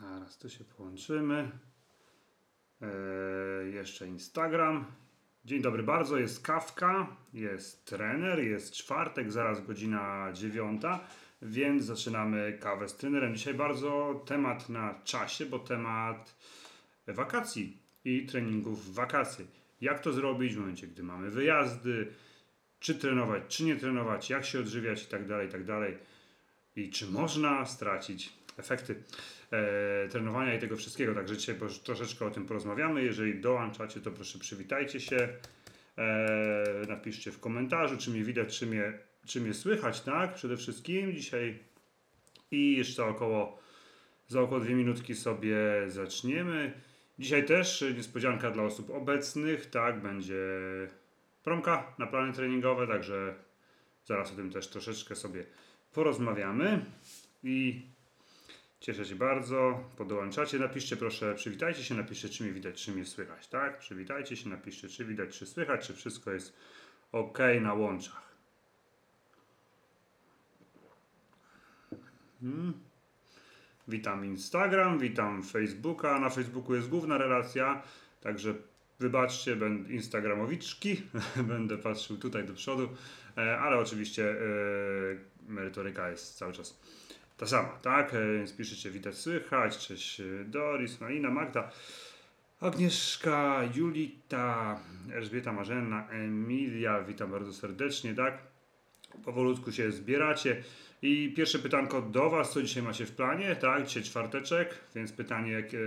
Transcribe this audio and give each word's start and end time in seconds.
Zaraz 0.00 0.38
tu 0.38 0.50
się 0.50 0.64
połączymy. 0.64 1.50
Eee, 2.82 3.74
jeszcze 3.74 4.06
Instagram. 4.06 4.84
Dzień 5.44 5.62
dobry 5.62 5.82
bardzo, 5.82 6.18
jest 6.18 6.42
kawka, 6.42 7.16
jest 7.32 7.84
trener, 7.84 8.44
jest 8.44 8.72
czwartek, 8.72 9.32
zaraz 9.32 9.66
godzina 9.66 10.32
dziewiąta, 10.32 11.00
więc 11.42 11.84
zaczynamy 11.84 12.58
kawę 12.60 12.88
z 12.88 12.96
trenerem. 12.96 13.36
Dzisiaj 13.36 13.54
bardzo 13.54 14.22
temat 14.26 14.68
na 14.68 15.00
czasie, 15.04 15.46
bo 15.46 15.58
temat 15.58 16.36
wakacji 17.06 17.78
i 18.04 18.26
treningów 18.26 18.86
w 18.86 18.94
wakacje. 18.94 19.44
Jak 19.80 20.00
to 20.00 20.12
zrobić 20.12 20.54
w 20.54 20.58
momencie, 20.58 20.86
gdy 20.86 21.02
mamy 21.02 21.30
wyjazdy, 21.30 22.12
czy 22.80 22.94
trenować, 22.94 23.42
czy 23.48 23.64
nie 23.64 23.76
trenować, 23.76 24.30
jak 24.30 24.44
się 24.44 24.60
odżywiać 24.60 25.02
i 25.02 25.06
tak 25.06 25.26
dalej, 25.26 25.48
i 25.48 25.52
tak 25.52 25.64
dalej. 25.64 25.98
I 26.76 26.90
czy 26.90 27.06
można 27.06 27.66
stracić 27.66 28.32
efekty 28.56 29.02
e, 29.50 30.08
trenowania 30.08 30.54
i 30.54 30.58
tego 30.58 30.76
wszystkiego. 30.76 31.14
Także 31.14 31.36
dzisiaj 31.36 31.56
troszeczkę 31.84 32.26
o 32.26 32.30
tym 32.30 32.46
porozmawiamy. 32.46 33.04
Jeżeli 33.04 33.40
dołączacie, 33.40 34.00
to 34.00 34.10
proszę 34.10 34.38
przywitajcie 34.38 35.00
się. 35.00 35.28
E, 35.98 36.86
napiszcie 36.88 37.32
w 37.32 37.40
komentarzu, 37.40 37.96
czy 37.96 38.10
mnie 38.10 38.24
widać, 38.24 38.58
czy 38.58 38.66
mnie, 38.66 38.92
czy 39.26 39.40
mnie 39.40 39.54
słychać, 39.54 40.00
tak? 40.00 40.34
Przede 40.34 40.56
wszystkim 40.56 41.12
dzisiaj 41.12 41.58
i 42.50 42.76
jeszcze 42.76 43.04
około 43.04 43.58
za 44.28 44.40
około 44.40 44.60
dwie 44.60 44.74
minutki 44.74 45.14
sobie 45.14 45.56
zaczniemy. 45.86 46.72
Dzisiaj 47.18 47.44
też 47.44 47.84
niespodzianka 47.96 48.50
dla 48.50 48.62
osób 48.62 48.90
obecnych, 48.90 49.66
tak? 49.70 50.02
Będzie 50.02 50.36
promka 51.44 51.94
na 51.98 52.06
plany 52.06 52.32
treningowe, 52.32 52.86
także 52.86 53.34
zaraz 54.04 54.32
o 54.32 54.36
tym 54.36 54.50
też 54.50 54.68
troszeczkę 54.68 55.14
sobie 55.14 55.44
porozmawiamy. 55.92 56.84
I 57.42 57.86
Cieszę 58.86 59.04
się 59.04 59.14
bardzo. 59.16 59.84
Podłączacie. 59.96 60.58
Napiszcie 60.58 60.96
proszę, 60.96 61.34
przywitajcie 61.34 61.84
się, 61.84 61.94
napiszcie 61.94 62.28
czy 62.28 62.44
mnie 62.44 62.52
widać, 62.52 62.84
czy 62.84 62.92
mnie 62.92 63.04
słychać, 63.04 63.48
tak? 63.48 63.78
Przywitajcie 63.78 64.36
się, 64.36 64.48
napiszcie 64.48 64.88
czy 64.88 65.04
widać, 65.04 65.38
czy 65.38 65.46
słychać, 65.46 65.86
czy 65.86 65.94
wszystko 65.94 66.32
jest 66.32 66.56
ok 67.12 67.38
na 67.60 67.74
łączach. 67.74 68.22
Hmm. 72.40 72.72
Witam 73.88 74.24
Instagram, 74.24 74.98
witam 74.98 75.42
Facebooka. 75.42 76.18
Na 76.18 76.30
Facebooku 76.30 76.74
jest 76.74 76.88
główna 76.88 77.18
relacja, 77.18 77.82
także 78.20 78.54
wybaczcie, 79.00 79.56
będę 79.56 79.92
Instagramowiczki, 79.92 81.02
będę 81.52 81.78
patrzył 81.78 82.16
tutaj 82.16 82.44
do 82.44 82.54
przodu, 82.54 82.88
e, 83.36 83.58
ale 83.58 83.78
oczywiście 83.78 84.30
e, 84.30 84.36
merytoryka 85.48 86.10
jest 86.10 86.38
cały 86.38 86.52
czas 86.52 86.80
ta 87.36 87.46
sama, 87.46 87.68
tak? 87.82 88.14
E, 88.14 88.32
więc 88.36 88.56
piszecie 88.56 88.90
widać 88.90 89.14
słychać, 89.14 89.78
cześć 89.78 90.20
e, 90.20 90.24
Doris, 90.44 91.00
Marina, 91.00 91.30
Magda, 91.30 91.70
Agnieszka, 92.60 93.62
Julita, 93.74 94.80
Elżbieta 95.12 95.52
Marzena, 95.52 96.08
Emilia, 96.10 97.02
witam 97.02 97.30
bardzo 97.30 97.52
serdecznie, 97.52 98.14
tak? 98.14 98.38
Powolutku 99.24 99.72
się 99.72 99.92
zbieracie. 99.92 100.62
I 101.02 101.34
pierwsze 101.36 101.58
pytanko 101.58 102.02
do 102.02 102.30
Was, 102.30 102.52
co 102.52 102.62
dzisiaj 102.62 102.82
macie 102.82 103.06
w 103.06 103.12
planie, 103.12 103.56
tak? 103.56 103.86
Dzisiaj 103.86 104.02
czwarteczek, 104.02 104.74
więc 104.94 105.12
pytanie, 105.12 105.52
jak, 105.52 105.74
e, 105.74 105.78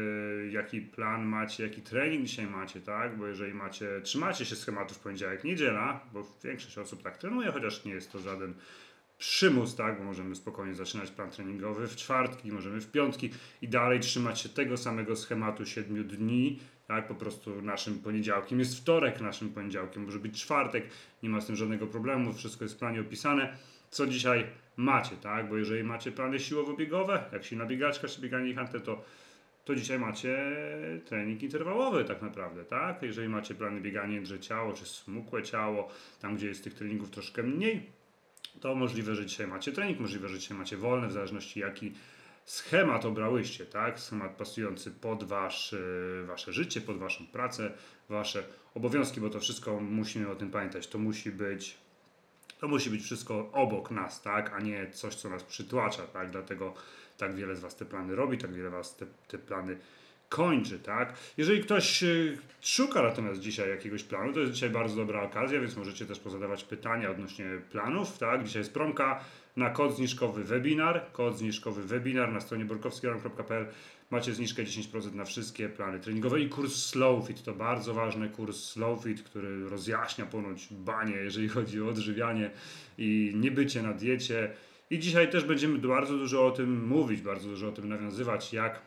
jaki 0.51 0.81
plan 0.81 1.25
macie, 1.25 1.63
jaki 1.63 1.81
trening 1.81 2.25
dzisiaj 2.25 2.47
macie, 2.47 2.81
tak? 2.81 3.17
Bo 3.17 3.27
jeżeli 3.27 3.53
macie, 3.53 4.01
trzymacie 4.03 4.45
się 4.45 4.55
schematów 4.55 4.99
poniedziałek, 4.99 5.43
niedziela, 5.43 5.99
bo 6.13 6.27
większość 6.43 6.77
osób 6.77 7.03
tak 7.03 7.17
trenuje, 7.17 7.51
chociaż 7.51 7.85
nie 7.85 7.91
jest 7.91 8.11
to 8.11 8.19
żaden 8.19 8.53
przymus, 9.19 9.75
tak, 9.75 9.97
bo 9.97 10.03
możemy 10.03 10.35
spokojnie 10.35 10.75
zaczynać 10.75 11.11
plan 11.11 11.31
treningowy 11.31 11.87
w 11.87 11.95
czwartki, 11.95 12.51
możemy 12.51 12.81
w 12.81 12.91
piątki 12.91 13.29
i 13.61 13.67
dalej 13.67 13.99
trzymać 13.99 14.39
się 14.39 14.49
tego 14.49 14.77
samego 14.77 15.15
schematu 15.15 15.65
7 15.65 16.07
dni, 16.07 16.59
tak, 16.87 17.07
po 17.07 17.15
prostu 17.15 17.61
naszym 17.61 17.99
poniedziałkiem 17.99 18.59
jest 18.59 18.77
wtorek, 18.77 19.21
naszym 19.21 19.49
poniedziałkiem 19.49 20.05
może 20.05 20.19
być 20.19 20.41
czwartek, 20.41 20.83
nie 21.23 21.29
ma 21.29 21.41
z 21.41 21.47
tym 21.47 21.55
żadnego 21.55 21.87
problemu, 21.87 22.33
wszystko 22.33 22.65
jest 22.65 22.75
w 22.75 22.77
planie 22.77 23.01
opisane, 23.01 23.57
co 23.89 24.07
dzisiaj 24.07 24.45
macie, 24.77 25.15
tak, 25.15 25.49
bo 25.49 25.57
jeżeli 25.57 25.83
macie 25.83 26.11
plany 26.11 26.39
siłowo-biegowe, 26.39 27.23
jak 27.31 27.43
silna 27.43 27.65
biegaczka 27.65 28.07
czy 28.07 28.21
bieganie 28.21 28.55
hunter, 28.55 28.81
to 28.81 29.03
to 29.65 29.75
dzisiaj 29.75 29.99
macie 29.99 30.55
trening 31.05 31.43
interwałowy 31.43 32.05
tak 32.05 32.21
naprawdę, 32.21 32.65
tak? 32.65 33.01
Jeżeli 33.01 33.29
macie 33.29 33.55
plany 33.55 33.81
bieganie 33.81 34.21
drze 34.21 34.39
ciało, 34.39 34.73
czy 34.73 34.85
smukłe 34.85 35.43
ciało, 35.43 35.89
tam 36.21 36.35
gdzie 36.35 36.47
jest 36.47 36.63
tych 36.63 36.73
treningów 36.73 37.09
troszkę 37.09 37.43
mniej, 37.43 37.98
to 38.59 38.75
możliwe, 38.75 39.15
że 39.15 39.25
dzisiaj 39.25 39.47
macie 39.47 39.71
trening, 39.71 39.99
możliwe, 39.99 40.29
że 40.29 40.39
dzisiaj 40.39 40.57
macie 40.57 40.77
wolne, 40.77 41.07
w 41.07 41.11
zależności 41.11 41.59
jaki 41.59 41.93
schemat 42.45 43.05
obrałyście, 43.05 43.65
tak? 43.65 43.99
Schemat 43.99 44.35
pasujący 44.35 44.91
pod 44.91 45.23
wasz, 45.23 45.73
e, 45.73 46.25
wasze 46.25 46.53
życie, 46.53 46.81
pod 46.81 46.97
waszą 46.97 47.27
pracę, 47.27 47.71
wasze 48.09 48.43
obowiązki, 48.75 49.21
bo 49.21 49.29
to 49.29 49.39
wszystko 49.39 49.79
musimy 49.79 50.29
o 50.29 50.35
tym 50.35 50.51
pamiętać. 50.51 50.87
To 50.87 50.97
musi 50.97 51.31
być 51.31 51.77
to 52.59 52.67
musi 52.67 52.89
być 52.89 53.03
wszystko 53.03 53.49
obok 53.51 53.91
nas, 53.91 54.21
tak, 54.21 54.53
a 54.53 54.59
nie 54.59 54.91
coś, 54.91 55.15
co 55.15 55.29
nas 55.29 55.43
przytłacza, 55.43 56.07
tak, 56.07 56.31
dlatego 56.31 56.73
tak 57.17 57.35
wiele 57.35 57.55
z 57.55 57.59
Was 57.59 57.75
te 57.75 57.85
plany 57.85 58.15
robi, 58.15 58.37
tak 58.37 58.53
wiele 58.53 58.69
Was 58.69 58.95
te, 58.95 59.05
te 59.27 59.37
plany 59.37 59.77
kończy, 60.29 60.79
tak? 60.79 61.13
Jeżeli 61.37 61.63
ktoś 61.63 62.03
y, 62.03 62.37
szuka 62.61 63.01
natomiast 63.01 63.39
dzisiaj 63.39 63.69
jakiegoś 63.69 64.03
planu, 64.03 64.33
to 64.33 64.39
jest 64.39 64.51
dzisiaj 64.51 64.69
bardzo 64.69 64.95
dobra 64.95 65.21
okazja, 65.21 65.59
więc 65.59 65.77
możecie 65.77 66.05
też 66.05 66.19
pozadawać 66.19 66.63
pytania 66.63 67.11
odnośnie 67.11 67.45
planów, 67.71 68.17
tak? 68.17 68.43
Dzisiaj 68.43 68.59
jest 68.59 68.73
promka 68.73 69.23
na 69.55 69.69
kod 69.69 69.95
zniżkowy 69.95 70.43
webinar, 70.43 71.11
kod 71.11 71.37
zniżkowy 71.37 71.83
webinar 71.83 72.31
na 72.31 72.39
stronie 72.39 72.65
borkowskiaron.pl 72.65 73.65
macie 74.11 74.33
zniżkę 74.33 74.63
10% 74.63 75.13
na 75.13 75.25
wszystkie 75.25 75.69
plany 75.69 75.99
treningowe 75.99 76.41
i 76.41 76.49
kurs 76.49 76.85
Slowfit, 76.85 77.43
to 77.43 77.53
bardzo 77.53 77.93
ważny 77.93 78.29
kurs 78.29 78.63
Slowfit, 78.63 79.23
który 79.23 79.69
rozjaśnia 79.69 80.25
ponoć 80.25 80.67
banie, 80.71 81.15
jeżeli 81.15 81.49
chodzi 81.49 81.81
o 81.81 81.87
odżywianie 81.87 82.51
i 82.97 83.33
niebycie 83.35 83.81
na 83.81 83.93
diecie. 83.93 84.51
I 84.89 84.99
dzisiaj 84.99 85.31
też 85.31 85.43
będziemy 85.43 85.79
bardzo 85.79 86.17
dużo 86.17 86.47
o 86.47 86.51
tym 86.51 86.87
mówić, 86.87 87.21
bardzo 87.21 87.49
dużo 87.49 87.67
o 87.67 87.71
tym 87.71 87.89
nawiązywać, 87.89 88.53
jak 88.53 88.81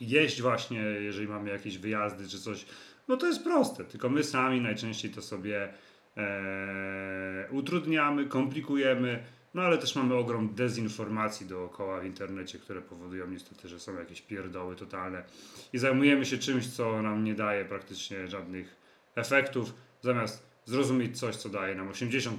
jeść 0.00 0.42
właśnie, 0.42 0.78
jeżeli 0.80 1.28
mamy 1.28 1.50
jakieś 1.50 1.78
wyjazdy 1.78 2.28
czy 2.28 2.40
coś, 2.40 2.66
no 3.08 3.16
to 3.16 3.26
jest 3.26 3.44
proste, 3.44 3.84
tylko 3.84 4.08
my 4.08 4.24
sami 4.24 4.60
najczęściej 4.60 5.10
to 5.10 5.22
sobie 5.22 5.72
e, 6.16 7.48
utrudniamy, 7.50 8.26
komplikujemy, 8.26 9.24
no 9.54 9.62
ale 9.62 9.78
też 9.78 9.96
mamy 9.96 10.14
ogrom 10.14 10.54
dezinformacji 10.54 11.46
dookoła 11.46 12.00
w 12.00 12.04
internecie, 12.04 12.58
które 12.58 12.82
powodują 12.82 13.26
niestety, 13.26 13.68
że 13.68 13.80
są 13.80 13.98
jakieś 13.98 14.22
pierdoły 14.22 14.76
totalne 14.76 15.24
i 15.72 15.78
zajmujemy 15.78 16.26
się 16.26 16.38
czymś, 16.38 16.68
co 16.68 17.02
nam 17.02 17.24
nie 17.24 17.34
daje 17.34 17.64
praktycznie 17.64 18.28
żadnych 18.28 18.76
efektów, 19.14 19.74
zamiast 20.00 20.46
zrozumieć 20.64 21.18
coś, 21.18 21.36
co 21.36 21.48
daje 21.48 21.74
nam 21.74 21.90
80% 21.90 22.30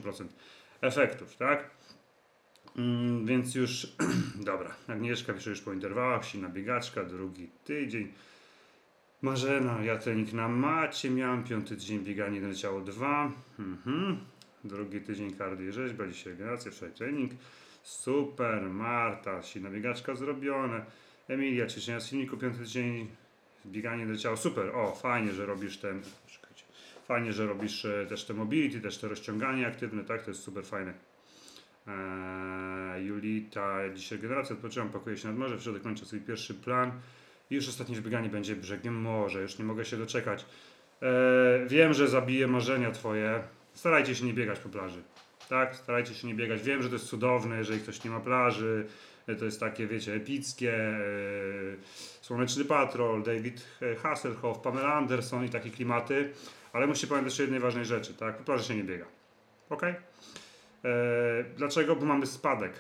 efektów, 0.82 1.36
tak? 1.36 1.70
Mm, 2.78 3.26
więc 3.26 3.56
już, 3.56 3.88
dobra, 4.46 4.76
Agnieszka 4.88 5.34
pisze 5.34 5.50
już 5.50 5.62
po 5.62 5.74
interwałach, 5.74 6.26
silna 6.26 6.50
biegaczka, 6.50 7.04
drugi 7.04 7.50
tydzień. 7.66 8.12
Marzena, 9.22 9.84
ja 9.84 9.98
trening 9.98 10.34
na 10.34 10.48
macie 10.48 11.10
miałam, 11.10 11.44
piąty 11.44 11.76
tydzień 11.76 12.00
bieganie 12.00 12.42
na 12.42 12.54
ciało 12.54 12.82
2. 12.82 13.32
Mhm. 13.60 14.18
Drugi 14.64 15.02
tydzień 15.02 15.36
kardio 15.36 15.72
rzeźba, 15.72 16.08
dzisiaj 16.08 16.34
regeneracja, 16.34 16.72
wczoraj 16.72 16.94
trening. 16.94 17.32
Super, 17.84 18.62
Marta, 18.70 19.44
silna 19.44 19.70
biegaczka 19.70 20.16
zrobione. 20.16 20.86
Emilia, 21.28 21.68
cieszenia 21.68 22.00
z 22.00 22.10
filmiku, 22.10 22.38
piąty 22.38 22.60
tydzień 22.60 23.08
bieganie 23.66 24.08
do 24.08 24.18
ciała. 24.18 24.36
Super, 24.36 24.76
o, 24.76 24.96
fajnie, 24.96 25.32
że 25.32 25.46
robisz 25.46 25.78
ten, 25.78 26.02
fajnie, 27.08 27.34
że 27.34 27.46
robisz 27.46 27.86
e, 27.86 28.06
też 28.10 28.26
te 28.26 28.34
mobility, 28.34 28.82
też 28.82 28.98
te 28.98 29.08
rozciąganie 29.08 29.68
aktywne, 29.68 30.04
tak, 30.04 30.24
to 30.24 30.32
jest 30.32 30.44
super 30.44 30.66
fajne. 30.66 30.94
Eee, 31.88 33.06
Julita, 33.06 33.90
dzisiaj 33.94 34.20
generacja, 34.20 34.56
odpoczywam, 34.56 34.90
pakuję 34.90 35.18
się 35.18 35.28
nad 35.28 35.38
morze, 35.38 35.58
w 35.58 35.64
środek 35.64 35.84
kończę 35.84 36.06
swój 36.06 36.20
pierwszy 36.20 36.54
plan. 36.54 36.92
I 37.50 37.56
już 37.56 37.70
ostatnie 37.70 37.96
wybieganie 37.96 38.30
będzie 38.30 38.56
brzegiem 38.56 38.96
morza, 39.02 39.40
już 39.40 39.60
nie 39.60 39.66
mogę 39.66 39.86
się 39.86 39.98
doczekać. 39.98 40.46
Eee, 41.02 41.68
wiem, 41.68 41.94
że 41.94 42.08
zabiję 42.08 42.48
marzenia 42.48 42.92
twoje. 42.92 43.44
Starajcie 43.74 44.16
się 44.16 44.26
nie 44.26 44.34
biegać 44.34 44.60
po 44.60 44.70
plaży. 44.70 45.04
Tak, 45.50 45.76
starajcie 45.76 46.14
się 46.14 46.28
nie 46.28 46.36
biegać. 46.36 46.62
Wiem, 46.62 46.84
że 46.84 46.90
to 46.90 46.96
jest 46.96 47.08
cudowne, 47.08 47.58
jeżeli 47.58 47.80
ktoś 47.80 48.04
nie 48.04 48.12
ma 48.12 48.20
plaży. 48.20 48.86
E, 49.28 49.36
to 49.36 49.46
jest 49.46 49.60
takie, 49.60 49.88
wiecie, 49.88 50.14
epickie. 50.14 50.74
Słoneczny 52.22 52.66
Patrol, 52.66 53.24
David 53.24 53.68
Hasselhoff, 54.04 54.60
Pamela 54.60 54.94
Anderson 54.94 55.46
i 55.46 55.50
takie 55.50 55.70
klimaty. 55.70 56.30
Ale 56.74 56.88
musicie 56.88 57.08
pamiętać 57.08 57.40
o 57.40 57.44
jednej 57.44 57.60
ważnej 57.60 57.86
rzeczy, 57.86 58.14
tak? 58.14 58.38
Po 58.38 58.44
plaży 58.44 58.64
się 58.64 58.76
nie 58.76 58.84
biega. 58.84 59.06
ok? 59.70 59.84
E, 59.84 59.96
dlaczego? 61.58 61.96
Bo 61.96 62.06
mamy 62.06 62.26
spadek. 62.26 62.74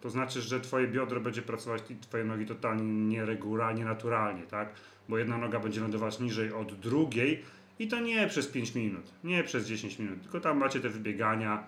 To 0.00 0.10
znaczy, 0.10 0.40
że 0.40 0.60
twoje 0.60 0.88
biodro 0.88 1.20
będzie 1.20 1.42
pracować 1.42 1.82
i 1.90 1.96
twoje 1.96 2.24
nogi 2.24 2.46
totalnie 2.46 2.82
nieregularnie, 2.84 3.84
naturalnie, 3.84 4.42
tak? 4.42 4.68
Bo 5.08 5.18
jedna 5.18 5.38
noga 5.38 5.60
będzie 5.60 5.80
lądować 5.80 6.20
niżej 6.20 6.52
od 6.52 6.74
drugiej 6.74 7.42
i 7.78 7.88
to 7.88 8.00
nie 8.00 8.28
przez 8.28 8.46
5 8.46 8.74
minut, 8.74 9.12
nie 9.24 9.44
przez 9.44 9.66
10 9.66 9.98
minut, 9.98 10.22
tylko 10.22 10.40
tam 10.40 10.58
macie 10.58 10.80
te 10.80 10.88
wybiegania, 10.88 11.66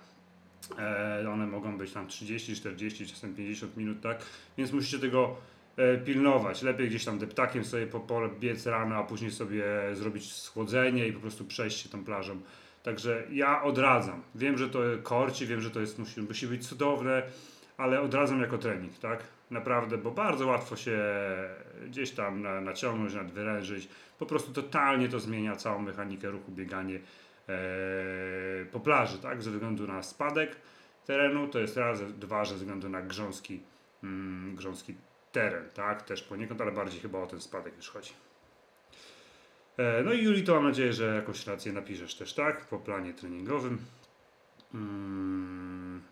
e, 0.78 1.30
one 1.30 1.46
mogą 1.46 1.78
być 1.78 1.92
tam 1.92 2.06
30, 2.06 2.56
40, 2.56 3.06
czasem 3.06 3.34
50 3.34 3.76
minut, 3.76 4.00
tak? 4.00 4.26
Więc 4.58 4.72
musicie 4.72 4.98
tego 4.98 5.36
e, 5.76 5.98
pilnować. 5.98 6.62
Lepiej 6.62 6.88
gdzieś 6.88 7.04
tam 7.04 7.18
deptakiem 7.18 7.64
sobie 7.64 7.86
po 7.86 8.00
pole 8.00 8.28
biec 8.40 8.66
rano, 8.66 8.96
a 8.96 9.02
później 9.02 9.30
sobie 9.30 9.64
zrobić 9.92 10.32
schłodzenie 10.32 11.06
i 11.06 11.12
po 11.12 11.20
prostu 11.20 11.44
przejść 11.44 11.82
się 11.82 11.88
tą 11.88 12.04
plażą. 12.04 12.40
Także 12.82 13.22
ja 13.30 13.62
odradzam. 13.62 14.22
Wiem, 14.34 14.58
że 14.58 14.68
to 14.68 14.78
korci, 15.02 15.46
wiem, 15.46 15.60
że 15.60 15.70
to 15.70 15.80
jest, 15.80 15.98
musi, 15.98 16.22
musi 16.22 16.46
być 16.46 16.68
cudowne, 16.68 17.22
ale 17.76 18.00
odradzam 18.00 18.40
jako 18.40 18.58
trening, 18.58 18.98
tak? 18.98 19.24
Naprawdę, 19.50 19.98
bo 19.98 20.10
bardzo 20.10 20.46
łatwo 20.46 20.76
się 20.76 20.98
gdzieś 21.86 22.10
tam 22.10 22.42
na, 22.42 22.60
naciągnąć, 22.60 23.14
nadwyrężyć. 23.14 23.88
Po 24.18 24.26
prostu 24.26 24.52
totalnie 24.52 25.08
to 25.08 25.20
zmienia 25.20 25.56
całą 25.56 25.78
mechanikę 25.78 26.30
ruchu, 26.30 26.52
bieganie 26.52 27.00
e, 27.48 27.52
po 28.72 28.80
plaży, 28.80 29.18
tak? 29.18 29.42
Ze 29.42 29.50
względu 29.50 29.86
na 29.86 30.02
spadek 30.02 30.56
terenu, 31.06 31.48
to 31.48 31.58
jest 31.58 31.76
raz, 31.76 32.18
dwa, 32.18 32.44
ze 32.44 32.54
względu 32.54 32.88
na 32.88 33.02
grząski, 33.02 33.62
mm, 34.02 34.56
grząski 34.56 34.94
teren, 35.32 35.68
tak? 35.74 36.02
Też 36.02 36.22
poniekąd, 36.22 36.60
ale 36.60 36.72
bardziej 36.72 37.00
chyba 37.00 37.18
o 37.18 37.26
ten 37.26 37.40
spadek 37.40 37.76
już 37.76 37.88
chodzi. 37.88 38.12
E, 39.82 40.02
No 40.04 40.12
i 40.12 40.24
Juli, 40.24 40.42
to 40.42 40.54
mam 40.54 40.64
nadzieję, 40.64 40.92
że 40.92 41.14
jakąś 41.16 41.46
rację 41.46 41.72
napiszesz 41.72 42.14
też, 42.14 42.34
tak? 42.34 42.64
Po 42.64 42.78
planie 42.78 43.14
treningowym. 43.14 43.78
Mm. 44.74 46.02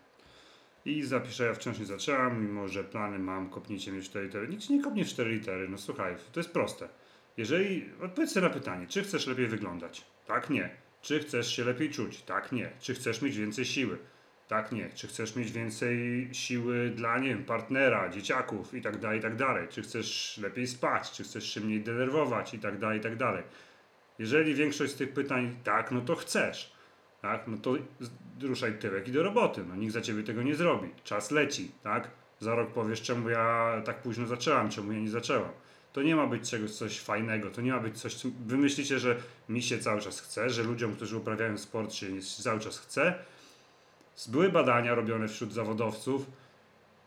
I 0.85 1.03
zapiszę, 1.03 1.45
ja 1.45 1.53
wciąż 1.53 1.79
nie 1.79 1.85
zaczęłam, 1.85 2.45
mimo 2.45 2.67
że 2.67 2.83
plany 2.83 3.19
mam, 3.19 3.49
kopnijcie 3.49 3.91
mnie 3.91 4.01
w 4.01 4.05
4 4.05 4.25
litery. 4.25 4.47
Nikt 4.47 4.63
ci 4.63 4.73
nie 4.73 4.83
kopnie 4.83 5.05
w 5.05 5.07
4 5.07 5.31
litery, 5.31 5.69
no 5.69 5.77
słuchaj, 5.77 6.15
to 6.31 6.39
jest 6.39 6.51
proste. 6.51 6.89
Jeżeli, 7.37 7.89
odpowiedz 8.01 8.31
sobie 8.31 8.47
na 8.47 8.53
pytanie, 8.53 8.87
czy 8.87 9.03
chcesz 9.03 9.27
lepiej 9.27 9.47
wyglądać? 9.47 10.05
Tak, 10.27 10.49
nie. 10.49 10.69
Czy 11.01 11.19
chcesz 11.19 11.55
się 11.55 11.63
lepiej 11.63 11.89
czuć? 11.89 12.21
Tak, 12.21 12.51
nie. 12.51 12.69
Czy 12.79 12.93
chcesz 12.93 13.21
mieć 13.21 13.37
więcej 13.37 13.65
siły? 13.65 13.97
Tak, 14.51 14.71
nie. 14.71 14.89
Czy 14.95 15.07
chcesz 15.07 15.35
mieć 15.35 15.51
więcej 15.51 16.29
siły 16.31 16.89
dla, 16.89 17.19
nie 17.19 17.29
wiem, 17.29 17.43
partnera, 17.43 18.09
dzieciaków 18.09 18.73
i 18.73 18.81
tak 18.81 18.97
dalej, 18.97 19.19
i 19.19 19.21
tak 19.21 19.35
dalej? 19.35 19.67
Czy 19.69 19.81
chcesz 19.81 20.37
lepiej 20.43 20.67
spać? 20.67 21.11
Czy 21.11 21.23
chcesz 21.23 21.53
się 21.53 21.61
mniej 21.61 21.81
denerwować 21.81 22.53
i 22.53 22.59
tak 22.59 22.79
dalej, 22.79 22.99
i 22.99 23.01
tak 23.01 23.15
dalej? 23.15 23.43
Jeżeli 24.19 24.55
większość 24.55 24.93
z 24.93 24.95
tych 24.95 25.13
pytań 25.13 25.55
tak, 25.63 25.91
no 25.91 26.01
to 26.01 26.15
chcesz. 26.15 26.73
Tak, 27.21 27.47
no 27.47 27.57
to 27.57 27.75
ruszaj 28.41 28.73
tyłek 28.79 29.07
i 29.07 29.11
do 29.11 29.23
roboty. 29.23 29.63
No 29.67 29.75
nikt 29.75 29.93
za 29.93 30.01
ciebie 30.01 30.23
tego 30.23 30.43
nie 30.43 30.55
zrobi. 30.55 30.89
Czas 31.03 31.31
leci, 31.31 31.71
tak? 31.83 32.07
Za 32.39 32.55
rok 32.55 32.73
powiesz, 32.73 33.01
czemu 33.01 33.29
ja 33.29 33.81
tak 33.85 34.01
późno 34.01 34.27
zaczęłam, 34.27 34.69
czemu 34.69 34.91
ja 34.91 34.99
nie 34.99 35.09
zaczęłam. 35.09 35.51
To 35.93 36.01
nie 36.01 36.15
ma 36.15 36.27
być 36.27 36.49
czegoś 36.49 36.71
coś 36.71 36.99
fajnego, 36.99 37.51
to 37.51 37.61
nie 37.61 37.71
ma 37.71 37.79
być 37.79 38.01
coś, 38.01 38.15
co 38.15 38.29
wy 38.45 38.57
myślicie, 38.57 38.99
że 38.99 39.15
mi 39.49 39.61
się 39.61 39.79
cały 39.79 40.01
czas 40.01 40.21
chce, 40.21 40.49
że 40.49 40.63
ludziom, 40.63 40.95
którzy 40.95 41.17
uprawiają 41.17 41.57
sport 41.57 41.93
się 41.93 42.07
cały 42.21 42.59
czas 42.59 42.79
chce. 42.79 43.15
Były 44.27 44.49
badania 44.49 44.95
robione 44.95 45.27
wśród 45.27 45.53
zawodowców, 45.53 46.25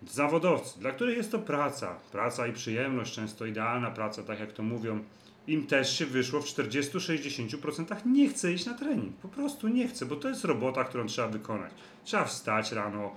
zawodowcy, 0.03 0.81
dla 0.81 0.91
których 0.91 1.17
jest 1.17 1.33
to 1.33 1.39
praca, 1.39 1.97
praca 2.13 2.47
i 2.47 2.53
przyjemność, 2.53 3.15
często 3.15 3.47
idealna 3.47 3.91
praca, 3.91 4.23
tak 4.23 4.41
jak 4.41 4.53
to 4.53 4.63
mówią, 4.63 5.05
im 5.47 5.67
też 5.67 5.99
się 5.99 6.07
wyszło 6.07 6.41
w 6.41 6.45
40-60% 6.45 8.07
nie 8.07 8.29
chce 8.29 8.53
iść 8.53 8.67
na 8.67 8.75
trening. 8.75 9.17
Po 9.17 9.29
prostu 9.29 9.69
nie 9.69 9.89
chce, 9.89 10.07
bo 10.07 10.17
to 10.17 10.29
jest 10.29 10.45
robota, 10.45 10.85
którą 10.85 11.07
trzeba 11.07 11.29
wykonać. 11.29 11.73
Trzeba 12.05 12.25
wstać 12.25 12.73
rano 12.73 13.15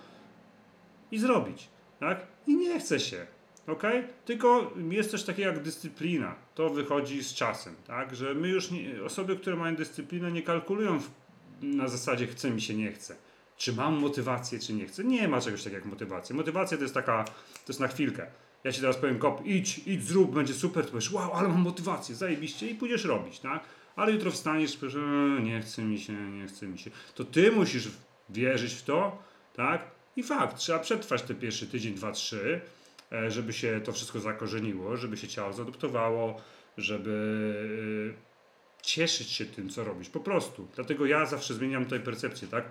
i 1.12 1.20
zrobić, 1.20 1.68
tak? 2.00 2.28
I 2.48 2.56
nie 2.56 2.80
chce 2.80 3.00
się, 3.00 3.26
ok? 3.68 3.84
Tylko 4.26 4.74
jest 4.90 5.12
też 5.12 5.24
takie 5.24 5.42
jak 5.42 5.64
dyscyplina. 5.64 6.36
To 6.56 6.70
wychodzi 6.70 7.24
z 7.24 7.34
czasem, 7.34 7.76
tak? 7.88 8.16
Że 8.16 8.34
my 8.34 8.48
już, 8.48 8.72
nie, 8.72 9.04
osoby, 9.06 9.38
które 9.38 9.56
mają 9.56 9.76
dyscyplinę, 9.76 10.32
nie 10.32 10.42
kalkulują 10.42 11.00
w, 11.00 11.10
na 11.62 11.88
zasadzie 11.88 12.28
chce 12.28 12.52
mi 12.52 12.62
się, 12.62 12.74
nie 12.74 12.92
chce. 12.92 13.16
Czy 13.58 13.74
mam 13.74 14.00
motywację, 14.00 14.60
czy 14.60 14.74
nie 14.74 14.86
chcę? 14.86 15.04
Nie 15.04 15.28
ma 15.28 15.42
czegoś 15.42 15.64
takiego 15.64 15.76
jak 15.78 15.86
motywacja. 15.86 16.36
Motywacja 16.36 16.78
to 16.78 16.84
jest 16.84 16.94
taka, 16.94 17.24
to 17.24 17.34
jest 17.68 17.80
na 17.80 17.88
chwilkę. 17.88 18.28
Ja 18.64 18.72
ci 18.72 18.82
teraz 18.82 18.98
powiem, 18.98 19.20
kop, 19.20 19.46
idź, 19.46 19.78
idź, 19.86 20.04
zrób, 20.04 20.34
będzie 20.36 20.54
super, 20.54 20.86
to 20.86 20.92
powiesz, 20.92 21.12
wow, 21.12 21.34
ale 21.34 21.48
mam 21.48 21.62
motywację, 21.62 22.16
zajebiście 22.16 22.68
i 22.68 22.76
pójdziesz 22.76 23.06
robić, 23.06 23.40
tak? 23.40 23.64
Ale 23.96 24.12
jutro 24.12 24.32
wstaniesz 24.32 24.78
powiesz, 24.78 24.96
"E, 24.96 25.42
nie 25.42 25.62
chce 25.62 25.82
mi 25.82 26.00
się, 26.00 26.14
nie 26.14 26.48
chce 26.48 26.68
mi 26.68 26.80
się. 26.80 26.92
To 27.16 27.24
ty 27.26 27.52
musisz 27.52 27.88
wierzyć 28.30 28.74
w 28.74 28.84
to, 28.84 29.24
tak? 29.56 29.82
I 30.16 30.24
fakt, 30.24 30.58
trzeba 30.58 30.80
przetrwać 30.80 31.22
te 31.22 31.36
pierwszy 31.36 31.68
tydzień, 31.68 31.94
dwa, 31.94 32.12
trzy, 32.12 32.62
e, 33.12 33.32
żeby 33.32 33.54
się 33.54 33.82
to 33.84 33.92
wszystko 33.94 34.20
zakorzeniło, 34.20 34.98
żeby 34.98 35.18
się 35.18 35.28
ciało 35.28 35.54
zaadoptowało, 35.54 36.42
żeby 36.78 38.14
e, 38.18 38.84
cieszyć 38.84 39.30
się 39.32 39.46
tym, 39.46 39.70
co 39.70 39.84
robisz, 39.84 40.10
po 40.10 40.20
prostu. 40.20 40.68
Dlatego 40.76 41.06
ja 41.06 41.26
zawsze 41.26 41.54
zmieniam 41.54 41.84
tutaj 41.84 42.00
percepcję, 42.00 42.48
tak? 42.48 42.66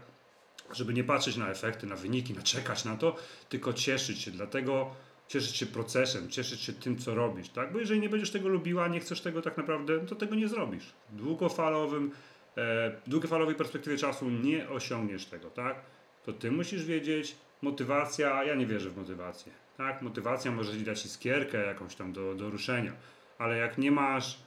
Żeby 0.72 0.94
nie 0.94 1.04
patrzeć 1.04 1.36
na 1.36 1.48
efekty, 1.50 1.86
na 1.86 1.96
wyniki, 1.96 2.34
na 2.34 2.42
czekać 2.42 2.84
na 2.84 2.96
to, 2.96 3.16
tylko 3.48 3.72
cieszyć 3.72 4.20
się. 4.22 4.30
Dlatego 4.30 4.90
cieszyć 5.28 5.56
się 5.56 5.66
procesem, 5.66 6.30
cieszyć 6.30 6.60
się 6.60 6.72
tym, 6.72 6.98
co 6.98 7.14
robisz, 7.14 7.48
tak? 7.48 7.72
Bo 7.72 7.78
jeżeli 7.78 8.00
nie 8.00 8.08
będziesz 8.08 8.30
tego 8.30 8.48
lubiła, 8.48 8.88
nie 8.88 9.00
chcesz 9.00 9.20
tego 9.20 9.42
tak 9.42 9.56
naprawdę, 9.56 10.00
to 10.00 10.14
tego 10.14 10.34
nie 10.34 10.48
zrobisz. 10.48 10.92
W 11.12 11.16
długofalowym, 11.16 12.10
e, 12.56 12.92
długofalowej 13.06 13.54
perspektywie 13.54 13.96
czasu 13.96 14.30
nie 14.30 14.68
osiągniesz 14.68 15.26
tego, 15.26 15.50
tak? 15.50 15.80
To 16.24 16.32
ty 16.32 16.50
musisz 16.50 16.84
wiedzieć, 16.84 17.36
motywacja, 17.62 18.44
ja 18.44 18.54
nie 18.54 18.66
wierzę 18.66 18.90
w 18.90 18.96
motywację, 18.96 19.52
tak? 19.76 20.02
Motywacja 20.02 20.52
może 20.52 20.72
ci 20.72 20.84
dać 20.84 21.06
iskierkę 21.06 21.66
jakąś 21.66 21.94
tam 21.94 22.12
do, 22.12 22.34
do 22.34 22.50
ruszenia, 22.50 22.92
ale 23.38 23.56
jak 23.56 23.78
nie 23.78 23.90
masz, 23.90 24.38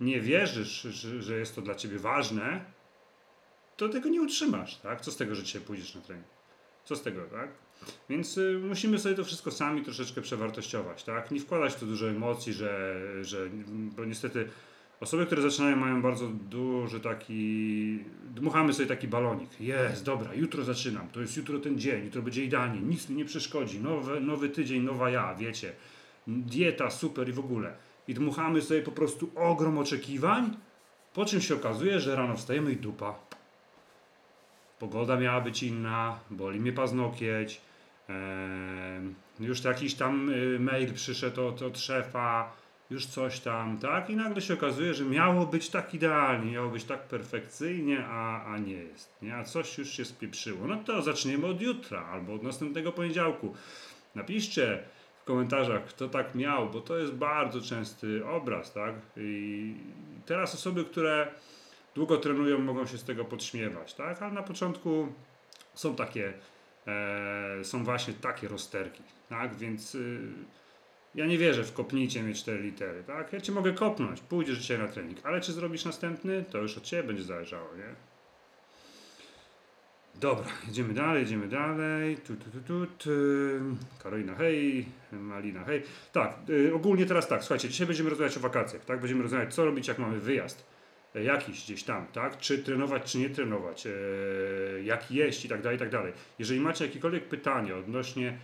nie 0.00 0.20
wierzysz, 0.20 0.82
że, 0.82 1.22
że 1.22 1.38
jest 1.38 1.54
to 1.54 1.62
dla 1.62 1.74
ciebie 1.74 1.98
ważne, 1.98 2.64
to 3.76 3.88
tego 3.88 4.08
nie 4.08 4.22
utrzymasz, 4.22 4.76
tak? 4.76 5.00
Co 5.00 5.10
z 5.10 5.16
tego, 5.16 5.34
że 5.34 5.42
dzisiaj 5.42 5.62
pójdziesz 5.62 5.94
na 5.94 6.00
trening? 6.00 6.26
Co 6.84 6.96
z 6.96 7.02
tego, 7.02 7.22
tak? 7.22 7.48
Więc 8.08 8.38
y, 8.38 8.60
musimy 8.68 8.98
sobie 8.98 9.14
to 9.14 9.24
wszystko 9.24 9.50
sami 9.50 9.82
troszeczkę 9.82 10.20
przewartościować, 10.20 11.04
tak? 11.04 11.30
Nie 11.30 11.40
wkładać 11.40 11.74
tu 11.74 11.86
dużo 11.86 12.08
emocji, 12.08 12.52
że, 12.52 13.00
że 13.22 13.48
bo 13.96 14.04
niestety 14.04 14.48
osoby, 15.00 15.26
które 15.26 15.42
zaczynają 15.42 15.76
mają 15.76 16.02
bardzo 16.02 16.28
duży 16.28 17.00
taki, 17.00 17.98
dmuchamy 18.34 18.72
sobie 18.72 18.88
taki 18.88 19.08
balonik. 19.08 19.60
Jest, 19.60 20.04
dobra, 20.04 20.34
jutro 20.34 20.64
zaczynam, 20.64 21.08
to 21.08 21.20
jest 21.20 21.36
jutro 21.36 21.58
ten 21.58 21.78
dzień, 21.78 22.04
jutro 22.04 22.22
będzie 22.22 22.44
idealnie, 22.44 22.80
nic 22.80 23.08
mi 23.08 23.16
nie 23.16 23.24
przeszkodzi, 23.24 23.80
nowy, 23.80 24.20
nowy 24.20 24.48
tydzień, 24.48 24.82
nowa 24.82 25.10
ja, 25.10 25.34
wiecie, 25.34 25.72
dieta, 26.26 26.90
super 26.90 27.28
i 27.28 27.32
w 27.32 27.38
ogóle. 27.38 27.74
I 28.08 28.14
dmuchamy 28.14 28.62
sobie 28.62 28.82
po 28.82 28.92
prostu 28.92 29.30
ogrom 29.34 29.78
oczekiwań, 29.78 30.56
po 31.14 31.24
czym 31.24 31.40
się 31.40 31.54
okazuje, 31.54 32.00
że 32.00 32.16
rano 32.16 32.36
wstajemy 32.36 32.72
i 32.72 32.76
dupa. 32.76 33.31
Pogoda 34.82 35.16
miała 35.16 35.40
być 35.40 35.62
inna, 35.62 36.20
boli 36.30 36.60
mnie 36.60 36.72
paznokieć, 36.72 37.60
już 39.40 39.64
jakiś 39.64 39.94
tam 39.94 40.30
y, 40.30 40.58
mail 40.58 40.94
przyszedł 40.94 41.46
od, 41.46 41.62
od 41.62 41.78
szefa, 41.78 42.52
już 42.90 43.06
coś 43.06 43.40
tam, 43.40 43.78
tak? 43.78 44.10
I 44.10 44.16
nagle 44.16 44.42
się 44.42 44.54
okazuje, 44.54 44.94
że 44.94 45.04
miało 45.04 45.46
być 45.46 45.70
tak 45.70 45.94
idealnie, 45.94 46.52
miało 46.52 46.70
być 46.70 46.84
tak 46.84 47.08
perfekcyjnie, 47.08 48.04
a, 48.06 48.44
a 48.44 48.58
nie 48.58 48.74
jest, 48.74 49.22
nie? 49.22 49.36
A 49.36 49.44
coś 49.44 49.78
już 49.78 49.90
się 49.90 50.04
spieprzyło. 50.04 50.66
No 50.66 50.76
to 50.76 51.02
zaczniemy 51.02 51.46
od 51.46 51.60
jutra 51.60 52.06
albo 52.06 52.34
od 52.34 52.42
następnego 52.42 52.92
poniedziałku. 52.92 53.54
Napiszcie 54.14 54.82
w 55.20 55.24
komentarzach, 55.24 55.84
kto 55.84 56.08
tak 56.08 56.34
miał, 56.34 56.70
bo 56.70 56.80
to 56.80 56.98
jest 56.98 57.12
bardzo 57.12 57.60
częsty 57.60 58.26
obraz, 58.26 58.72
tak? 58.72 58.94
I 59.16 59.74
teraz 60.26 60.54
osoby, 60.54 60.84
które 60.84 61.32
długo 61.94 62.16
trenują, 62.16 62.58
mogą 62.58 62.86
się 62.86 62.98
z 62.98 63.04
tego 63.04 63.24
podśmiewać, 63.24 63.94
tak? 63.94 64.22
Ale 64.22 64.32
na 64.32 64.42
początku 64.42 65.12
są 65.74 65.94
takie, 65.94 66.32
e, 66.86 67.64
są 67.64 67.84
właśnie 67.84 68.14
takie 68.14 68.48
rozterki, 68.48 69.02
tak? 69.28 69.56
Więc 69.56 69.94
y, 69.94 70.20
ja 71.14 71.26
nie 71.26 71.38
wierzę 71.38 71.64
w 71.64 71.72
kopnijcie 71.72 72.22
mnie 72.22 72.34
4 72.34 72.62
litery, 72.62 73.04
tak? 73.04 73.32
Ja 73.32 73.40
cię 73.40 73.52
mogę 73.52 73.72
kopnąć, 73.72 74.20
pójdziesz 74.20 74.58
dzisiaj 74.58 74.78
na 74.78 74.88
trening, 74.88 75.18
ale 75.24 75.40
czy 75.40 75.52
zrobisz 75.52 75.84
następny, 75.84 76.44
to 76.50 76.58
już 76.58 76.78
od 76.78 76.84
ciebie 76.84 77.02
będzie 77.02 77.22
zależało, 77.22 77.68
nie? 77.76 77.94
Dobra, 80.14 80.46
jedziemy 80.66 80.94
dalej, 80.94 81.22
jedziemy 81.22 81.48
dalej. 81.48 82.16
Tu, 82.16 82.36
tu, 82.36 82.50
tu, 82.50 82.60
tu, 82.60 82.86
tu. 82.86 83.10
Karolina, 84.02 84.34
hej, 84.34 84.86
Malina, 85.12 85.64
hej. 85.64 85.82
Tak, 86.12 86.36
y, 86.48 86.74
ogólnie 86.74 87.06
teraz 87.06 87.28
tak, 87.28 87.42
słuchajcie, 87.42 87.68
dzisiaj 87.68 87.86
będziemy 87.86 88.10
rozmawiać 88.10 88.36
o 88.36 88.40
wakacjach, 88.40 88.84
tak? 88.84 89.00
Będziemy 89.00 89.22
rozmawiać, 89.22 89.54
co 89.54 89.64
robić, 89.64 89.88
jak 89.88 89.98
mamy 89.98 90.20
wyjazd 90.20 90.71
jakiś 91.14 91.64
gdzieś 91.64 91.82
tam, 91.84 92.06
tak? 92.06 92.38
Czy 92.38 92.58
trenować, 92.58 93.12
czy 93.12 93.18
nie 93.18 93.30
trenować, 93.30 93.86
e, 93.86 93.90
jak 94.82 95.10
jeść 95.10 95.44
i 95.44 95.48
tak 95.48 95.62
dalej, 95.62 95.76
i 95.76 95.78
tak 95.78 95.90
dalej. 95.90 96.12
Jeżeli 96.38 96.60
macie 96.60 96.86
jakiekolwiek 96.86 97.28
pytanie 97.28 97.76
odnośnie 97.76 98.38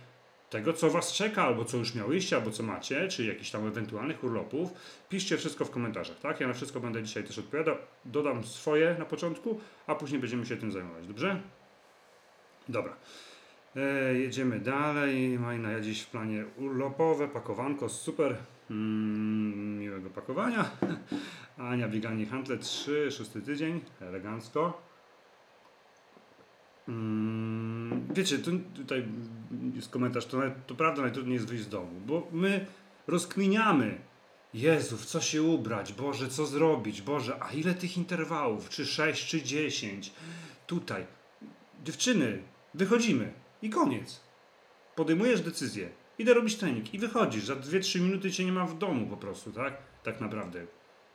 tego, 0.49 0.73
co 0.73 0.89
Was 0.89 1.13
czeka, 1.13 1.43
albo 1.43 1.65
co 1.65 1.77
już 1.77 1.95
miałyście, 1.95 2.35
albo 2.35 2.51
co 2.51 2.63
macie, 2.63 3.07
czy 3.07 3.25
jakichś 3.25 3.51
tam 3.51 3.67
ewentualnych 3.67 4.23
urlopów, 4.23 4.69
piszcie 5.09 5.37
wszystko 5.37 5.65
w 5.65 5.71
komentarzach, 5.71 6.19
tak? 6.19 6.39
Ja 6.39 6.47
na 6.47 6.53
wszystko 6.53 6.79
będę 6.79 7.03
dzisiaj 7.03 7.23
też 7.23 7.39
odpowiadał. 7.39 7.75
Dodam 8.05 8.43
swoje 8.43 8.95
na 8.99 9.05
początku, 9.05 9.59
a 9.87 9.95
później 9.95 10.21
będziemy 10.21 10.45
się 10.45 10.57
tym 10.57 10.71
zajmować, 10.71 11.07
dobrze? 11.07 11.41
Dobra. 12.69 12.95
E, 13.75 14.13
jedziemy 14.13 14.59
dalej. 14.59 15.39
Majna, 15.39 15.71
ja 15.71 15.79
dziś 15.79 16.01
w 16.01 16.07
planie 16.07 16.45
urlopowe, 16.57 17.27
pakowanko, 17.27 17.89
super. 17.89 18.35
Mm, 18.69 19.79
miłego 19.79 20.09
pakowania. 20.09 20.71
Ania, 21.57 21.87
bieganie 21.87 22.25
handle 22.25 22.57
3, 22.57 23.11
szósty 23.11 23.41
tydzień, 23.41 23.81
elegancko. 24.01 24.81
Mm, 26.87 28.07
wiecie, 28.13 28.39
tu, 28.39 28.51
tutaj 28.75 29.05
jest 29.75 29.89
komentarz, 29.89 30.25
to, 30.25 30.41
to 30.67 30.75
prawda 30.75 31.01
najtrudniej 31.01 31.33
jest 31.33 31.47
wyjść 31.47 31.63
z 31.63 31.69
domu, 31.69 32.01
bo 32.05 32.27
my 32.31 32.65
rozkminiamy. 33.07 33.99
Jezu, 34.53 34.97
w 34.97 35.05
co 35.05 35.21
się 35.21 35.43
ubrać? 35.43 35.93
Boże, 35.93 36.27
co 36.27 36.45
zrobić? 36.45 37.01
Boże, 37.01 37.37
a 37.43 37.51
ile 37.51 37.73
tych 37.73 37.97
interwałów? 37.97 38.69
Czy 38.69 38.85
6, 38.85 39.27
czy 39.27 39.41
10? 39.41 40.13
Tutaj. 40.67 41.05
Dziewczyny, 41.83 42.43
wychodzimy 42.73 43.33
i 43.61 43.69
koniec. 43.69 44.19
Podejmujesz 44.95 45.41
decyzję. 45.41 45.89
Idę 46.19 46.33
robić 46.33 46.55
trening 46.55 46.93
i 46.93 46.99
wychodzisz. 46.99 47.45
Za 47.45 47.55
2-3 47.55 48.01
minuty 48.01 48.31
cię 48.31 48.45
nie 48.45 48.51
ma 48.51 48.65
w 48.65 48.77
domu 48.77 49.07
po 49.07 49.17
prostu, 49.17 49.51
tak? 49.51 49.77
Tak 50.03 50.21
naprawdę. 50.21 50.65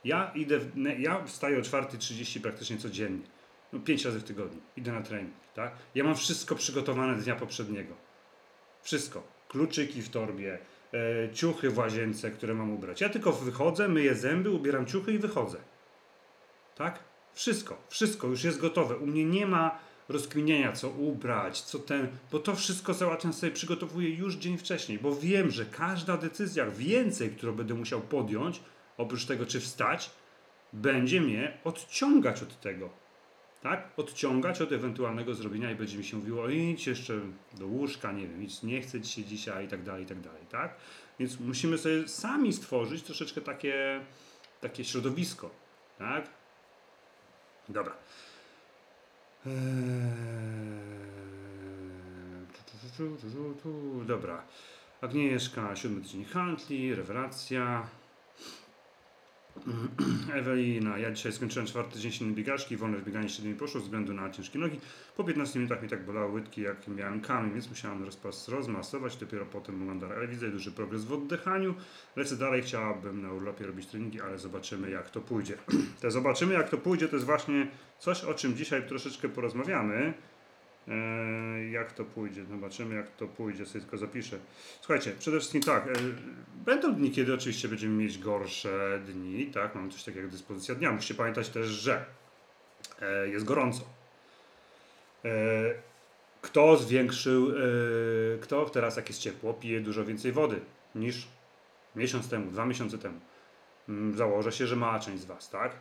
Ja 0.03 0.31
idę, 0.35 0.59
ja 0.99 1.23
wstaję 1.23 1.57
o 1.57 1.61
4.30 1.61 2.41
praktycznie 2.41 2.77
codziennie. 2.77 3.25
No, 3.73 3.79
5 3.79 4.05
razy 4.05 4.19
w 4.19 4.23
tygodniu. 4.23 4.61
Idę 4.77 4.91
na 4.91 5.01
trening, 5.01 5.33
tak? 5.53 5.71
Ja 5.95 6.03
mam 6.03 6.15
wszystko 6.15 6.55
przygotowane 6.55 7.15
dnia 7.15 7.35
poprzedniego. 7.35 7.95
Wszystko. 8.81 9.23
Kluczyki 9.47 10.01
w 10.01 10.09
torbie, 10.09 10.59
e, 10.93 11.33
ciuchy 11.33 11.69
w 11.69 11.77
łazience, 11.77 12.31
które 12.31 12.53
mam 12.53 12.71
ubrać. 12.71 13.01
Ja 13.01 13.09
tylko 13.09 13.31
wychodzę, 13.31 13.87
myję 13.87 14.15
zęby, 14.15 14.51
ubieram 14.51 14.85
ciuchy 14.85 15.13
i 15.13 15.17
wychodzę. 15.17 15.57
Tak? 16.75 16.99
Wszystko, 17.33 17.77
wszystko 17.89 18.27
już 18.27 18.43
jest 18.43 18.59
gotowe. 18.59 18.97
U 18.97 19.07
mnie 19.07 19.25
nie 19.25 19.45
ma 19.45 19.79
rozkminienia, 20.09 20.71
co 20.71 20.89
ubrać, 20.89 21.61
co 21.61 21.79
ten, 21.79 22.07
bo 22.31 22.39
to 22.39 22.55
wszystko 22.55 22.93
załatwiam 22.93 23.33
sobie, 23.33 23.51
przygotowuję 23.51 24.09
już 24.09 24.35
dzień 24.35 24.57
wcześniej, 24.57 24.99
bo 24.99 25.15
wiem, 25.15 25.51
że 25.51 25.65
każda 25.65 26.17
decyzja 26.17 26.65
więcej, 26.65 27.29
którą 27.29 27.53
będę 27.53 27.73
musiał 27.73 28.01
podjąć, 28.01 28.61
oprócz 28.97 29.25
tego, 29.25 29.45
czy 29.45 29.59
wstać, 29.59 30.11
będzie 30.73 31.21
mnie 31.21 31.57
odciągać 31.63 32.43
od 32.43 32.59
tego. 32.59 32.89
Tak? 33.61 33.89
Odciągać 33.97 34.61
od 34.61 34.71
ewentualnego 34.71 35.33
zrobienia 35.33 35.71
i 35.71 35.75
będzie 35.75 35.97
mi 35.97 36.03
się 36.03 36.17
mówiło, 36.17 36.49
idź 36.49 36.87
jeszcze 36.87 37.19
do 37.53 37.67
łóżka, 37.67 38.11
nie 38.11 38.27
wiem, 38.27 38.43
idź, 38.43 38.63
nie 38.63 38.81
chcę 38.81 39.01
ci 39.01 39.11
się 39.11 39.27
dzisiaj 39.27 39.65
i 39.65 39.67
tak 39.67 39.83
dalej, 39.83 40.03
i 40.03 40.05
tak 40.05 40.21
dalej, 40.21 40.41
tak? 40.51 40.75
Więc 41.19 41.39
musimy 41.39 41.77
sobie 41.77 42.07
sami 42.07 42.53
stworzyć 42.53 43.03
troszeczkę 43.03 43.41
takie, 43.41 44.01
takie 44.61 44.83
środowisko, 44.83 45.49
tak? 45.97 46.29
Dobra. 47.69 47.93
Eee, 47.93 47.93
tu, 47.93 48.03
tu, 48.03 48.03
tu, 48.03 48.03
tu, 48.03 48.03
tu. 48.03 49.33
Dobra. 54.07 54.43
Agnieszka, 55.01 55.75
siódmy 55.75 56.01
tydzień 56.01 56.25
handli, 56.25 56.95
rewelacja. 56.95 57.87
Ewelina, 60.33 60.97
ja 60.97 61.11
dzisiaj 61.11 61.31
skończyłem 61.31 61.67
czwarty 61.67 61.93
tydzień 61.93 62.11
silnej 62.11 62.35
biegaczki, 62.35 62.77
wolne 62.77 62.97
bieganie 62.97 63.29
średnio 63.29 63.51
mi 63.51 63.57
poszło 63.57 63.79
ze 63.79 63.83
względu 63.83 64.13
na 64.13 64.29
ciężkie 64.29 64.59
nogi. 64.59 64.79
Po 65.17 65.23
15 65.23 65.59
minutach 65.59 65.83
mi 65.83 65.89
tak 65.89 66.05
bolały 66.05 66.31
łydki, 66.31 66.61
jak 66.61 66.87
miałem 66.87 67.21
kamień, 67.21 67.53
więc 67.53 67.69
musiałem 67.69 68.03
rozpas, 68.03 68.47
rozmasować, 68.47 69.17
dopiero 69.17 69.45
potem 69.45 69.77
mogłem 69.77 69.99
dalej. 69.99 70.17
Ale 70.17 70.27
widzę 70.27 70.49
duży 70.49 70.71
progres 70.71 71.05
w 71.05 71.13
oddychaniu. 71.13 71.75
Lecę 72.15 72.35
dalej, 72.35 72.61
chciałabym 72.61 73.21
na 73.21 73.31
urlopie 73.31 73.67
robić 73.67 73.87
treningi, 73.87 74.21
ale 74.21 74.39
zobaczymy 74.39 74.89
jak 74.89 75.09
to 75.09 75.21
pójdzie. 75.21 75.57
Te 76.01 76.11
zobaczymy 76.11 76.53
jak 76.53 76.69
to 76.69 76.77
pójdzie, 76.77 77.07
to 77.07 77.15
jest 77.15 77.25
właśnie 77.25 77.67
coś, 77.99 78.23
o 78.23 78.33
czym 78.33 78.55
dzisiaj 78.55 78.87
troszeczkę 78.87 79.29
porozmawiamy. 79.29 80.13
Eee, 80.87 81.71
jak 81.71 81.91
to 81.91 82.05
pójdzie? 82.05 82.45
Zobaczymy, 82.45 82.95
jak 82.95 83.11
to 83.11 83.27
pójdzie. 83.27 83.65
Sobie 83.65 83.81
tylko 83.81 83.97
zapiszę. 83.97 84.37
Słuchajcie, 84.81 85.11
przede 85.19 85.37
wszystkim 85.39 85.61
tak. 85.61 85.87
E, 85.87 85.91
będą 86.65 86.95
dni, 86.95 87.11
kiedy 87.11 87.33
oczywiście 87.33 87.67
będziemy 87.67 88.03
mieć 88.03 88.17
gorsze 88.17 88.99
dni, 89.05 89.47
tak? 89.47 89.75
Mamy 89.75 89.89
coś 89.91 90.03
takiego 90.03 90.21
jak 90.21 90.31
dyspozycja 90.31 90.75
dnia. 90.75 90.91
Musicie 90.91 91.13
pamiętać 91.13 91.49
też, 91.49 91.67
że 91.67 92.05
e, 93.01 93.27
jest 93.27 93.45
gorąco. 93.45 93.83
E, 95.25 95.29
kto 96.41 96.77
zwiększył, 96.77 97.49
e, 97.49 97.53
kto 98.41 98.69
teraz 98.69 98.95
jak 98.97 99.09
jest 99.09 99.21
ciepło, 99.21 99.53
pije 99.53 99.81
dużo 99.81 100.05
więcej 100.05 100.31
wody 100.31 100.59
niż 100.95 101.27
miesiąc 101.95 102.29
temu, 102.29 102.51
dwa 102.51 102.65
miesiące 102.65 102.97
temu. 102.97 103.19
Mm, 103.89 104.17
Założę 104.17 104.51
się, 104.51 104.67
że 104.67 104.75
mała 104.75 104.99
część 104.99 105.21
z 105.21 105.25
Was, 105.25 105.49
tak? 105.49 105.71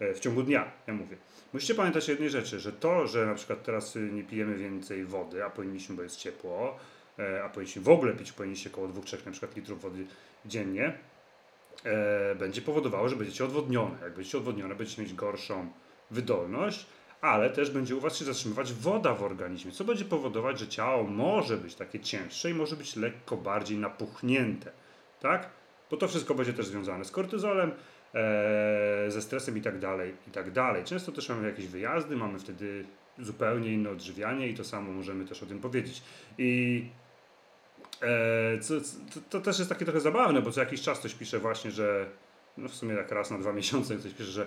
E, 0.00 0.14
W 0.14 0.20
ciągu 0.20 0.42
dnia, 0.42 0.72
ja 0.86 0.94
mówię. 0.94 1.16
Musicie 1.52 1.74
pamiętać 1.74 2.08
jednej 2.08 2.30
rzeczy, 2.30 2.60
że 2.60 2.72
to, 2.72 3.06
że 3.06 3.26
na 3.26 3.34
przykład 3.34 3.62
teraz 3.62 3.96
y, 3.96 4.00
nie 4.12 4.24
pijemy 4.24 4.56
więcej 4.56 5.04
wody, 5.04 5.44
a 5.44 5.50
powinniśmy, 5.50 5.96
bo 5.96 6.02
jest 6.02 6.16
ciepło, 6.16 6.76
e, 7.18 7.44
a 7.44 7.48
powinniśmy 7.48 7.82
w 7.82 7.88
ogóle 7.88 8.12
pić, 8.12 8.32
powinniście 8.32 8.70
około 8.70 8.88
2-3 8.88 9.26
na 9.26 9.32
przykład 9.32 9.56
litrów 9.56 9.82
wody 9.82 10.06
dziennie, 10.46 10.98
e, 11.84 12.34
będzie 12.34 12.62
powodowało, 12.62 13.08
że 13.08 13.16
będziecie 13.16 13.44
odwodnione. 13.44 13.96
Jak 14.02 14.14
będziecie 14.14 14.38
odwodnione, 14.38 14.74
będziecie 14.74 15.02
mieć 15.02 15.14
gorszą 15.14 15.72
wydolność, 16.10 16.86
ale 17.20 17.50
też 17.50 17.70
będzie 17.70 17.96
u 17.96 18.00
Was 18.00 18.16
się 18.16 18.24
zatrzymywać 18.24 18.72
woda 18.72 19.14
w 19.14 19.22
organizmie, 19.22 19.72
co 19.72 19.84
będzie 19.84 20.04
powodować, 20.04 20.58
że 20.58 20.68
ciało 20.68 21.04
może 21.04 21.56
być 21.56 21.74
takie 21.74 22.00
cięższe 22.00 22.50
i 22.50 22.54
może 22.54 22.76
być 22.76 22.96
lekko 22.96 23.36
bardziej 23.36 23.78
napuchnięte, 23.78 24.72
tak? 25.20 25.50
Bo 25.90 25.96
to 25.96 26.08
wszystko 26.08 26.34
będzie 26.34 26.52
też 26.52 26.66
związane 26.66 27.04
z 27.04 27.10
kortyzolem, 27.10 27.72
ze 29.08 29.22
stresem 29.22 29.58
i 29.58 29.60
tak 29.60 29.78
dalej, 29.78 30.14
i 30.28 30.30
tak 30.30 30.50
dalej. 30.50 30.84
Często 30.84 31.12
też 31.12 31.28
mamy 31.28 31.48
jakieś 31.48 31.66
wyjazdy, 31.66 32.16
mamy 32.16 32.38
wtedy 32.38 32.84
zupełnie 33.18 33.72
inne 33.72 33.90
odżywianie 33.90 34.48
i 34.48 34.54
to 34.54 34.64
samo 34.64 34.92
możemy 34.92 35.24
też 35.24 35.42
o 35.42 35.46
tym 35.46 35.58
powiedzieć. 35.58 36.02
I 36.38 36.84
e, 38.02 38.58
co, 38.58 38.80
co, 38.80 39.20
to 39.30 39.40
też 39.40 39.58
jest 39.58 39.70
takie 39.70 39.84
trochę 39.84 40.00
zabawne, 40.00 40.42
bo 40.42 40.50
co 40.50 40.60
jakiś 40.60 40.82
czas 40.82 40.98
ktoś 40.98 41.14
pisze 41.14 41.38
właśnie, 41.38 41.70
że 41.70 42.06
no 42.58 42.68
w 42.68 42.74
sumie 42.74 42.96
tak 42.96 43.12
raz 43.12 43.30
na 43.30 43.38
dwa 43.38 43.52
miesiące 43.62 43.96
ktoś 43.96 44.12
pisze, 44.12 44.30
że 44.30 44.46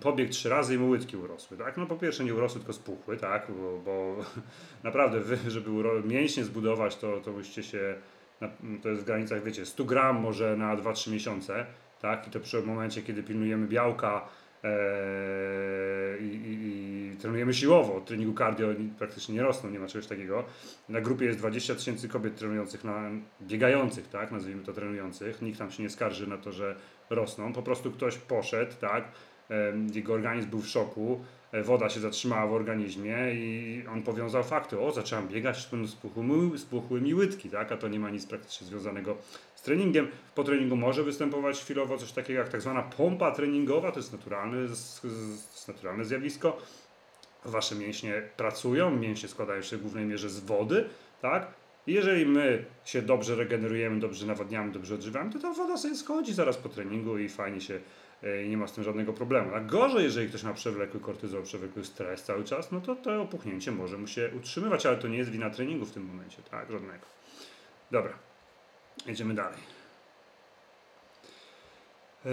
pobiegł 0.00 0.32
trzy 0.32 0.48
razy 0.48 0.74
i 0.74 0.78
mu 0.78 0.88
łydki 0.88 1.16
urosły, 1.16 1.56
tak? 1.56 1.76
No 1.76 1.86
po 1.86 1.96
pierwsze 1.96 2.24
nie 2.24 2.34
urosły, 2.34 2.60
tylko 2.60 2.72
spuchły, 2.72 3.16
tak? 3.16 3.46
Bo, 3.48 3.78
bo 3.78 4.16
naprawdę 4.88 5.20
wy, 5.20 5.50
żeby 5.50 5.70
mięśnie 6.04 6.44
zbudować, 6.44 6.96
to, 6.96 7.20
to 7.20 7.32
musicie 7.32 7.62
się, 7.62 7.94
to 8.82 8.88
jest 8.88 9.02
w 9.02 9.04
granicach, 9.04 9.44
wiecie, 9.44 9.66
100 9.66 9.84
gram 9.84 10.16
może 10.16 10.56
na 10.56 10.76
2-3 10.76 11.12
miesiące, 11.12 11.66
tak? 12.04 12.28
I 12.28 12.30
to 12.30 12.40
przy 12.40 12.62
momencie, 12.62 13.02
kiedy 13.02 13.22
pilnujemy 13.22 13.66
białka 13.66 14.28
e, 14.64 14.68
i, 16.20 16.24
i, 16.24 16.52
i 17.12 17.16
trenujemy 17.16 17.54
siłowo, 17.54 18.00
treningu 18.00 18.38
cardio 18.38 18.68
praktycznie 18.98 19.34
nie 19.34 19.42
rosną, 19.42 19.70
nie 19.70 19.78
ma 19.78 19.86
czegoś 19.86 20.06
takiego. 20.06 20.44
Na 20.88 21.00
grupie 21.00 21.24
jest 21.24 21.38
20 21.38 21.74
tysięcy 21.74 22.08
kobiet 22.08 22.36
trenujących, 22.36 22.84
na, 22.84 23.10
biegających, 23.42 24.08
tak? 24.08 24.32
Nazwijmy 24.32 24.62
to 24.62 24.72
trenujących. 24.72 25.42
Nikt 25.42 25.58
tam 25.58 25.70
się 25.70 25.82
nie 25.82 25.90
skarży 25.90 26.26
na 26.26 26.38
to, 26.38 26.52
że 26.52 26.76
rosną. 27.10 27.52
Po 27.52 27.62
prostu 27.62 27.90
ktoś 27.92 28.18
poszedł, 28.18 28.72
tak? 28.80 29.04
Em, 29.48 29.88
Jego 29.94 30.12
organizm 30.12 30.50
był 30.50 30.60
w 30.60 30.68
szoku, 30.68 31.20
e, 31.52 31.62
woda 31.62 31.88
się 31.88 32.00
zatrzymała 32.00 32.46
w 32.46 32.52
organizmie 32.52 33.16
i 33.34 33.84
on 33.92 34.02
powiązał 34.02 34.44
fakty. 34.44 34.80
O, 34.80 34.92
zacząłem 34.92 35.28
biegać, 35.28 35.68
spuchły, 35.86 36.24
mi- 36.24 36.58
spuchły 36.58 37.00
mi 37.00 37.14
łydki, 37.14 37.50
tak? 37.50 37.72
A 37.72 37.76
to 37.76 37.88
nie 37.88 38.00
ma 38.00 38.10
nic 38.10 38.26
praktycznie 38.26 38.66
związanego 38.66 39.16
z 39.53 39.53
treningiem. 39.64 40.08
Po 40.34 40.44
treningu 40.44 40.76
może 40.76 41.02
występować 41.02 41.60
chwilowo 41.60 41.98
coś 41.98 42.12
takiego 42.12 42.38
jak 42.40 42.48
tak 42.48 42.60
zwana 42.62 42.82
pompa 42.82 43.30
treningowa, 43.30 43.92
to 43.92 43.98
jest 43.98 44.12
naturalne, 44.12 44.68
z- 44.68 45.00
z- 45.02 45.68
naturalne 45.68 46.04
zjawisko. 46.04 46.58
Wasze 47.44 47.74
mięśnie 47.74 48.22
pracują, 48.36 48.90
mięśnie 48.90 49.28
składają 49.28 49.62
się 49.62 49.76
w 49.76 49.80
głównej 49.82 50.04
mierze 50.04 50.28
z 50.30 50.40
wody, 50.40 50.84
tak? 51.22 51.46
Jeżeli 51.86 52.26
my 52.26 52.64
się 52.84 53.02
dobrze 53.02 53.34
regenerujemy, 53.34 54.00
dobrze 54.00 54.26
nawadniamy, 54.26 54.72
dobrze 54.72 54.94
odżywiamy, 54.94 55.32
to 55.32 55.38
ta 55.38 55.52
woda 55.52 55.76
sobie 55.76 55.94
schodzi 55.94 56.34
zaraz 56.34 56.56
po 56.56 56.68
treningu 56.68 57.18
i 57.18 57.28
fajnie 57.28 57.60
się 57.60 57.80
e, 58.22 58.44
i 58.44 58.48
nie 58.48 58.56
ma 58.56 58.66
z 58.66 58.72
tym 58.72 58.84
żadnego 58.84 59.12
problemu. 59.12 59.54
A 59.54 59.60
gorzej, 59.60 60.04
jeżeli 60.04 60.28
ktoś 60.28 60.42
ma 60.42 60.54
przewlekły 60.54 61.00
kortyzol, 61.00 61.42
przewlekły 61.42 61.84
stres 61.84 62.22
cały 62.22 62.44
czas, 62.44 62.72
no 62.72 62.80
to 62.80 62.96
to 62.96 63.22
opuchnięcie 63.22 63.72
może 63.72 63.98
mu 63.98 64.06
się 64.06 64.30
utrzymywać, 64.36 64.86
ale 64.86 64.96
to 64.96 65.08
nie 65.08 65.18
jest 65.18 65.30
wina 65.30 65.50
treningu 65.50 65.84
w 65.86 65.90
tym 65.92 66.04
momencie, 66.06 66.42
tak? 66.50 66.70
Żadnego. 66.70 67.04
Dobra, 67.90 68.12
jedziemy 69.06 69.34
dalej. 69.34 69.74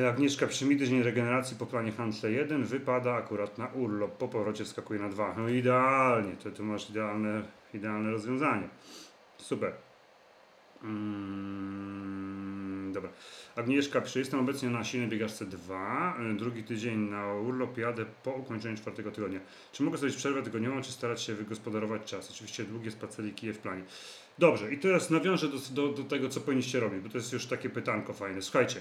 Agnieszka 0.09 0.47
przyjmie 0.47 0.77
tydzień 0.77 1.03
regeneracji 1.03 1.57
po 1.57 1.65
planie 1.65 1.91
Hantle 1.91 2.31
1 2.31 2.63
wypada 2.63 3.13
akurat 3.13 3.57
na 3.57 3.67
urlop, 3.67 4.17
po 4.17 4.27
powrocie 4.27 4.65
skakuje 4.65 4.99
na 4.99 5.09
2. 5.09 5.35
No 5.37 5.49
idealnie, 5.49 6.35
to 6.43 6.51
tu 6.51 6.63
masz 6.63 6.89
idealne, 6.89 7.43
idealne 7.73 8.11
rozwiązanie. 8.11 8.69
Super. 9.37 9.73
Mm, 10.83 12.70
dobra. 12.93 13.09
Agnieszka, 13.55 14.01
przy 14.01 14.19
jestem 14.19 14.39
obecnie 14.39 14.69
na 14.69 14.83
silnej 14.83 15.09
biegaczce 15.09 15.45
2. 15.45 16.17
e, 16.19 16.33
Drugi 16.33 16.63
tydzień 16.63 16.99
na 16.99 17.33
urlop 17.33 17.77
jadę 17.77 18.05
po 18.23 18.31
ukończeniu 18.31 18.77
czwartego 18.77 19.11
tygodnia. 19.11 19.39
Czy 19.71 19.83
mogę 19.83 19.97
zrobić 19.97 20.17
przerwę 20.17 20.43
tygodniową, 20.43 20.81
czy 20.81 20.91
starać 20.91 21.21
się 21.21 21.35
wygospodarować 21.35 22.03
czas? 22.03 22.31
Oczywiście 22.31 22.63
długie 22.63 22.91
spaceriki 22.91 23.53
w 23.53 23.57
planie. 23.57 23.83
Dobrze, 24.39 24.73
i 24.73 24.77
teraz 24.77 25.09
nawiążę 25.09 25.47
do, 25.47 25.57
do, 25.71 25.93
do 25.93 26.03
tego, 26.03 26.29
co 26.29 26.41
powinniście 26.41 26.79
robić, 26.79 26.99
bo 26.99 27.09
to 27.09 27.17
jest 27.17 27.33
już 27.33 27.45
takie 27.45 27.69
pytanko 27.69 28.13
fajne. 28.13 28.41
Słuchajcie, 28.41 28.79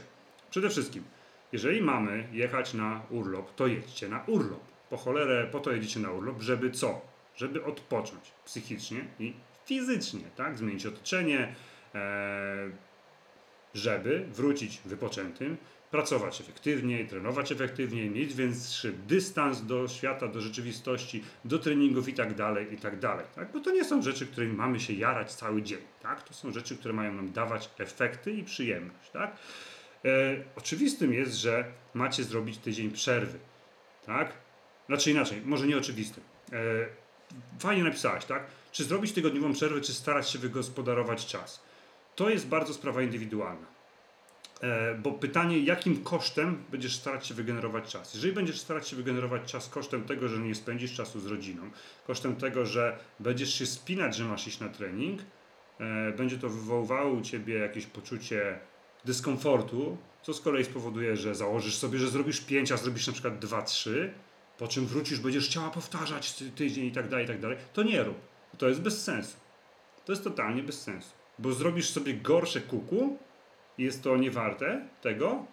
przede 0.50 0.70
wszystkim, 0.70 1.04
jeżeli 1.52 1.82
mamy 1.82 2.28
jechać 2.32 2.74
na 2.74 3.02
urlop, 3.10 3.54
to 3.54 3.66
jedźcie 3.66 4.08
na 4.08 4.24
urlop. 4.26 4.60
Po 4.90 4.96
cholerę, 4.96 5.48
po 5.52 5.60
to 5.60 5.72
jedziecie 5.72 6.00
na 6.00 6.10
urlop, 6.10 6.42
żeby 6.42 6.70
co? 6.70 7.00
Żeby 7.36 7.64
odpocząć 7.64 8.32
psychicznie 8.44 9.04
i 9.18 9.34
fizycznie, 9.66 10.24
tak? 10.36 10.58
Zmienić 10.58 10.86
otoczenie, 10.86 11.54
e, 11.94 12.70
żeby 13.74 14.26
wrócić 14.32 14.80
wypoczętym, 14.84 15.56
pracować 15.90 16.40
efektywniej, 16.40 17.08
trenować 17.08 17.52
efektywniej, 17.52 18.10
mieć 18.10 18.34
większy 18.34 18.92
dystans 18.92 19.62
do 19.66 19.88
świata, 19.88 20.28
do 20.28 20.40
rzeczywistości, 20.40 21.24
do 21.44 21.58
treningów 21.58 22.08
i 22.08 22.14
tak 22.14 22.34
dalej, 22.34 22.74
i 22.74 22.76
tak 22.76 22.98
dalej. 22.98 23.26
Tak? 23.34 23.52
Bo 23.52 23.60
to 23.60 23.70
nie 23.70 23.84
są 23.84 24.02
rzeczy, 24.02 24.26
którymi 24.26 24.52
mamy 24.52 24.80
się 24.80 24.92
jarać 24.92 25.32
cały 25.34 25.62
dzień. 25.62 25.80
Tak? 26.02 26.22
To 26.22 26.34
są 26.34 26.52
rzeczy, 26.52 26.76
które 26.76 26.94
mają 26.94 27.14
nam 27.14 27.32
dawać 27.32 27.70
efekty 27.78 28.32
i 28.32 28.44
przyjemność. 28.44 29.10
Tak? 29.10 29.36
E, 30.04 30.08
oczywistym 30.56 31.12
jest, 31.12 31.34
że 31.34 31.64
macie 31.94 32.24
zrobić 32.24 32.58
tydzień 32.58 32.90
przerwy. 32.90 33.38
Tak? 34.06 34.32
Znaczy 34.86 35.10
inaczej, 35.10 35.42
może 35.44 35.66
nie 35.66 35.76
oczywistym. 35.76 36.22
E, 36.52 36.56
fajnie 37.58 37.84
napisałeś, 37.84 38.24
tak? 38.24 38.46
Czy 38.72 38.84
zrobić 38.84 39.12
tygodniową 39.12 39.52
przerwę, 39.52 39.80
czy 39.80 39.94
starać 39.94 40.30
się 40.30 40.38
wygospodarować 40.38 41.26
czas? 41.26 41.69
To 42.20 42.30
jest 42.30 42.48
bardzo 42.48 42.74
sprawa 42.74 43.02
indywidualna. 43.02 43.66
E, 44.62 44.94
bo 44.94 45.12
pytanie, 45.12 45.58
jakim 45.58 46.04
kosztem 46.04 46.64
będziesz 46.70 46.96
starać 46.96 47.26
się 47.26 47.34
wygenerować 47.34 47.92
czas? 47.92 48.14
Jeżeli 48.14 48.32
będziesz 48.32 48.60
starać 48.60 48.88
się 48.88 48.96
wygenerować 48.96 49.52
czas 49.52 49.68
kosztem 49.68 50.04
tego, 50.04 50.28
że 50.28 50.38
nie 50.38 50.54
spędzisz 50.54 50.94
czasu 50.94 51.20
z 51.20 51.26
rodziną, 51.26 51.70
kosztem 52.06 52.36
tego, 52.36 52.66
że 52.66 52.98
będziesz 53.20 53.54
się 53.54 53.66
spinać, 53.66 54.16
że 54.16 54.24
masz 54.24 54.46
iść 54.46 54.60
na 54.60 54.68
trening, 54.68 55.20
e, 55.80 56.12
będzie 56.12 56.38
to 56.38 56.48
wywoływało 56.48 57.10
u 57.10 57.20
ciebie 57.20 57.54
jakieś 57.54 57.86
poczucie 57.86 58.58
dyskomfortu, 59.04 59.96
co 60.22 60.34
z 60.34 60.40
kolei 60.40 60.64
spowoduje, 60.64 61.16
że 61.16 61.34
założysz 61.34 61.76
sobie, 61.76 61.98
że 61.98 62.08
zrobisz 62.08 62.40
5, 62.40 62.72
a 62.72 62.76
zrobisz 62.76 63.06
na 63.06 63.12
przykład 63.12 63.40
2-3, 63.40 64.10
po 64.58 64.68
czym 64.68 64.86
wrócisz, 64.86 65.20
będziesz 65.20 65.46
chciała 65.48 65.70
powtarzać 65.70 66.32
tydzień 66.56 66.86
i 66.86 66.92
tak 66.92 67.08
dalej, 67.08 67.24
i 67.24 67.28
tak 67.28 67.40
dalej. 67.40 67.56
To 67.72 67.82
nie 67.82 68.02
rób. 68.02 68.18
To 68.58 68.68
jest 68.68 68.80
bez 68.80 69.04
sensu. 69.04 69.36
To 70.04 70.12
jest 70.12 70.24
totalnie 70.24 70.62
bez 70.62 70.82
sensu. 70.82 71.19
Bo 71.40 71.52
zrobisz 71.52 71.90
sobie 71.90 72.14
gorsze 72.14 72.60
kuku, 72.60 73.18
jest 73.78 74.02
to 74.02 74.16
niewarte 74.16 74.88
tego, 75.00 75.46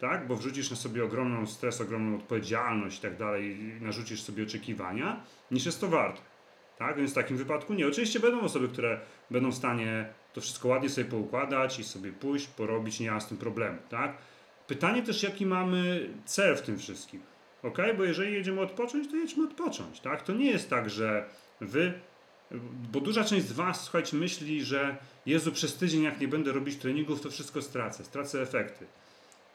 tak? 0.00 0.26
Bo 0.26 0.36
wrzucisz 0.36 0.70
na 0.70 0.76
sobie 0.76 1.04
ogromną 1.04 1.46
stres, 1.46 1.80
ogromną 1.80 2.16
odpowiedzialność 2.16 2.98
i 2.98 3.02
tak 3.02 3.16
dalej, 3.16 3.60
i 3.60 3.84
narzucisz 3.84 4.22
sobie 4.22 4.42
oczekiwania, 4.42 5.24
niż 5.50 5.66
jest 5.66 5.80
to 5.80 5.88
warte. 5.88 6.20
Tak? 6.78 6.96
Więc 6.96 7.10
w 7.10 7.14
takim 7.14 7.36
wypadku 7.36 7.74
nie. 7.74 7.86
Oczywiście 7.86 8.20
będą 8.20 8.40
osoby, 8.40 8.68
które 8.68 9.00
będą 9.30 9.50
w 9.50 9.54
stanie 9.54 10.08
to 10.32 10.40
wszystko 10.40 10.68
ładnie 10.68 10.88
sobie 10.88 11.10
poukładać 11.10 11.78
i 11.78 11.84
sobie 11.84 12.12
pójść, 12.12 12.46
porobić, 12.46 13.00
nie 13.00 13.10
ma 13.10 13.20
z 13.20 13.28
tym 13.28 13.38
problemu. 13.38 13.78
Tak? 13.88 14.16
Pytanie 14.66 15.02
też, 15.02 15.22
jaki 15.22 15.46
mamy 15.46 16.08
cel 16.24 16.56
w 16.56 16.62
tym 16.62 16.78
wszystkim. 16.78 17.20
ok? 17.62 17.78
Bo 17.96 18.04
jeżeli 18.04 18.32
jedziemy 18.32 18.60
odpocząć, 18.60 19.10
to 19.10 19.16
jedźmy 19.16 19.44
odpocząć. 19.44 20.00
Tak? 20.00 20.22
To 20.22 20.32
nie 20.32 20.50
jest 20.50 20.70
tak, 20.70 20.90
że 20.90 21.28
wy 21.60 21.92
bo 22.92 23.00
duża 23.00 23.24
część 23.24 23.46
z 23.46 23.52
Was, 23.52 23.80
słuchajcie, 23.80 24.16
myśli, 24.16 24.64
że 24.64 24.96
Jezu, 25.26 25.52
przez 25.52 25.76
tydzień 25.76 26.02
jak 26.02 26.20
nie 26.20 26.28
będę 26.28 26.52
robić 26.52 26.76
treningów, 26.76 27.20
to 27.20 27.30
wszystko 27.30 27.62
stracę, 27.62 28.04
stracę 28.04 28.42
efekty. 28.42 28.86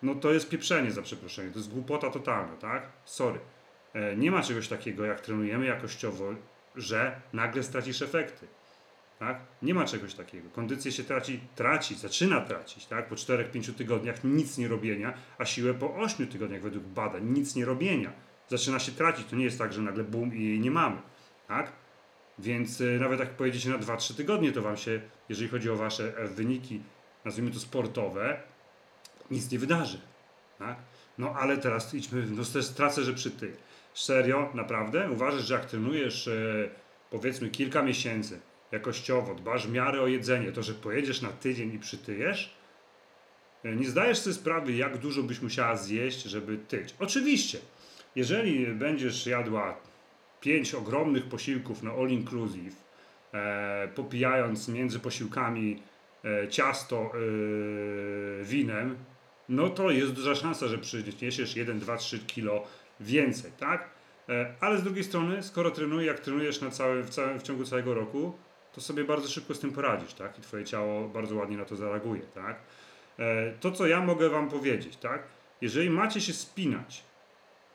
No 0.04 0.16
to 0.16 0.34
jest 0.34 0.50
pieprzenie 0.50 0.92
za 0.92 1.02
przeproszenie, 1.02 1.52
to 1.52 1.60
jest 1.60 1.70
głupota 1.70 2.10
totalna, 2.10 2.56
tak? 2.56 2.84
Sorry. 3.06 3.40
E, 3.94 4.16
nie 4.16 4.32
ma 4.32 4.44
czegoś 4.44 4.68
takiego, 4.68 5.06
jak 5.06 5.22
trenujemy 5.22 5.66
jakościowo, 5.66 6.36
że 6.76 7.22
nagle 7.34 7.64
stracisz 7.64 8.02
efekty. 8.02 8.48
Tak? 9.20 9.40
Nie 9.62 9.74
ma 9.74 9.86
czegoś 9.86 10.14
takiego. 10.14 10.50
Kondycję 10.50 10.92
się 10.92 11.04
traci, 11.04 11.40
traci, 11.56 11.96
zaczyna 11.96 12.42
tracić, 12.42 12.86
tak? 12.86 13.08
Po 13.08 13.16
4-5 13.16 13.74
tygodniach 13.74 14.24
nic 14.24 14.58
nie 14.58 14.68
robienia, 14.68 15.14
a 15.38 15.46
siłę 15.46 15.74
po 15.74 15.96
8 15.96 16.28
tygodniach 16.28 16.62
według 16.62 16.86
badań 16.86 17.24
nic 17.24 17.56
nie 17.56 17.66
robienia. 17.66 18.12
Zaczyna 18.48 18.80
się 18.80 18.92
tracić. 18.92 19.28
To 19.28 19.36
nie 19.36 19.46
jest 19.46 19.58
tak, 19.58 19.74
że 19.74 19.82
nagle 19.82 20.04
bum 20.04 20.36
i 20.36 20.44
jej 20.44 20.60
nie 20.60 20.72
mamy. 20.72 20.98
Tak? 21.48 21.72
Więc 22.40 22.82
y, 22.82 23.00
nawet 23.00 23.20
jak 23.20 23.30
pojedziecie 23.30 23.70
na 23.70 23.78
2-3 23.78 24.16
tygodnie, 24.16 24.52
to 24.52 24.62
Wam 24.62 24.78
się, 24.78 25.02
jeżeli 25.30 25.50
chodzi 25.50 25.70
o 25.70 25.76
Wasze 25.76 26.18
e, 26.18 26.28
wyniki, 26.28 26.82
nazwijmy 27.26 27.52
to 27.52 27.60
sportowe, 27.60 28.42
nic 29.32 29.52
nie 29.52 29.60
wydarzy. 29.60 30.02
Tak? 30.60 30.78
No 31.18 31.34
ale 31.34 31.58
teraz 31.58 31.94
idźmy, 31.94 32.26
no 32.30 32.44
stracę, 32.62 33.04
że 33.04 33.14
przy 33.14 33.32
ty. 33.32 33.54
Serio, 33.94 34.52
naprawdę? 34.54 35.12
Uważasz, 35.12 35.44
że 35.44 35.54
jak 35.54 35.66
trenujesz 35.66 36.28
e, 36.28 36.70
powiedzmy 37.10 37.50
kilka 37.50 37.84
miesięcy 37.84 38.40
jakościowo, 38.72 39.36
dbasz 39.36 39.68
w 39.68 39.72
miarę 39.72 40.02
o 40.02 40.08
jedzenie, 40.08 40.52
to 40.52 40.64
że 40.64 40.74
pojedziesz 40.74 41.22
na 41.22 41.30
tydzień 41.30 41.74
i 41.74 41.80
przytyjesz, 41.80 42.54
e, 43.64 43.76
nie 43.76 43.90
zdajesz 43.90 44.18
sobie 44.18 44.34
sprawy, 44.34 44.74
jak 44.74 44.98
dużo 44.98 45.24
byś 45.24 45.42
musiała 45.42 45.76
zjeść, 45.76 46.24
żeby 46.24 46.58
tyć. 46.58 46.96
Oczywiście, 47.00 47.60
jeżeli 48.16 48.68
będziesz 48.68 49.28
jadła 49.28 49.78
pięć 50.42 50.76
ogromnych 50.76 51.26
posiłków 51.26 51.84
na 51.84 51.92
all 51.92 52.10
inclusive, 52.10 52.76
e, 53.34 53.88
popijając 53.96 54.68
między 54.68 55.00
posiłkami 55.00 55.84
e, 56.26 56.48
ciasto 56.48 57.12
e, 57.14 58.44
winem, 58.44 58.96
no 59.50 59.70
to 59.70 59.92
jest 59.92 60.12
duża 60.12 60.36
szansa, 60.36 60.68
że 60.68 60.78
przyniesiesz 60.78 61.56
1, 61.56 61.80
2, 61.80 61.98
3 61.98 62.20
kilo 62.20 62.64
więcej, 63.00 63.52
tak? 63.60 63.90
Ale 64.60 64.78
z 64.78 64.84
drugiej 64.84 65.04
strony, 65.04 65.44
skoro 65.44 65.72
trenujesz, 65.72 66.08
jak 66.08 66.20
trenujesz 66.20 66.62
na 66.62 66.72
cały, 66.72 67.04
w, 67.04 67.10
całym, 67.10 67.40
w 67.40 67.44
ciągu 67.44 67.64
całego 67.66 67.94
roku, 67.94 68.34
to 68.74 68.82
sobie 68.82 69.04
bardzo 69.04 69.30
szybko 69.30 69.54
z 69.54 69.60
tym 69.60 69.72
poradzisz, 69.72 70.14
tak? 70.14 70.40
I 70.40 70.42
twoje 70.42 70.66
ciało 70.66 71.08
bardzo 71.08 71.36
ładnie 71.36 71.58
na 71.58 71.66
to 71.66 71.76
zareaguje, 71.76 72.22
tak? 72.22 72.62
To, 73.60 73.72
co 73.72 73.88
ja 73.88 74.02
mogę 74.02 74.30
wam 74.30 74.50
powiedzieć, 74.50 74.98
tak? 74.98 75.24
Jeżeli 75.62 75.90
macie 75.90 76.22
się 76.22 76.34
spinać, 76.34 77.04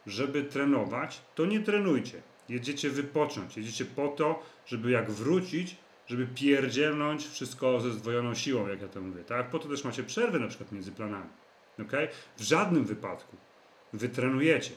żeby 0.07 0.45
trenować, 0.45 1.21
to 1.35 1.47
nie 1.47 1.61
trenujcie. 1.61 2.23
Jedziecie 2.49 2.91
wypocząć, 2.91 3.57
jedziecie 3.57 3.85
po 3.85 4.09
to, 4.09 4.43
żeby 4.67 4.91
jak 4.91 5.11
wrócić, 5.11 5.77
żeby 6.07 6.27
pierdzielnąć 6.27 7.27
wszystko 7.27 7.81
ze 7.81 7.91
zdwojoną 7.91 8.35
siłą, 8.35 8.69
jak 8.69 8.83
ja 8.83 8.89
to 8.89 9.01
mówię, 9.01 9.25
tak? 9.25 9.51
Po 9.51 9.59
to 9.59 9.69
też 9.69 9.85
macie 9.85 10.03
przerwy 10.03 10.41
na 10.41 10.49
przykład 10.49 10.73
między 10.73 10.93
planami, 10.93 11.31
ok? 11.83 11.93
W 12.37 12.43
żadnym 12.43 12.85
wypadku 12.85 13.37
wy 13.93 14.09
trenujecie. 14.09 14.71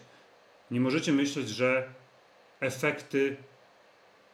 Nie 0.72 0.80
możecie 0.80 1.12
myśleć, 1.12 1.50
że 1.50 1.90
efekty, 2.60 3.38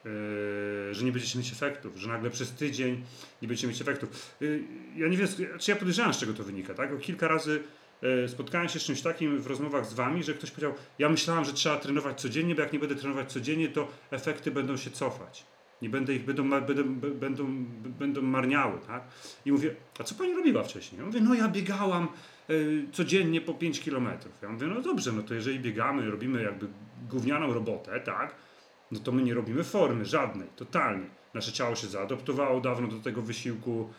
yy, 0.06 0.94
że 0.94 1.06
nie 1.06 1.12
będziecie 1.12 1.40
mieć 1.40 1.52
efektów, 1.52 1.98
że 1.98 2.08
nagle 2.08 2.30
przez 2.30 2.52
tydzień 2.52 3.04
nie 3.42 3.48
będziecie 3.48 3.68
mieć 3.68 3.82
efektów. 3.82 4.36
Yy, 4.40 4.64
ja 4.96 5.08
nie 5.08 5.18
wiem, 5.18 5.28
czy 5.60 5.72
ja 5.72 5.78
podejrzewam, 5.78 6.14
z 6.14 6.20
czego 6.20 6.34
to 6.34 6.44
wynika, 6.44 6.74
tak? 6.74 6.94
Bo 6.94 7.00
kilka 7.00 7.28
razy 7.28 7.64
spotkałem 8.28 8.70
się 8.70 8.80
z 8.80 8.84
czymś 8.84 9.02
takim 9.02 9.42
w 9.42 9.48
rozmowach 9.48 9.86
z 9.86 9.94
wami, 9.94 10.24
że 10.24 10.34
ktoś 10.34 10.52
powiedział, 10.52 10.74
ja 11.00 11.10
myślałem, 11.10 11.46
że 11.46 11.54
trzeba 11.54 11.78
trenować 11.78 12.22
codziennie, 12.22 12.56
bo 12.56 12.62
jak 12.62 12.74
nie 12.74 12.80
będę 12.80 12.96
trenować 12.96 13.32
codziennie, 13.32 13.70
to 13.70 13.88
efekty 14.12 14.52
będą 14.52 14.78
się 14.78 14.92
cofać. 14.92 15.46
Nie 15.82 15.90
będę 15.90 16.14
ich, 16.14 16.26
będą, 16.26 16.50
będą, 16.50 16.84
będą, 16.96 17.66
będą 17.86 18.22
marniały, 18.22 18.80
tak? 18.88 19.04
I 19.46 19.52
mówię, 19.52 19.76
a 20.00 20.04
co 20.04 20.16
pani 20.16 20.34
robiła 20.34 20.64
wcześniej? 20.64 21.00
Ja 21.00 21.06
mówię, 21.06 21.22
no 21.22 21.34
ja 21.34 21.48
biegałam 21.48 22.08
y, 22.50 22.86
codziennie 22.92 23.42
po 23.42 23.54
5 23.54 23.80
kilometrów. 23.80 24.34
Ja 24.42 24.50
mówię, 24.50 24.68
no 24.68 24.82
dobrze, 24.82 25.12
no 25.12 25.24
to 25.24 25.34
jeżeli 25.34 25.60
biegamy, 25.60 26.12
robimy 26.12 26.44
jakby 26.44 26.68
gównianą 27.10 27.54
robotę, 27.54 28.00
tak? 28.00 28.36
No 28.92 29.00
to 29.00 29.12
my 29.12 29.24
nie 29.24 29.34
robimy 29.34 29.64
formy 29.64 30.06
żadnej, 30.06 30.48
totalnie. 30.56 31.06
Nasze 31.34 31.52
ciało 31.52 31.76
się 31.76 31.88
zaadoptowało 31.88 32.62
dawno 32.62 32.88
do 32.88 33.00
tego 33.00 33.22
wysiłku, 33.22 33.90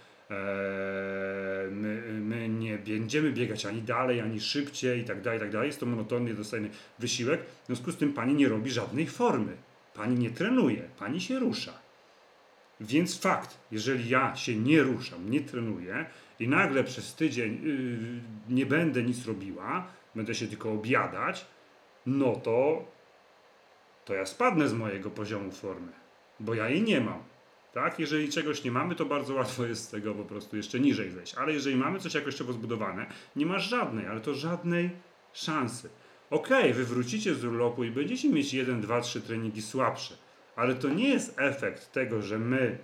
my, 1.71 2.03
my 2.21 2.49
nie 2.49 2.79
będziemy 2.79 3.33
biegać 3.33 3.67
ani 3.67 3.83
dalej, 3.83 4.21
ani 4.21 4.41
szybciej 4.41 5.01
i 5.01 5.05
tak 5.05 5.23
dalej, 5.23 5.39
i 5.39 5.41
tak 5.41 5.51
dalej. 5.51 5.67
Jest 5.67 5.81
to 5.81 5.87
monotonny, 5.87 6.35
dostajny 6.35 6.71
wysiłek. 6.99 7.41
W 7.62 7.67
związku 7.67 7.93
z 7.93 7.97
tym 7.97 8.12
pani 8.12 8.35
nie 8.35 8.49
robi 8.49 8.71
żadnej 8.71 9.07
formy. 9.07 9.57
Pani 9.95 10.19
nie 10.19 10.31
trenuje, 10.31 10.83
pani 10.99 11.21
się 11.21 11.39
rusza. 11.39 11.87
Więc 12.81 13.21
fakt, 13.21 13.59
jeżeli 13.71 14.09
ja 14.09 14.37
się 14.37 14.57
nie 14.57 14.83
ruszam, 14.83 15.31
nie 15.31 15.41
trenuję 15.41 16.07
i 16.41 16.49
nagle 16.49 16.85
przez 16.85 17.15
tydzień 17.15 17.61
yy, 17.62 18.55
nie 18.55 18.67
będę 18.67 19.03
nic 19.03 19.27
robiła, 19.27 19.87
będę 20.15 20.35
się 20.35 20.47
tylko 20.47 20.73
obiadać, 20.73 21.47
no 22.07 22.37
to, 22.37 22.85
to 24.05 24.15
ja 24.15 24.27
spadnę 24.27 24.69
z 24.69 24.73
mojego 24.73 25.11
poziomu 25.11 25.51
formy, 25.51 25.93
bo 26.41 26.55
ja 26.55 26.69
jej 26.69 26.83
nie 26.83 27.01
mam. 27.01 27.23
Tak? 27.77 27.99
Jeżeli 27.99 28.29
czegoś 28.29 28.65
nie 28.65 28.71
mamy, 28.71 28.95
to 28.95 29.05
bardzo 29.05 29.35
łatwo 29.35 29.67
jest 29.67 29.85
z 29.85 29.89
tego 29.89 30.15
po 30.15 30.25
prostu 30.25 30.57
jeszcze 30.57 30.81
niżej 30.81 31.11
zejść. 31.11 31.35
Ale 31.35 31.53
jeżeli 31.53 31.77
mamy 31.77 31.99
coś 31.99 32.15
jakościowo 32.15 32.53
zbudowane, 32.53 33.07
nie 33.37 33.47
masz 33.47 33.69
żadnej, 33.69 34.07
ale 34.07 34.21
to 34.21 34.35
żadnej 34.35 34.91
szansy. 35.33 35.89
Okej, 36.31 36.59
okay, 36.59 36.75
wy 36.75 36.85
wrócicie 36.85 37.35
z 37.35 37.45
urlopu 37.45 37.85
i 37.85 37.91
będziecie 37.91 38.29
mieć 38.29 38.55
1, 38.55 38.81
2, 38.81 39.01
3 39.01 39.21
treningi 39.21 39.62
słabsze, 39.62 40.17
ale 40.57 40.75
to 40.75 40.89
nie 40.89 41.09
jest 41.09 41.35
efekt 41.39 41.93
tego, 41.93 42.23
że 42.23 42.39
my 42.39 42.79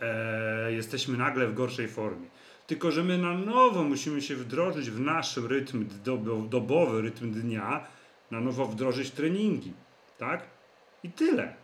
e, 0.00 0.72
jesteśmy 0.72 1.18
nagle 1.18 1.46
w 1.46 1.54
gorszej 1.54 1.88
formie. 1.88 2.26
Tylko, 2.66 2.90
że 2.90 3.04
my 3.04 3.18
na 3.18 3.34
nowo 3.34 3.84
musimy 3.84 4.22
się 4.22 4.36
wdrożyć 4.36 4.90
w 4.90 5.00
nasz 5.00 5.36
rytm 5.36 5.84
dobowy, 6.48 7.02
rytm 7.02 7.32
dnia, 7.32 7.86
na 8.30 8.40
nowo 8.40 8.66
wdrożyć 8.66 9.10
treningi. 9.10 9.72
Tak? 10.18 10.42
I 11.02 11.10
tyle 11.10 11.59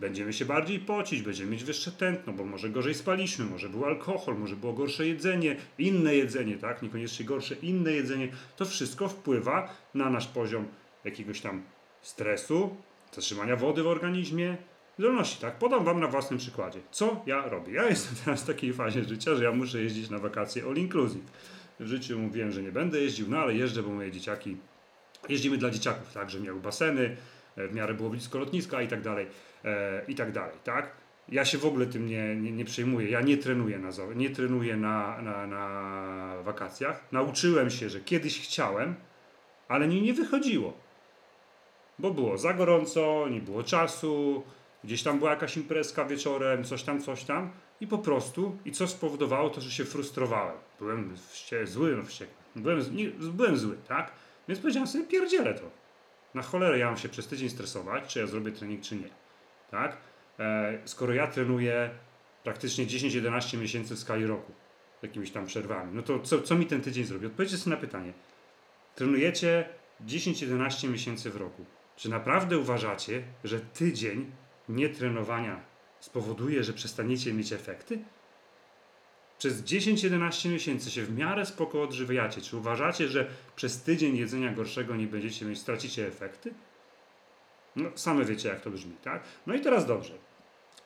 będziemy 0.00 0.32
się 0.32 0.44
bardziej 0.44 0.80
pocić, 0.80 1.22
będziemy 1.22 1.50
mieć 1.50 1.64
wyższe 1.64 1.92
tętno, 1.92 2.32
bo 2.32 2.44
może 2.44 2.70
gorzej 2.70 2.94
spaliśmy, 2.94 3.44
może 3.44 3.68
był 3.68 3.84
alkohol, 3.84 4.38
może 4.38 4.56
było 4.56 4.72
gorsze 4.72 5.06
jedzenie, 5.06 5.56
inne 5.78 6.16
jedzenie, 6.16 6.58
tak? 6.58 6.82
Niekoniecznie 6.82 7.26
gorsze, 7.26 7.54
inne 7.54 7.92
jedzenie. 7.92 8.28
To 8.56 8.64
wszystko 8.64 9.08
wpływa 9.08 9.74
na 9.94 10.10
nasz 10.10 10.26
poziom 10.26 10.66
jakiegoś 11.04 11.40
tam 11.40 11.62
stresu, 12.02 12.76
zatrzymania 13.12 13.56
wody 13.56 13.82
w 13.82 13.86
organizmie, 13.86 14.56
zdolności, 14.98 15.40
tak? 15.40 15.58
Podam 15.58 15.84
Wam 15.84 16.00
na 16.00 16.08
własnym 16.08 16.38
przykładzie. 16.38 16.80
Co 16.90 17.22
ja 17.26 17.48
robię? 17.48 17.72
Ja 17.72 17.88
jestem 17.88 18.16
teraz 18.24 18.42
w 18.42 18.46
takiej 18.46 18.72
fazie 18.72 19.04
życia, 19.04 19.34
że 19.34 19.44
ja 19.44 19.52
muszę 19.52 19.82
jeździć 19.82 20.10
na 20.10 20.18
wakacje 20.18 20.64
all 20.64 20.76
inclusive. 20.76 21.32
W 21.80 21.86
życiu 21.86 22.18
mówiłem, 22.18 22.52
że 22.52 22.62
nie 22.62 22.72
będę 22.72 23.00
jeździł, 23.00 23.26
no 23.28 23.38
ale 23.38 23.54
jeżdżę, 23.54 23.82
bo 23.82 23.90
moje 23.90 24.12
dzieciaki, 24.12 24.56
jeździmy 25.28 25.58
dla 25.58 25.70
dzieciaków, 25.70 26.12
tak? 26.12 26.30
Że 26.30 26.40
miały 26.40 26.60
baseny, 26.60 27.16
e, 27.56 27.68
w 27.68 27.74
miarę 27.74 27.94
było 27.94 28.10
blisko 28.10 28.38
lotniska 28.38 28.82
i 28.82 28.88
tak 28.88 29.02
dalej, 29.02 29.26
i 30.08 30.14
tak 30.14 30.32
dalej, 30.32 30.56
tak? 30.64 30.92
Ja 31.28 31.44
się 31.44 31.58
w 31.58 31.66
ogóle 31.66 31.86
tym 31.86 32.06
nie, 32.06 32.36
nie, 32.36 32.52
nie 32.52 32.64
przejmuję. 32.64 33.10
Ja 33.10 33.20
nie 33.20 33.36
trenuję 33.36 33.78
na, 33.78 33.90
nie 34.14 34.30
trenuję 34.30 34.76
na, 34.76 35.22
na, 35.22 35.46
na 35.46 36.42
wakacjach. 36.42 37.04
Nauczyłem 37.12 37.70
się, 37.70 37.90
że 37.90 38.00
kiedyś 38.00 38.40
chciałem, 38.40 38.94
ale 39.68 39.88
mi 39.88 40.02
nie 40.02 40.14
wychodziło. 40.14 40.72
Bo 41.98 42.10
było 42.10 42.38
za 42.38 42.54
gorąco, 42.54 43.28
nie 43.30 43.40
było 43.40 43.62
czasu, 43.62 44.42
gdzieś 44.84 45.02
tam 45.02 45.18
była 45.18 45.30
jakaś 45.30 45.56
imprezka 45.56 46.04
wieczorem, 46.04 46.64
coś 46.64 46.82
tam, 46.82 47.02
coś 47.02 47.24
tam 47.24 47.50
i 47.80 47.86
po 47.86 47.98
prostu, 47.98 48.58
i 48.64 48.72
co 48.72 48.88
spowodowało 48.88 49.50
to, 49.50 49.60
że 49.60 49.70
się 49.70 49.84
frustrowałem. 49.84 50.56
Byłem 50.78 51.16
wście, 51.16 51.66
zły, 51.66 51.96
no 51.96 52.04
wściekły. 52.04 52.34
Byłem, 52.56 52.96
nie, 52.96 53.08
byłem 53.10 53.56
zły, 53.56 53.76
tak? 53.88 54.12
Więc 54.48 54.60
powiedziałem 54.60 54.88
sobie, 54.88 55.04
pierdzielę 55.04 55.54
to. 55.54 55.70
Na 56.34 56.42
cholerę 56.42 56.78
ja 56.78 56.86
mam 56.86 56.96
się 56.96 57.08
przez 57.08 57.26
tydzień 57.26 57.48
stresować, 57.48 58.12
czy 58.12 58.18
ja 58.18 58.26
zrobię 58.26 58.52
trening, 58.52 58.80
czy 58.80 58.96
nie. 58.96 59.21
Tak? 59.72 59.96
E, 60.38 60.78
skoro 60.84 61.14
ja 61.14 61.26
trenuję 61.26 61.90
praktycznie 62.44 62.86
10-11 62.86 63.58
miesięcy 63.58 63.94
w 63.94 63.98
skali 63.98 64.26
roku, 64.26 64.52
jakimiś 65.02 65.30
tam 65.30 65.46
przerwami, 65.46 65.94
no 65.94 66.02
to 66.02 66.20
co, 66.20 66.42
co 66.42 66.54
mi 66.54 66.66
ten 66.66 66.80
tydzień 66.80 67.04
zrobi? 67.04 67.26
Odpowiedzcie 67.26 67.56
sobie 67.56 67.76
na 67.76 67.80
pytanie. 67.80 68.12
Trenujecie 68.94 69.68
10-11 70.06 70.88
miesięcy 70.88 71.30
w 71.30 71.36
roku. 71.36 71.64
Czy 71.96 72.08
naprawdę 72.08 72.58
uważacie, 72.58 73.22
że 73.44 73.60
tydzień 73.60 74.30
nietrenowania 74.68 75.60
spowoduje, 76.00 76.64
że 76.64 76.72
przestaniecie 76.72 77.32
mieć 77.32 77.52
efekty? 77.52 77.98
Przez 79.38 79.62
10-11 79.62 80.50
miesięcy 80.50 80.90
się 80.90 81.02
w 81.02 81.16
miarę 81.18 81.46
spoko 81.46 81.82
odżywiacie. 81.82 82.40
Czy 82.40 82.56
uważacie, 82.56 83.08
że 83.08 83.26
przez 83.56 83.82
tydzień 83.82 84.16
jedzenia 84.16 84.52
gorszego 84.52 84.96
nie 84.96 85.06
będziecie 85.06 85.46
mieć, 85.46 85.58
stracicie 85.58 86.06
efekty? 86.06 86.54
No, 87.76 87.90
same 87.94 88.24
wiecie, 88.24 88.48
jak 88.48 88.60
to 88.60 88.70
brzmi, 88.70 88.92
tak? 89.02 89.22
No 89.46 89.54
i 89.54 89.60
teraz 89.60 89.86
dobrze. 89.86 90.12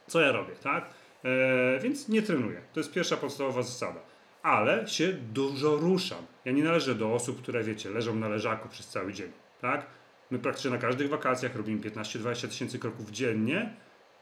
Co 0.07 0.21
ja 0.21 0.33
robię, 0.33 0.55
tak? 0.63 0.91
Eee, 1.25 1.81
więc 1.81 2.09
nie 2.09 2.23
trenuję. 2.23 2.61
To 2.73 2.81
jest 2.81 2.93
pierwsza 2.93 3.17
podstawowa 3.17 3.63
zasada. 3.63 4.01
Ale 4.43 4.89
się 4.89 5.13
dużo 5.13 5.77
ruszam. 5.77 6.27
Ja 6.45 6.53
nie 6.53 6.65
należę 6.65 6.95
do 6.95 7.15
osób, 7.15 7.43
które, 7.43 7.65
wiecie, 7.65 7.91
leżą 7.91 8.15
na 8.15 8.29
leżaku 8.29 8.69
przez 8.69 8.89
cały 8.89 9.13
dzień, 9.13 9.33
tak? 9.61 9.87
My 10.31 10.39
praktycznie 10.39 10.71
na 10.71 10.79
każdych 10.79 11.09
wakacjach 11.09 11.57
robimy 11.57 11.81
15-20 11.81 12.49
tysięcy 12.49 12.79
kroków 12.79 13.11
dziennie. 13.11 13.75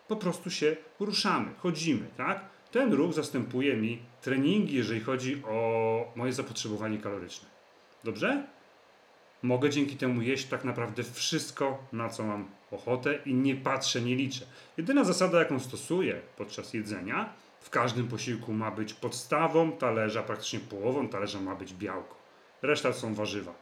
Po 0.09 0.17
prostu 0.17 0.51
się 0.51 0.77
ruszamy, 1.01 1.51
chodzimy, 1.59 2.07
tak? 2.17 2.45
Ten 2.71 2.93
ruch 2.93 3.13
zastępuje 3.13 3.77
mi 3.77 4.03
treningi, 4.23 4.77
jeżeli 4.77 5.01
chodzi 5.01 5.43
o 5.45 6.13
moje 6.17 6.33
zapotrzebowanie 6.33 6.99
kaloryczne. 6.99 7.49
Dobrze? 8.05 8.47
Mogę 9.45 9.71
dzięki 9.71 9.97
temu 9.97 10.23
jeść 10.23 10.47
tak 10.47 10.65
naprawdę 10.65 11.03
wszystko, 11.03 11.79
na 11.93 12.09
co 12.09 12.25
mam 12.25 12.49
ochotę 12.71 13.19
i 13.27 13.35
nie 13.35 13.57
patrzę, 13.57 14.01
nie 14.01 14.17
liczę. 14.17 14.47
Jedyna 14.77 15.05
zasada, 15.05 15.39
jaką 15.39 15.61
stosuję 15.61 16.21
podczas 16.37 16.75
jedzenia, 16.75 17.33
w 17.61 17.71
każdym 17.71 18.09
posiłku 18.09 18.53
ma 18.53 18.71
być 18.71 18.95
podstawą 18.95 19.73
talerza, 19.73 20.23
praktycznie 20.23 20.61
połową 20.61 21.09
talerza 21.09 21.41
ma 21.41 21.55
być 21.55 21.75
białko. 21.75 22.17
Reszta 22.63 22.93
są 22.93 23.15
warzywa. 23.15 23.55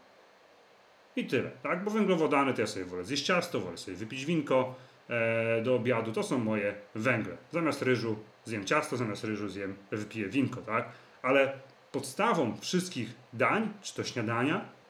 I 1.16 1.26
tyle, 1.26 1.50
tak? 1.62 1.84
Bo 1.84 1.90
węglowodany 1.90 2.54
to 2.54 2.60
ja 2.60 2.66
sobie 2.66 2.84
wolę 2.84 3.04
zjeść 3.04 3.24
ciasto, 3.24 3.60
wolę 3.60 3.78
sobie 3.78 3.96
wypić 3.96 4.24
winko 4.24 4.74
e, 5.08 5.62
do 5.62 5.74
obiadu. 5.76 6.12
To 6.12 6.22
są 6.22 6.38
moje 6.38 6.74
węgle. 6.94 7.36
Zamiast 7.50 7.82
ryżu 7.82 8.16
zjem 8.44 8.64
ciasto, 8.64 8.96
zamiast 8.96 9.24
ryżu 9.24 9.48
zjem, 9.48 9.76
wypiję 9.90 10.28
winko, 10.28 10.60
tak? 10.60 10.88
Ale 11.22 11.52
podstawą 11.92 12.56
wszystkich 12.60 13.14
dań, 13.32 13.72
czy 13.82 13.94
to 13.94 14.04
śniadania, 14.04 14.81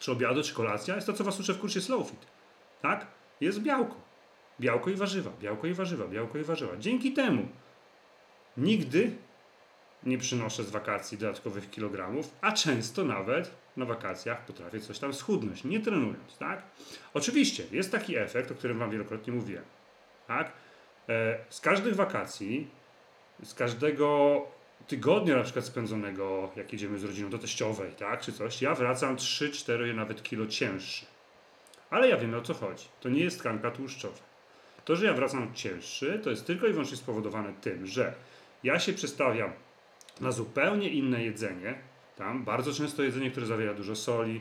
czy 0.00 0.12
obiadu, 0.12 0.42
czy 0.42 0.54
kolacja, 0.54 0.94
jest 0.94 1.06
to, 1.06 1.12
co 1.12 1.24
Was 1.24 1.40
uczę 1.40 1.54
w 1.54 1.58
kursie 1.58 1.80
Slow 1.80 2.10
Fit, 2.10 2.26
tak? 2.82 3.06
Jest 3.40 3.60
białko. 3.60 3.96
Białko 4.60 4.90
i 4.90 4.94
warzywa, 4.94 5.30
białko 5.40 5.66
i 5.66 5.74
warzywa, 5.74 6.08
białko 6.08 6.38
i 6.38 6.42
warzywa. 6.42 6.76
Dzięki 6.76 7.12
temu 7.12 7.48
nigdy 8.56 9.10
nie 10.02 10.18
przynoszę 10.18 10.64
z 10.64 10.70
wakacji 10.70 11.18
dodatkowych 11.18 11.70
kilogramów, 11.70 12.34
a 12.40 12.52
często 12.52 13.04
nawet 13.04 13.50
na 13.76 13.84
wakacjach 13.84 14.44
potrafię 14.44 14.80
coś 14.80 14.98
tam 14.98 15.14
schudnąć, 15.14 15.64
nie 15.64 15.80
trenując, 15.80 16.38
tak? 16.38 16.62
Oczywiście 17.14 17.64
jest 17.72 17.92
taki 17.92 18.16
efekt, 18.16 18.50
o 18.50 18.54
którym 18.54 18.78
Wam 18.78 18.90
wielokrotnie 18.90 19.32
mówiłem, 19.32 19.64
tak? 20.26 20.52
E, 21.08 21.38
z 21.48 21.60
każdych 21.60 21.94
wakacji, 21.94 22.70
z 23.42 23.54
każdego 23.54 24.42
tygodnia 24.88 25.36
na 25.36 25.42
przykład 25.42 25.64
spędzonego, 25.64 26.50
jak 26.56 26.72
jedziemy 26.72 26.98
z 26.98 27.04
rodziną 27.04 27.30
do 27.30 27.38
teściowej, 27.38 27.92
tak, 27.92 28.20
czy 28.20 28.32
coś, 28.32 28.62
ja 28.62 28.74
wracam 28.74 29.16
3-4 29.16 29.94
nawet 29.94 30.22
kilo 30.22 30.46
cięższy. 30.46 31.06
Ale 31.90 32.08
ja 32.08 32.16
wiem 32.16 32.34
o 32.34 32.42
co 32.42 32.54
chodzi. 32.54 32.84
To 33.00 33.08
nie 33.08 33.24
jest 33.24 33.38
tkanka 33.38 33.70
tłuszczowa. 33.70 34.18
To, 34.84 34.96
że 34.96 35.06
ja 35.06 35.12
wracam 35.12 35.54
cięższy, 35.54 36.20
to 36.24 36.30
jest 36.30 36.46
tylko 36.46 36.66
i 36.66 36.72
wyłącznie 36.72 36.96
spowodowane 36.96 37.52
tym, 37.60 37.86
że 37.86 38.14
ja 38.62 38.78
się 38.78 38.92
przestawiam 38.92 39.52
na 40.20 40.32
zupełnie 40.32 40.88
inne 40.88 41.24
jedzenie. 41.24 41.74
Tam 42.16 42.44
bardzo 42.44 42.72
często 42.72 43.02
jedzenie, 43.02 43.30
które 43.30 43.46
zawiera 43.46 43.74
dużo 43.74 43.96
soli, 43.96 44.40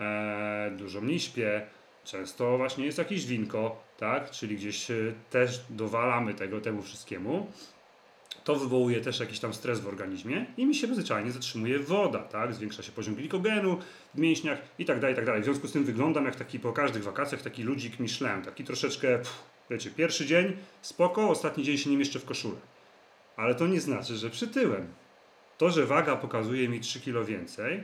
e, 0.00 0.72
dużo 0.76 1.00
mniej 1.00 1.20
śpię, 1.20 1.66
często 2.04 2.56
właśnie 2.58 2.86
jest 2.86 2.98
jakieś 2.98 3.26
winko, 3.26 3.82
tak? 3.98 4.30
Czyli 4.30 4.56
gdzieś 4.56 4.90
e, 4.90 4.94
też 5.30 5.60
dowalamy 5.70 6.34
tego 6.34 6.60
temu 6.60 6.82
wszystkiemu. 6.82 7.52
To 8.44 8.56
wywołuje 8.56 9.00
też 9.00 9.20
jakiś 9.20 9.40
tam 9.40 9.54
stres 9.54 9.80
w 9.80 9.88
organizmie 9.88 10.46
i 10.56 10.66
mi 10.66 10.74
się 10.74 10.94
zwyczajnie 10.94 11.32
zatrzymuje 11.32 11.78
woda, 11.78 12.18
tak? 12.18 12.54
Zwiększa 12.54 12.82
się 12.82 12.92
poziom 12.92 13.14
glikogenu 13.14 13.78
w 14.14 14.18
mięśniach 14.18 14.58
i 14.78 14.84
tak 14.84 15.00
dalej, 15.00 15.12
i 15.12 15.16
tak 15.16 15.26
dalej. 15.26 15.42
W 15.42 15.44
związku 15.44 15.68
z 15.68 15.72
tym 15.72 15.84
wyglądam 15.84 16.24
jak 16.24 16.36
taki 16.36 16.60
po 16.60 16.72
każdych 16.72 17.02
wakacjach 17.02 17.42
taki 17.42 17.62
ludzik 17.62 18.00
Michelin, 18.00 18.42
taki 18.42 18.64
troszeczkę, 18.64 19.08
pff, 19.08 19.42
wiecie, 19.70 19.90
pierwszy 19.90 20.26
dzień 20.26 20.56
spoko, 20.82 21.30
ostatni 21.30 21.64
dzień 21.64 21.78
się 21.78 21.90
nie 21.90 21.96
mieszczę 21.96 22.18
w 22.18 22.24
koszulę. 22.24 22.56
Ale 23.36 23.54
to 23.54 23.66
nie 23.66 23.80
znaczy, 23.80 24.16
że 24.16 24.30
przytyłem. 24.30 24.94
To, 25.58 25.70
że 25.70 25.86
waga 25.86 26.16
pokazuje 26.16 26.68
mi 26.68 26.80
3 26.80 27.00
kg 27.00 27.26
więcej, 27.28 27.82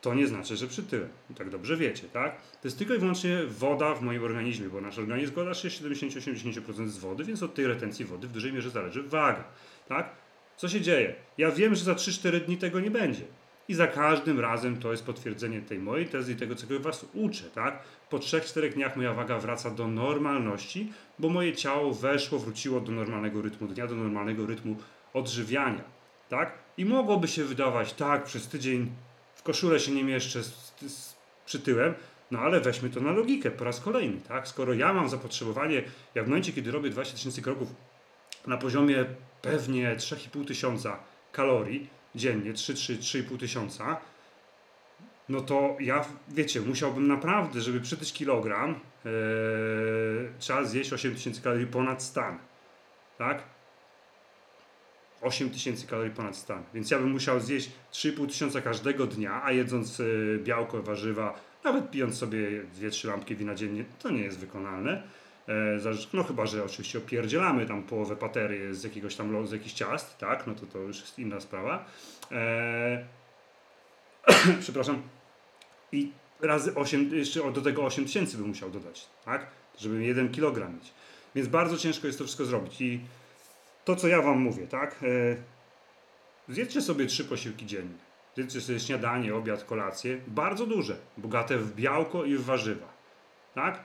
to 0.00 0.14
nie 0.14 0.26
znaczy, 0.26 0.56
że 0.56 0.66
przytyłem. 0.66 1.08
Tak 1.38 1.50
dobrze 1.50 1.76
wiecie, 1.76 2.08
tak? 2.12 2.36
To 2.36 2.68
jest 2.68 2.78
tylko 2.78 2.94
i 2.94 2.98
wyłącznie 2.98 3.38
woda 3.46 3.94
w 3.94 4.02
moim 4.02 4.24
organizmie, 4.24 4.68
bo 4.68 4.80
nasz 4.80 4.98
organizm 4.98 5.32
składa 5.32 5.54
się 5.54 5.68
70-80% 5.68 6.88
z 6.88 6.98
wody, 6.98 7.24
więc 7.24 7.42
od 7.42 7.54
tej 7.54 7.66
retencji 7.66 8.04
wody 8.04 8.28
w 8.28 8.32
dużej 8.32 8.52
mierze 8.52 8.70
zależy 8.70 9.02
waga, 9.02 9.44
tak? 9.88 10.10
Co 10.56 10.68
się 10.68 10.80
dzieje? 10.80 11.14
Ja 11.38 11.50
wiem, 11.50 11.74
że 11.74 11.84
za 11.84 11.94
3-4 11.94 12.40
dni 12.40 12.56
tego 12.56 12.80
nie 12.80 12.90
będzie. 12.90 13.22
I 13.68 13.74
za 13.74 13.86
każdym 13.86 14.40
razem 14.40 14.76
to 14.76 14.90
jest 14.90 15.04
potwierdzenie 15.04 15.60
tej 15.60 15.78
mojej 15.78 16.06
tezy 16.06 16.32
i 16.32 16.36
tego, 16.36 16.56
czego 16.56 16.80
was 16.80 17.06
uczę, 17.14 17.44
tak? 17.44 17.82
Po 18.10 18.18
3-4 18.18 18.72
dniach 18.72 18.96
moja 18.96 19.14
waga 19.14 19.38
wraca 19.38 19.70
do 19.70 19.88
normalności, 19.88 20.92
bo 21.18 21.28
moje 21.28 21.52
ciało 21.52 21.94
weszło, 21.94 22.38
wróciło 22.38 22.80
do 22.80 22.92
normalnego 22.92 23.42
rytmu 23.42 23.68
dnia, 23.68 23.86
do 23.86 23.94
normalnego 23.94 24.46
rytmu 24.46 24.76
odżywiania, 25.14 25.84
tak? 26.28 26.52
I 26.76 26.84
mogłoby 26.84 27.28
się 27.28 27.44
wydawać, 27.44 27.92
tak, 27.92 28.24
przez 28.24 28.48
tydzień 28.48 28.90
koszulę 29.46 29.80
się 29.80 29.92
nie 29.92 30.04
mieszczę 30.04 30.42
z, 30.42 30.74
z, 30.86 31.16
no 32.30 32.38
ale 32.38 32.60
weźmy 32.60 32.90
to 32.90 33.00
na 33.00 33.12
logikę 33.12 33.50
po 33.50 33.64
raz 33.64 33.80
kolejny, 33.80 34.20
tak? 34.28 34.48
Skoro 34.48 34.74
ja 34.74 34.92
mam 34.92 35.08
zapotrzebowanie, 35.08 35.82
jak 36.14 36.24
w 36.24 36.28
momencie, 36.28 36.52
kiedy 36.52 36.70
robię 36.70 36.90
20 36.90 37.14
tysięcy 37.16 37.42
kroków 37.42 37.68
na 38.46 38.56
poziomie 38.56 39.04
pewnie 39.42 39.96
3,5 39.96 40.46
tysiąca 40.46 40.98
kalorii 41.32 41.88
dziennie, 42.14 42.52
3-3,5 42.52 43.38
tysiąca, 43.38 44.00
no 45.28 45.40
to 45.40 45.76
ja, 45.80 46.04
wiecie, 46.28 46.60
musiałbym 46.60 47.08
naprawdę, 47.08 47.60
żeby 47.60 47.80
przytyć 47.80 48.12
kilogram, 48.12 48.80
yy, 49.04 50.32
trzeba 50.38 50.64
zjeść 50.64 50.92
8 50.92 51.14
tysięcy 51.14 51.42
kalorii 51.42 51.66
ponad 51.66 52.02
stan, 52.02 52.38
tak? 53.18 53.42
8 55.22 55.50
tysięcy 55.50 55.86
kalorii 55.86 56.12
ponad 56.12 56.36
stan. 56.36 56.62
Więc 56.74 56.90
ja 56.90 56.98
bym 56.98 57.10
musiał 57.10 57.40
zjeść 57.40 57.70
3,5 57.92 58.26
tysiąca 58.28 58.60
każdego 58.60 59.06
dnia, 59.06 59.42
a 59.44 59.52
jedząc 59.52 60.00
y, 60.00 60.40
białko, 60.44 60.82
warzywa, 60.82 61.40
nawet 61.64 61.90
pijąc 61.90 62.18
sobie 62.18 62.62
2-3 62.80 63.08
lampki 63.08 63.36
wina 63.36 63.54
dziennie, 63.54 63.84
to 63.98 64.10
nie 64.10 64.22
jest 64.22 64.38
wykonalne. 64.38 65.02
E, 65.48 65.78
no 66.12 66.24
chyba, 66.24 66.46
że 66.46 66.64
oczywiście 66.64 66.98
opierdzielamy 66.98 67.66
tam 67.66 67.82
połowę 67.82 68.16
patery 68.16 68.74
z 68.74 68.84
jakiegoś 68.84 69.16
tam 69.16 69.46
z 69.46 69.52
jakichś 69.52 69.74
ciast, 69.74 70.18
tak? 70.18 70.46
No 70.46 70.54
to 70.54 70.66
to 70.66 70.78
już 70.78 71.00
jest 71.00 71.18
inna 71.18 71.40
sprawa. 71.40 71.84
E... 72.32 73.04
Przepraszam. 74.60 75.02
I 75.92 76.12
razy 76.40 76.74
8, 76.74 77.10
jeszcze 77.14 77.52
do 77.52 77.60
tego 77.60 77.84
8 77.84 78.04
tysięcy 78.04 78.36
bym 78.36 78.48
musiał 78.48 78.70
dodać, 78.70 79.06
tak? 79.24 79.46
Żeby 79.78 80.04
1 80.04 80.32
kg 80.32 80.74
mieć. 80.74 80.92
Więc 81.34 81.48
bardzo 81.48 81.78
ciężko 81.78 82.06
jest 82.06 82.18
to 82.18 82.24
wszystko 82.24 82.44
zrobić. 82.44 82.80
I 82.80 83.00
to, 83.86 83.96
co 83.96 84.08
ja 84.08 84.22
Wam 84.22 84.38
mówię, 84.38 84.66
tak? 84.66 84.96
E, 85.02 86.52
zjedzcie 86.52 86.80
sobie 86.80 87.06
trzy 87.06 87.24
posiłki 87.24 87.66
dziennie. 87.66 87.98
Zjedzcie 88.34 88.60
sobie 88.60 88.80
śniadanie, 88.80 89.34
obiad, 89.34 89.64
kolację. 89.64 90.20
Bardzo 90.26 90.66
duże, 90.66 90.96
bogate 91.16 91.58
w 91.58 91.74
białko 91.74 92.24
i 92.24 92.36
w 92.36 92.44
warzywa. 92.44 92.86
Tak? 93.54 93.84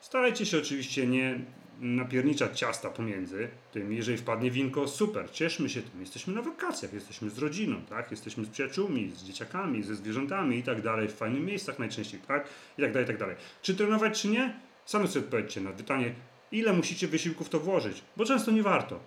Starajcie 0.00 0.46
się 0.46 0.58
oczywiście 0.58 1.06
nie, 1.06 1.40
napierniczać 1.80 2.58
ciasta 2.58 2.90
pomiędzy 2.90 3.48
tym. 3.72 3.92
Jeżeli 3.92 4.18
wpadnie 4.18 4.50
winko, 4.50 4.88
super, 4.88 5.30
cieszmy 5.30 5.68
się 5.68 5.82
tym. 5.82 6.00
Jesteśmy 6.00 6.34
na 6.34 6.42
wakacjach, 6.42 6.92
jesteśmy 6.92 7.30
z 7.30 7.38
rodziną, 7.38 7.82
tak? 7.88 8.10
Jesteśmy 8.10 8.44
z 8.44 8.48
przyjaciółmi, 8.48 9.10
z 9.10 9.22
dzieciakami, 9.22 9.82
ze 9.82 9.94
zwierzętami 9.94 10.58
i 10.58 10.62
tak 10.62 10.82
dalej, 10.82 11.08
w 11.08 11.14
fajnych 11.14 11.42
miejscach 11.42 11.78
najczęściej, 11.78 12.20
tak? 12.28 12.48
I 12.78 12.82
tak 12.82 12.92
dalej, 12.92 13.04
i 13.04 13.06
tak 13.06 13.18
dalej. 13.18 13.36
Czy 13.62 13.74
trenować, 13.74 14.22
czy 14.22 14.28
nie? 14.28 14.54
Same 14.84 15.08
sobie 15.08 15.24
odpowiedzcie 15.24 15.60
na 15.60 15.70
pytanie, 15.70 16.14
ile 16.52 16.72
musicie 16.72 17.08
wysiłków 17.08 17.48
to 17.48 17.60
włożyć, 17.60 18.02
bo 18.16 18.24
często 18.24 18.50
nie 18.50 18.62
warto. 18.62 19.00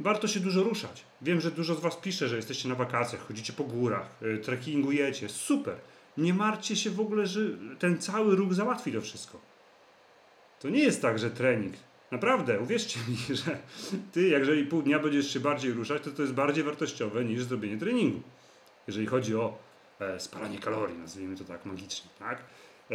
Warto 0.00 0.28
się 0.28 0.40
dużo 0.40 0.62
ruszać. 0.62 1.04
Wiem, 1.22 1.40
że 1.40 1.50
dużo 1.50 1.74
z 1.74 1.80
Was 1.80 1.96
pisze, 1.96 2.28
że 2.28 2.36
jesteście 2.36 2.68
na 2.68 2.74
wakacjach, 2.74 3.26
chodzicie 3.28 3.52
po 3.52 3.64
górach, 3.64 4.08
y, 4.22 4.38
trekkingujecie. 4.38 5.28
Super. 5.28 5.76
Nie 6.16 6.34
martwcie 6.34 6.76
się 6.76 6.90
w 6.90 7.00
ogóle, 7.00 7.26
że 7.26 7.40
ten 7.78 7.98
cały 7.98 8.36
ruch 8.36 8.54
załatwi 8.54 8.92
to 8.92 9.00
wszystko. 9.00 9.40
To 10.60 10.68
nie 10.68 10.80
jest 10.80 11.02
tak, 11.02 11.18
że 11.18 11.30
trening. 11.30 11.74
Naprawdę, 12.10 12.60
uwierzcie 12.60 13.00
mi, 13.08 13.36
że 13.44 13.58
ty, 14.12 14.22
jeżeli 14.28 14.64
pół 14.64 14.82
dnia 14.82 14.98
będziesz 14.98 15.32
się 15.32 15.40
bardziej 15.40 15.72
ruszać, 15.72 16.02
to 16.02 16.10
to 16.10 16.22
jest 16.22 16.34
bardziej 16.34 16.64
wartościowe 16.64 17.24
niż 17.24 17.42
zrobienie 17.42 17.78
treningu. 17.78 18.22
Jeżeli 18.86 19.06
chodzi 19.06 19.36
o 19.36 19.58
e, 20.00 20.20
spalanie 20.20 20.58
kalorii, 20.58 20.98
nazwijmy 20.98 21.36
to 21.36 21.44
tak 21.44 21.64
magicznie, 21.64 22.10
tak? 22.18 22.38
E, 22.90 22.94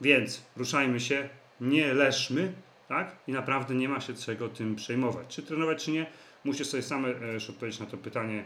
więc 0.00 0.42
ruszajmy 0.56 1.00
się, 1.00 1.28
nie 1.60 1.94
leszmy, 1.94 2.52
tak? 2.88 3.16
I 3.26 3.32
naprawdę 3.32 3.74
nie 3.74 3.88
ma 3.88 4.00
się 4.00 4.14
czego 4.14 4.48
tym 4.48 4.76
przejmować. 4.76 5.26
Czy 5.28 5.42
trenować, 5.42 5.84
czy 5.84 5.90
nie, 5.90 6.06
musicie 6.44 6.64
sobie 6.64 6.82
same 6.82 7.08
e, 7.08 7.12
odpowiedzieć 7.50 7.80
na 7.80 7.86
to 7.86 7.96
pytanie, 7.96 8.44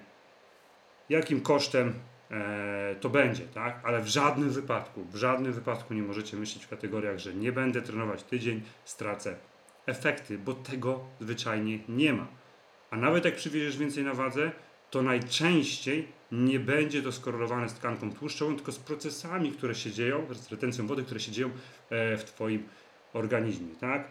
jakim 1.09 1.41
kosztem 1.41 1.95
e, 2.31 2.97
to 3.01 3.11
będzie, 3.11 3.43
tak? 3.43 3.81
Ale 3.85 4.01
w 4.01 4.09
żadnym 4.09 4.51
wypadku, 4.51 5.05
w 5.05 5.17
żadnym 5.17 5.53
wypadku 5.53 5.95
nie 5.95 6.03
możecie 6.03 6.37
myśleć 6.37 6.65
w 6.65 6.69
kategoriach, 6.69 7.19
że 7.19 7.35
nie 7.35 7.53
będę 7.53 7.83
trenować 7.83 8.23
tydzień, 8.23 8.63
stracę 8.85 9.37
efekty, 9.87 10.39
bo 10.39 10.55
tego 10.55 11.01
zwyczajnie 11.21 11.79
nie 11.89 12.13
ma. 12.13 12.27
A 12.91 12.97
nawet 12.97 13.25
jak 13.25 13.37
przywieziesz 13.37 13.77
więcej 13.77 14.05
na 14.05 14.15
wadze, 14.15 14.51
to 14.91 15.03
najczęściej 15.03 16.09
nie 16.33 16.61
będzie 16.61 17.03
to 17.03 17.13
skorelowane 17.13 17.69
z 17.69 17.75
tkanką 17.75 18.13
tłuszczową, 18.13 18.57
tylko 18.57 18.73
z 18.73 18.79
procesami, 18.79 19.53
które 19.53 19.75
się 19.75 19.91
dzieją, 19.91 20.27
z 20.35 20.51
retencją 20.51 20.87
wody, 20.87 21.03
które 21.03 21.21
się 21.21 21.33
dzieją 21.33 21.49
e, 21.91 22.17
w 22.17 22.25
Twoim 22.25 22.69
organizmie, 23.13 23.75
tak? 23.81 24.09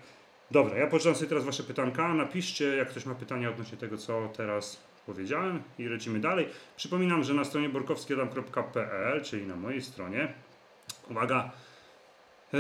Dobra, 0.51 0.77
ja 0.77 0.87
poczytam 0.87 1.15
sobie 1.15 1.29
teraz 1.29 1.43
Wasze 1.43 1.63
pytanka. 1.63 2.13
Napiszcie, 2.13 2.75
jak 2.75 2.89
ktoś 2.89 3.05
ma 3.05 3.15
pytania 3.15 3.49
odnośnie 3.49 3.77
tego, 3.77 3.97
co 3.97 4.29
teraz 4.37 4.81
powiedziałem 5.05 5.63
i 5.79 5.83
lecimy 5.85 6.19
dalej. 6.19 6.47
Przypominam, 6.77 7.23
że 7.23 7.33
na 7.33 7.43
stronie 7.43 7.69
borkowskiadam.pl, 7.69 9.23
czyli 9.23 9.47
na 9.47 9.55
mojej 9.55 9.81
stronie, 9.81 10.33
uwaga, 11.09 11.51
e, 12.53 12.57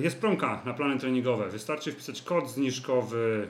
jest 0.00 0.20
promka 0.20 0.62
na 0.64 0.74
plany 0.74 0.98
treningowe. 0.98 1.48
Wystarczy 1.48 1.92
wpisać 1.92 2.22
kod 2.22 2.50
zniżkowy 2.50 3.48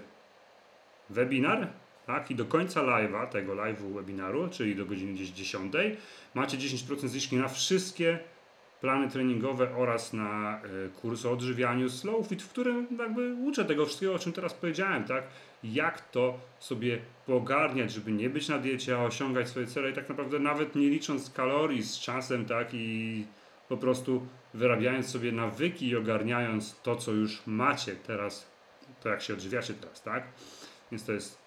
webinar, 1.10 1.68
tak? 2.06 2.30
I 2.30 2.34
do 2.34 2.44
końca 2.44 2.82
live'a, 2.82 3.26
tego 3.26 3.52
live'u 3.54 3.94
webinaru, 3.94 4.48
czyli 4.48 4.76
do 4.76 4.87
godziny 4.87 5.12
gdzieś 5.12 5.28
10, 5.28 5.72
macie 6.34 6.56
10% 6.56 7.08
zniżki 7.08 7.37
na 7.37 7.48
wszystkie 7.48 8.18
plany 8.80 9.10
treningowe 9.10 9.76
oraz 9.76 10.12
na 10.12 10.60
y, 10.64 10.90
kurs 11.00 11.26
o 11.26 11.30
odżywianiu 11.30 11.90
Slow 11.90 12.26
Fit, 12.26 12.42
w 12.42 12.48
którym 12.48 12.87
jakby 12.98 13.34
uczę 13.34 13.64
tego 13.64 13.87
wszystkiego, 13.87 14.14
o 14.14 14.18
czym 14.18 14.32
teraz 14.32 14.54
powiedziałem, 14.54 15.04
tak? 15.04 15.24
Jak 15.64 16.10
to 16.10 16.38
sobie 16.58 16.98
pogarniać, 17.26 17.92
żeby 17.92 18.12
nie 18.12 18.30
być 18.30 18.48
na 18.48 18.58
diecie, 18.58 18.96
a 18.96 19.04
osiągać 19.04 19.48
swoje 19.48 19.66
cele 19.66 19.90
i 19.90 19.94
tak 19.94 20.08
naprawdę 20.08 20.38
nawet 20.38 20.74
nie 20.74 20.88
licząc 20.88 21.30
kalorii 21.30 21.82
z 21.82 22.00
czasem, 22.00 22.44
tak? 22.44 22.68
I 22.72 23.24
po 23.68 23.76
prostu 23.76 24.26
wyrabiając 24.54 25.08
sobie 25.08 25.32
nawyki 25.32 25.88
i 25.88 25.96
ogarniając 25.96 26.80
to, 26.82 26.96
co 26.96 27.12
już 27.12 27.42
macie 27.46 27.96
teraz, 27.96 28.46
to 29.02 29.08
jak 29.08 29.22
się 29.22 29.34
odżywiacie 29.34 29.74
teraz, 29.74 30.02
tak? 30.02 30.24
Więc 30.90 31.04
to 31.04 31.12
jest, 31.12 31.38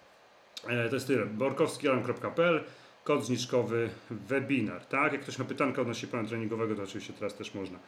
e, 0.67 0.89
to 0.89 0.95
jest 0.95 1.07
tyle. 1.07 1.25
borkowskialam.pl 1.25 2.63
kod 3.07 3.25
zniżkowy 3.25 3.89
webinar, 4.11 4.85
tak? 4.85 5.13
Jak 5.13 5.21
ktoś 5.21 5.39
ma 5.39 5.45
pytankę 5.45 5.81
odnośnie 5.81 6.07
planu 6.07 6.27
treningowego, 6.27 6.75
to 6.75 6.83
oczywiście 6.83 7.13
teraz 7.13 7.35
też 7.35 7.53
można. 7.53 7.79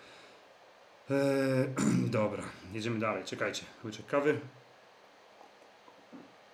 Eee, 1.09 1.17
dobra, 2.19 2.43
jedziemy 2.73 2.99
dalej. 2.99 3.23
Czekajcie, 3.23 3.63
łyczek 3.85 4.05
kawy. 4.05 4.39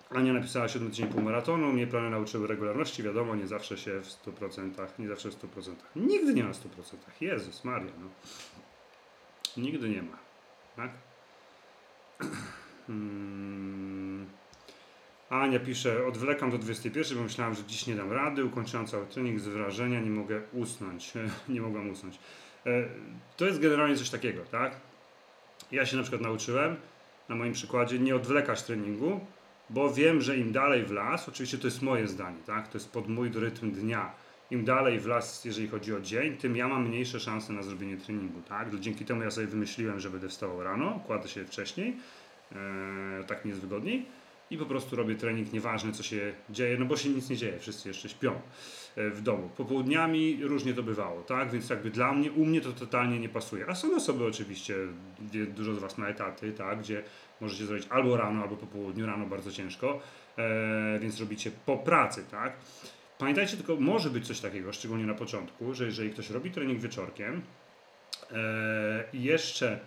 Ania 0.09 0.33
napisała 0.33 0.67
7 0.67 0.89
tydzień 0.89 1.07
półmaratonu. 1.07 1.73
Mnie 1.73 1.87
plany 1.87 2.09
nauczyły 2.09 2.47
regularności. 2.47 3.03
Wiadomo, 3.03 3.35
nie 3.35 3.47
zawsze 3.47 3.77
się 3.77 4.01
w 4.01 4.07
100%, 4.07 4.87
nie 4.99 5.07
zawsze 5.07 5.29
w 5.29 5.35
100%. 5.35 5.75
Nigdy 5.95 6.33
nie 6.33 6.43
ma 6.43 6.53
w 6.53 6.57
100%. 6.57 6.95
Jezus 7.21 7.63
Maria, 7.63 7.91
no. 8.01 8.09
Nigdy 9.57 9.89
nie 9.89 10.01
ma. 10.01 10.17
Tak? 10.75 10.91
Hmm. 12.87 14.27
Ania 15.29 15.59
pisze, 15.59 16.05
odwlekam 16.07 16.51
do 16.51 16.57
21, 16.57 17.17
bo 17.17 17.23
myślałam, 17.23 17.55
że 17.55 17.63
dziś 17.63 17.87
nie 17.87 17.95
dam 17.95 18.11
rady, 18.11 18.45
ukończyłam 18.45 18.87
cały 18.87 19.05
trening 19.05 19.39
z 19.39 19.47
wrażenia, 19.47 19.99
nie 19.99 20.09
mogę 20.09 20.41
usnąć, 20.53 21.13
nie 21.49 21.61
mogłam 21.61 21.89
usnąć. 21.89 22.19
E, 22.65 22.69
to 23.37 23.45
jest 23.45 23.59
generalnie 23.59 23.95
coś 23.95 24.09
takiego, 24.09 24.41
tak? 24.51 24.75
Ja 25.71 25.85
się 25.85 25.97
na 25.97 26.03
przykład 26.03 26.21
nauczyłem, 26.21 26.75
na 27.29 27.35
moim 27.35 27.53
przykładzie, 27.53 27.99
nie 27.99 28.15
odwlekać 28.15 28.63
treningu, 28.63 29.19
bo 29.69 29.93
wiem, 29.93 30.21
że 30.21 30.37
im 30.37 30.51
dalej 30.51 30.85
w 30.85 30.91
las, 30.91 31.29
oczywiście 31.29 31.57
to 31.57 31.67
jest 31.67 31.81
moje 31.81 32.07
zdanie, 32.07 32.37
tak? 32.45 32.67
To 32.67 32.77
jest 32.77 32.91
pod 32.91 33.07
mój 33.07 33.29
rytm 33.29 33.71
dnia. 33.71 34.11
Im 34.51 34.65
dalej 34.65 34.99
w 34.99 35.05
las, 35.05 35.45
jeżeli 35.45 35.67
chodzi 35.67 35.93
o 35.93 36.01
dzień, 36.01 36.37
tym 36.37 36.55
ja 36.55 36.67
mam 36.67 36.87
mniejsze 36.87 37.19
szanse 37.19 37.53
na 37.53 37.63
zrobienie 37.63 37.97
treningu, 37.97 38.41
tak? 38.41 38.79
Dzięki 38.79 39.05
temu 39.05 39.23
ja 39.23 39.31
sobie 39.31 39.47
wymyśliłem, 39.47 39.99
że 39.99 40.09
będę 40.09 40.29
wstawał 40.29 40.63
rano, 40.63 40.99
kładę 41.05 41.27
się 41.27 41.45
wcześniej, 41.45 41.97
e, 42.51 43.23
tak 43.27 43.45
mi 43.45 43.49
jest 43.49 43.61
wygodniej 43.61 44.05
i 44.55 44.57
po 44.57 44.65
prostu 44.65 44.95
robię 44.95 45.15
trening, 45.15 45.53
nieważne 45.53 45.91
co 45.91 46.03
się 46.03 46.33
dzieje, 46.49 46.77
no 46.77 46.85
bo 46.85 46.97
się 46.97 47.09
nic 47.09 47.29
nie 47.29 47.37
dzieje, 47.37 47.59
wszyscy 47.59 47.87
jeszcze 47.87 48.09
śpią 48.09 48.31
e, 48.95 49.09
w 49.09 49.21
domu. 49.21 49.49
Popołudniami 49.57 50.39
różnie 50.41 50.73
to 50.73 50.83
bywało, 50.83 51.21
tak? 51.21 51.51
Więc 51.51 51.69
jakby 51.69 51.89
dla 51.89 52.13
mnie, 52.13 52.31
u 52.31 52.45
mnie 52.45 52.61
to 52.61 52.71
totalnie 52.71 53.19
nie 53.19 53.29
pasuje. 53.29 53.65
A 53.69 53.75
są 53.75 53.95
osoby 53.95 54.25
oczywiście, 54.25 54.75
dużo 55.55 55.75
z 55.75 55.79
Was 55.79 55.97
ma 55.97 56.07
etaty, 56.07 56.51
tak? 56.51 56.79
Gdzie 56.79 57.03
możecie 57.41 57.65
zrobić 57.65 57.87
albo 57.89 58.17
rano, 58.17 58.41
albo 58.41 58.55
po 58.55 58.67
południu, 58.67 59.05
rano 59.05 59.25
bardzo 59.25 59.51
ciężko, 59.51 59.99
e, 60.37 60.99
więc 60.99 61.19
robicie 61.19 61.51
po 61.65 61.77
pracy, 61.77 62.25
tak? 62.31 62.53
Pamiętajcie 63.17 63.57
tylko, 63.57 63.75
może 63.75 64.09
być 64.09 64.27
coś 64.27 64.39
takiego, 64.39 64.73
szczególnie 64.73 65.05
na 65.05 65.13
początku, 65.13 65.73
że 65.73 65.85
jeżeli 65.85 66.09
ktoś 66.09 66.29
robi 66.29 66.51
trening 66.51 66.79
wieczorkiem 66.79 67.41
e, 68.31 69.03
i 69.13 69.23
jeszcze 69.23 69.79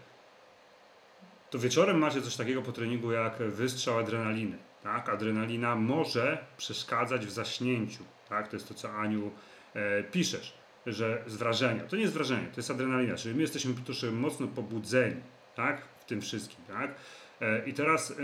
to 1.51 1.59
wieczorem 1.59 1.99
macie 1.99 2.23
coś 2.23 2.37
takiego 2.37 2.63
po 2.63 2.73
treningu 2.73 3.13
jak 3.13 3.43
wystrzał 3.43 3.99
adrenaliny. 3.99 4.57
Tak? 4.83 5.09
Adrenalina 5.09 5.77
może 5.77 6.39
przeszkadzać 6.57 7.27
w 7.27 7.31
zaśnięciu. 7.31 8.05
Tak? 8.29 8.49
To 8.49 8.57
jest 8.57 8.69
to, 8.69 8.75
co 8.75 8.91
Aniu 8.91 9.31
e, 9.75 10.03
piszesz, 10.03 10.55
że 10.87 11.23
z 11.27 11.37
wrażenia. 11.37 11.85
To 11.85 11.97
nie 11.97 12.03
jest 12.03 12.15
wrażenie, 12.15 12.47
to 12.47 12.57
jest 12.57 12.71
adrenalina, 12.71 13.17
czyli 13.17 13.35
my 13.35 13.43
jesteśmy 13.43 13.75
troszkę 13.75 14.11
mocno 14.11 14.47
pobudzeni 14.47 15.21
tak? 15.55 15.83
w 16.01 16.05
tym 16.05 16.21
wszystkim. 16.21 16.65
Tak? 16.69 16.95
E, 17.41 17.69
I 17.69 17.75
teraz 17.75 18.11
e, 18.11 18.15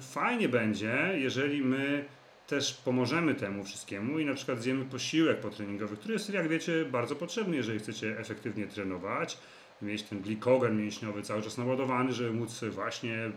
fajnie 0.00 0.48
będzie, 0.48 1.12
jeżeli 1.14 1.62
my 1.62 2.04
też 2.46 2.74
pomożemy 2.74 3.34
temu 3.34 3.64
wszystkiemu 3.64 4.18
i 4.18 4.24
na 4.24 4.34
przykład 4.34 4.62
zjemy 4.62 4.84
posiłek 4.84 5.40
potreningowy, 5.40 5.96
który 5.96 6.14
jest, 6.14 6.30
jak 6.30 6.48
wiecie, 6.48 6.84
bardzo 6.84 7.16
potrzebny, 7.16 7.56
jeżeli 7.56 7.78
chcecie 7.78 8.18
efektywnie 8.18 8.66
trenować 8.66 9.38
mieć 9.82 10.02
ten 10.02 10.20
glikogen 10.20 10.78
mięśniowy 10.78 11.22
cały 11.22 11.42
czas 11.42 11.58
naładowany, 11.58 12.12
żeby 12.12 12.32
móc 12.32 12.64
właśnie 12.64 13.30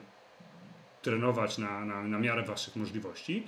trenować 1.01 1.58
na, 1.58 1.86
na, 1.86 2.03
na 2.03 2.19
miarę 2.19 2.43
Waszych 2.43 2.75
możliwości. 2.75 3.47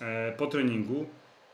E, 0.00 0.32
po 0.32 0.46
treningu 0.46 1.06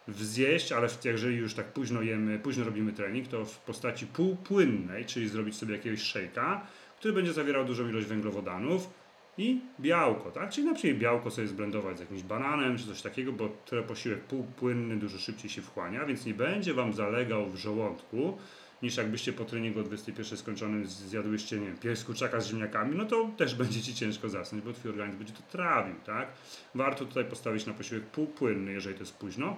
wzjeść, 0.09 0.73
ale 0.73 0.89
jeżeli 1.05 1.37
już 1.37 1.55
tak 1.55 1.67
późno 1.67 2.03
jemy, 2.03 2.39
późno 2.39 2.65
robimy 2.65 2.93
trening, 2.93 3.29
to 3.29 3.45
w 3.45 3.59
postaci 3.59 4.07
półpłynnej, 4.07 5.05
czyli 5.05 5.29
zrobić 5.29 5.57
sobie 5.57 5.77
jakiegoś 5.77 6.01
szejka, 6.01 6.67
który 6.99 7.15
będzie 7.15 7.33
zawierał 7.33 7.65
dużą 7.65 7.89
ilość 7.89 8.07
węglowodanów 8.07 8.91
i 9.39 9.61
białko, 9.81 10.31
tak? 10.31 10.51
Czyli 10.51 10.67
na 10.67 10.75
przykład 10.75 10.99
białko 10.99 11.31
sobie 11.31 11.49
zblendować 11.49 11.97
z 11.97 12.01
jakimś 12.01 12.23
bananem 12.23 12.79
czy 12.79 12.87
coś 12.87 13.03
takiego, 13.03 13.33
bo 13.33 13.49
tyle 13.49 13.83
posiłek 13.83 14.21
półpłynny 14.21 14.97
dużo 14.97 15.19
szybciej 15.19 15.51
się 15.51 15.63
wchłania, 15.63 16.05
więc 16.05 16.27
nie 16.27 16.35
będzie 16.35 16.75
Wam 16.75 16.93
zalegał 16.93 17.51
w 17.51 17.57
żołądku, 17.57 18.39
niż 18.83 18.97
jakbyście 18.97 19.33
po 19.33 19.45
treningu 19.45 19.81
o 19.81 19.83
21 19.83 20.39
skończonym 20.39 20.87
zjadłyście, 20.87 21.59
nie 21.59 21.67
wiem, 21.67 21.77
pies 21.77 22.05
kurczaka 22.05 22.41
z 22.41 22.49
ziemniakami, 22.49 22.97
no 22.97 23.05
to 23.05 23.31
też 23.37 23.55
będzie 23.55 23.81
Ci 23.81 23.95
ciężko 23.95 24.29
zasnąć, 24.29 24.65
bo 24.65 24.73
Twój 24.73 24.91
organizm 24.91 25.19
będzie 25.19 25.33
to 25.33 25.43
trawił, 25.43 25.95
tak? 26.07 26.29
Warto 26.75 27.05
tutaj 27.05 27.25
postawić 27.25 27.67
na 27.67 27.73
posiłek 27.73 28.05
półpłynny, 28.07 28.73
jeżeli 28.73 28.95
to 28.95 29.03
jest 29.03 29.17
późno. 29.17 29.57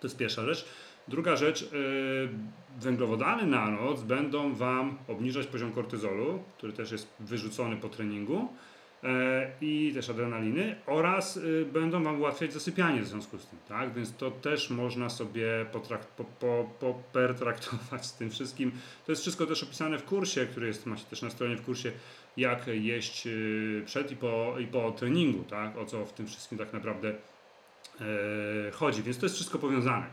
To 0.00 0.06
jest 0.06 0.16
pierwsza 0.16 0.44
rzecz. 0.44 0.68
Druga 1.08 1.36
rzecz, 1.36 1.62
yy, 1.62 2.28
węglowodany 2.80 3.46
na 3.46 3.70
noc 3.70 4.02
będą 4.02 4.54
Wam 4.54 4.98
obniżać 5.08 5.46
poziom 5.46 5.72
kortyzolu, 5.72 6.42
który 6.58 6.72
też 6.72 6.92
jest 6.92 7.08
wyrzucony 7.20 7.76
po 7.76 7.88
treningu. 7.88 8.48
E, 9.06 9.50
i 9.60 9.92
też 9.94 10.10
adrenaliny 10.10 10.76
oraz 10.86 11.36
y, 11.36 11.66
będą 11.72 12.04
Wam 12.04 12.20
ułatwiać 12.20 12.52
zasypianie 12.52 13.02
w 13.02 13.06
związku 13.06 13.38
z 13.38 13.46
tym, 13.46 13.58
tak? 13.68 13.94
Więc 13.94 14.16
to 14.16 14.30
też 14.30 14.70
można 14.70 15.08
sobie 15.08 15.66
potrakt, 15.72 16.08
po, 16.08 16.24
po, 16.24 16.70
popertraktować 16.80 18.06
z 18.06 18.14
tym 18.14 18.30
wszystkim. 18.30 18.72
To 19.06 19.12
jest 19.12 19.22
wszystko 19.22 19.46
też 19.46 19.62
opisane 19.62 19.98
w 19.98 20.04
kursie, 20.04 20.46
który 20.46 20.66
jest, 20.66 20.86
macie 20.86 21.04
też 21.04 21.22
na 21.22 21.30
stronie 21.30 21.56
w 21.56 21.62
kursie, 21.62 21.92
jak 22.36 22.66
jeść 22.66 23.26
y, 23.26 23.82
przed 23.86 24.12
i 24.12 24.16
po, 24.16 24.54
i 24.60 24.66
po 24.66 24.92
treningu, 24.92 25.44
tak? 25.44 25.78
O 25.78 25.86
co 25.86 26.06
w 26.06 26.12
tym 26.12 26.26
wszystkim 26.26 26.58
tak 26.58 26.72
naprawdę 26.72 27.08
e, 28.00 28.70
chodzi, 28.72 29.02
więc 29.02 29.18
to 29.18 29.26
jest 29.26 29.34
wszystko 29.34 29.58
powiązane. 29.58 30.06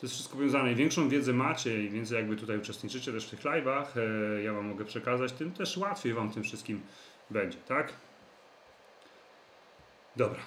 To 0.00 0.06
jest 0.06 0.14
wszystko 0.14 0.36
powiązane 0.36 0.74
większą 0.74 1.08
wiedzę 1.08 1.32
macie 1.32 1.84
i 1.84 1.88
więcej 1.90 2.16
jakby 2.16 2.36
tutaj 2.36 2.58
uczestniczycie 2.58 3.12
też 3.12 3.26
w 3.26 3.30
tych 3.30 3.40
live'ach, 3.40 3.84
e, 3.96 4.42
ja 4.42 4.52
Wam 4.52 4.66
mogę 4.66 4.84
przekazać, 4.84 5.32
tym 5.32 5.52
też 5.52 5.76
łatwiej 5.76 6.14
Wam 6.14 6.30
tym 6.30 6.42
wszystkim 6.42 6.80
będzie, 7.30 7.58
tak? 7.58 7.92
Dobra. 10.16 10.40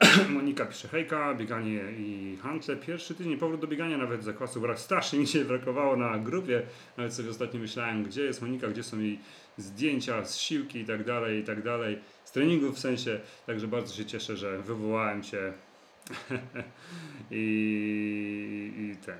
Monika 0.28 0.66
pisze, 0.66 0.88
hejka, 0.88 1.34
bieganie 1.34 1.80
i 1.98 2.38
handle. 2.42 2.76
Pierwszy 2.76 3.14
tydzień 3.14 3.36
powrót 3.36 3.60
do 3.60 3.66
biegania 3.66 3.98
nawet 3.98 4.24
zakwasu 4.24 4.60
brak. 4.60 4.78
Strasznie 4.78 5.18
mi 5.18 5.26
się 5.26 5.44
brakowało 5.44 5.96
na 5.96 6.18
grupie. 6.18 6.62
Nawet 6.96 7.14
sobie 7.14 7.30
ostatnio 7.30 7.60
myślałem, 7.60 8.04
gdzie 8.04 8.22
jest 8.22 8.42
Monika, 8.42 8.68
gdzie 8.68 8.82
są 8.82 8.98
jej 8.98 9.18
zdjęcia 9.58 10.24
z 10.24 10.38
siłki 10.38 10.78
i 10.78 10.84
tak 10.84 11.04
dalej, 11.04 11.40
i 11.40 11.44
tak 11.44 11.62
dalej. 11.62 11.98
Z 12.24 12.32
treningu 12.32 12.72
w 12.72 12.78
sensie. 12.78 13.20
Także 13.46 13.68
bardzo 13.68 13.94
się 13.94 14.06
cieszę, 14.06 14.36
że 14.36 14.58
wywołałem 14.58 15.22
Cię 15.22 15.52
I, 17.30 18.72
I 18.76 18.96
ten. 19.06 19.18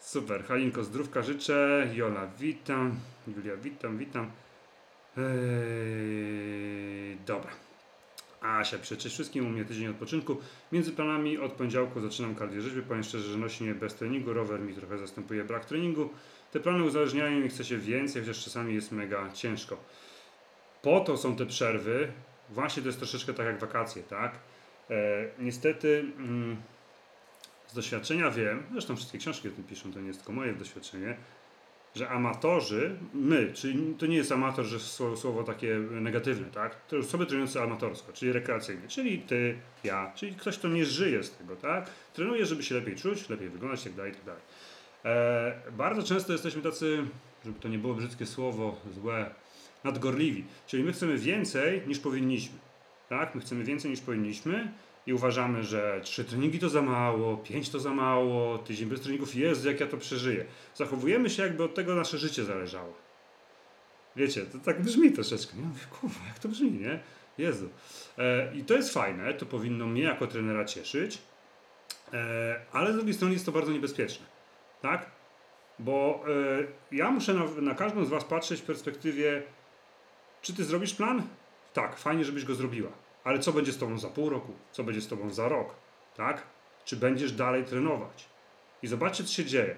Super. 0.00 0.44
Halinko, 0.44 0.84
zdrówka 0.84 1.22
życzę. 1.22 1.88
Jola, 1.94 2.26
witam. 2.38 2.94
Julia, 3.36 3.56
witam, 3.56 3.98
witam. 3.98 4.30
Eee, 5.16 5.24
dobra. 7.26 7.67
Asia, 8.40 8.78
przecież 8.78 9.12
wszystkim 9.12 9.46
u 9.46 9.48
mnie 9.48 9.64
tydzień 9.64 9.88
odpoczynku. 9.88 10.36
Między 10.72 10.92
planami 10.92 11.38
od 11.38 11.52
poniedziałku 11.52 12.00
zaczynam 12.00 12.34
kardiorzeczbę. 12.34 12.82
Powiem 12.82 13.02
szczerze, 13.02 13.28
że 13.32 13.38
nosi 13.38 13.64
mnie 13.64 13.74
bez 13.74 13.94
treningu. 13.94 14.32
Rower 14.32 14.60
mi 14.60 14.74
trochę 14.74 14.98
zastępuje 14.98 15.44
brak 15.44 15.64
treningu. 15.64 16.10
Te 16.52 16.60
plany 16.60 16.84
uzależniają 16.84 17.42
i 17.42 17.48
chce 17.48 17.64
się 17.64 17.78
więcej, 17.78 18.22
chociaż 18.22 18.44
czasami 18.44 18.74
jest 18.74 18.92
mega 18.92 19.32
ciężko. 19.32 19.76
Po 20.82 21.00
to 21.00 21.16
są 21.16 21.36
te 21.36 21.46
przerwy. 21.46 22.12
Właśnie 22.50 22.82
to 22.82 22.88
jest 22.88 22.98
troszeczkę 22.98 23.34
tak 23.34 23.46
jak 23.46 23.60
wakacje, 23.60 24.02
tak? 24.02 24.32
E, 24.90 24.94
niestety 25.38 26.04
mm, 26.18 26.56
z 27.68 27.74
doświadczenia 27.74 28.30
wiem, 28.30 28.62
zresztą 28.72 28.96
wszystkie 28.96 29.18
książki 29.18 29.48
o 29.48 29.50
tym 29.50 29.64
piszą, 29.64 29.92
to 29.92 30.00
nie 30.00 30.06
jest 30.06 30.18
tylko 30.18 30.32
moje 30.32 30.52
doświadczenie, 30.52 31.16
że 31.98 32.08
amatorzy, 32.08 32.96
my, 33.14 33.52
czyli 33.54 33.94
to 33.98 34.06
nie 34.06 34.16
jest 34.16 34.32
amator, 34.32 34.64
że 34.64 34.80
słowo, 34.80 35.16
słowo 35.16 35.44
takie 35.44 35.76
negatywne, 35.90 36.46
tak? 36.46 36.86
To 36.86 36.96
osoby 36.96 37.26
trenujące 37.26 37.62
amatorsko, 37.62 38.12
czyli 38.12 38.32
rekreacyjnie, 38.32 38.88
czyli 38.88 39.18
ty, 39.18 39.58
ja, 39.84 40.12
czyli 40.14 40.34
ktoś, 40.34 40.58
kto 40.58 40.68
nie 40.68 40.84
żyje 40.84 41.22
z 41.22 41.30
tego, 41.30 41.56
tak? 41.56 41.90
Trenuje, 42.14 42.46
żeby 42.46 42.62
się 42.62 42.74
lepiej 42.74 42.96
czuć, 42.96 43.28
lepiej 43.28 43.48
wyglądać, 43.48 43.84
tak 43.84 43.94
dalej, 43.94 44.12
tak 44.12 44.24
dalej. 44.24 44.42
E, 45.04 45.72
bardzo 45.72 46.02
często 46.02 46.32
jesteśmy 46.32 46.62
tacy, 46.62 47.04
żeby 47.44 47.60
to 47.60 47.68
nie 47.68 47.78
było 47.78 47.94
brzydkie 47.94 48.26
słowo, 48.26 48.80
złe, 48.94 49.30
nadgorliwi, 49.84 50.44
czyli 50.66 50.84
my 50.84 50.92
chcemy 50.92 51.18
więcej 51.18 51.82
niż 51.86 51.98
powinniśmy. 51.98 52.58
Tak? 53.08 53.34
My 53.34 53.40
chcemy 53.40 53.64
więcej 53.64 53.90
niż 53.90 54.00
powinniśmy 54.00 54.72
i 55.08 55.12
uważamy, 55.12 55.64
że 55.64 56.00
trzy 56.02 56.24
treningi 56.24 56.58
to 56.58 56.68
za 56.68 56.82
mało, 56.82 57.36
pięć 57.36 57.70
to 57.70 57.80
za 57.80 57.90
mało, 57.90 58.58
tydzień 58.58 58.88
bez 58.88 59.00
treningów 59.00 59.34
jest, 59.34 59.64
jak 59.64 59.80
ja 59.80 59.86
to 59.86 59.96
przeżyję. 59.96 60.44
Zachowujemy 60.74 61.30
się, 61.30 61.42
jakby 61.42 61.64
od 61.64 61.74
tego 61.74 61.94
nasze 61.94 62.18
życie 62.18 62.44
zależało. 62.44 62.94
Wiecie, 64.16 64.46
to 64.46 64.58
tak 64.58 64.82
brzmi 64.82 65.12
troszeczkę. 65.12 65.56
Nie 65.56 65.62
mówię, 65.62 65.80
kurwa, 66.00 66.20
jak 66.28 66.38
to 66.38 66.48
brzmi, 66.48 66.70
nie? 66.70 67.00
Jezu. 67.38 67.68
E, 68.18 68.54
I 68.54 68.64
to 68.64 68.74
jest 68.74 68.92
fajne, 68.92 69.34
to 69.34 69.46
powinno 69.46 69.86
mnie 69.86 70.02
jako 70.02 70.26
trenera 70.26 70.64
cieszyć, 70.64 71.18
e, 72.12 72.60
ale 72.72 72.92
z 72.92 72.96
drugiej 72.96 73.14
strony 73.14 73.32
jest 73.34 73.46
to 73.46 73.52
bardzo 73.52 73.72
niebezpieczne. 73.72 74.26
Tak? 74.82 75.10
Bo 75.78 76.24
e, 76.92 76.96
ja 76.96 77.10
muszę 77.10 77.34
na, 77.34 77.44
na 77.60 77.74
każdą 77.74 78.04
z 78.04 78.08
Was 78.08 78.24
patrzeć 78.24 78.60
w 78.60 78.64
perspektywie, 78.64 79.42
czy 80.42 80.54
Ty 80.54 80.64
zrobisz 80.64 80.94
plan? 80.94 81.22
Tak, 81.72 81.98
fajnie, 81.98 82.24
żebyś 82.24 82.44
go 82.44 82.54
zrobiła. 82.54 83.07
Ale 83.28 83.38
co 83.38 83.52
będzie 83.52 83.72
z 83.72 83.78
tobą 83.78 83.98
za 83.98 84.08
pół 84.08 84.28
roku? 84.28 84.52
Co 84.72 84.84
będzie 84.84 85.00
z 85.00 85.08
tobą 85.08 85.30
za 85.30 85.48
rok? 85.48 85.74
Tak? 86.16 86.42
Czy 86.84 86.96
będziesz 86.96 87.32
dalej 87.32 87.64
trenować? 87.64 88.28
I 88.82 88.86
zobaczcie, 88.86 89.24
co 89.24 89.32
się 89.32 89.44
dzieje. 89.44 89.76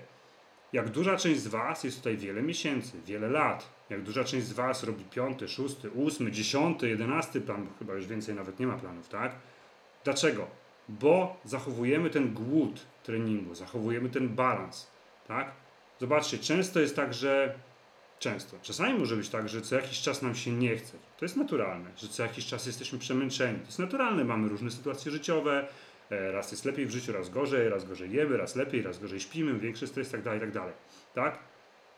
Jak 0.72 0.88
duża 0.88 1.16
część 1.16 1.40
z 1.40 1.46
Was 1.46 1.84
jest 1.84 1.96
tutaj 1.98 2.16
wiele 2.16 2.42
miesięcy, 2.42 2.92
wiele 3.06 3.28
lat, 3.28 3.68
jak 3.90 4.02
duża 4.02 4.24
część 4.24 4.46
z 4.46 4.52
Was 4.52 4.84
robi 4.84 5.04
piąty, 5.04 5.48
szósty, 5.48 5.90
ósmy, 5.90 6.32
dziesiąty, 6.32 6.88
jedenasty 6.88 7.40
plan, 7.40 7.64
bo 7.64 7.78
chyba 7.78 7.94
już 7.94 8.06
więcej 8.06 8.34
nawet 8.34 8.60
nie 8.60 8.66
ma 8.66 8.78
planów, 8.78 9.08
tak? 9.08 9.32
Dlaczego? 10.04 10.46
Bo 10.88 11.36
zachowujemy 11.44 12.10
ten 12.10 12.34
głód 12.34 12.86
treningu, 13.02 13.54
zachowujemy 13.54 14.08
ten 14.08 14.28
balans, 14.28 14.86
tak? 15.28 15.52
Zobaczcie, 16.00 16.38
często 16.38 16.80
jest 16.80 16.96
tak, 16.96 17.14
że 17.14 17.54
Często. 18.20 18.56
Czasami 18.62 18.98
może 18.98 19.16
być 19.16 19.28
tak, 19.28 19.48
że 19.48 19.62
co 19.62 19.76
jakiś 19.76 20.00
czas 20.00 20.22
nam 20.22 20.34
się 20.34 20.52
nie 20.52 20.76
chce. 20.76 20.92
To 21.18 21.24
jest 21.24 21.36
naturalne, 21.36 21.90
że 21.96 22.08
co 22.08 22.22
jakiś 22.22 22.46
czas 22.46 22.66
jesteśmy 22.66 22.98
przemęczeni. 22.98 23.58
To 23.58 23.66
jest 23.66 23.78
naturalne, 23.78 24.24
mamy 24.24 24.48
różne 24.48 24.70
sytuacje 24.70 25.12
życiowe. 25.12 25.68
E, 26.10 26.32
raz 26.32 26.50
jest 26.50 26.64
lepiej 26.64 26.86
w 26.86 26.90
życiu, 26.90 27.12
raz 27.12 27.30
gorzej, 27.30 27.68
raz 27.68 27.84
gorzej 27.84 28.12
jemy, 28.12 28.36
raz 28.36 28.56
lepiej, 28.56 28.82
raz 28.82 28.98
gorzej 28.98 29.20
śpimy, 29.20 29.58
większy 29.58 29.86
stres, 29.86 30.10
tak 30.10 30.22
dalej, 30.22 30.40
tak 30.40 30.52
dalej. 30.52 30.72
Tak? 31.14 31.38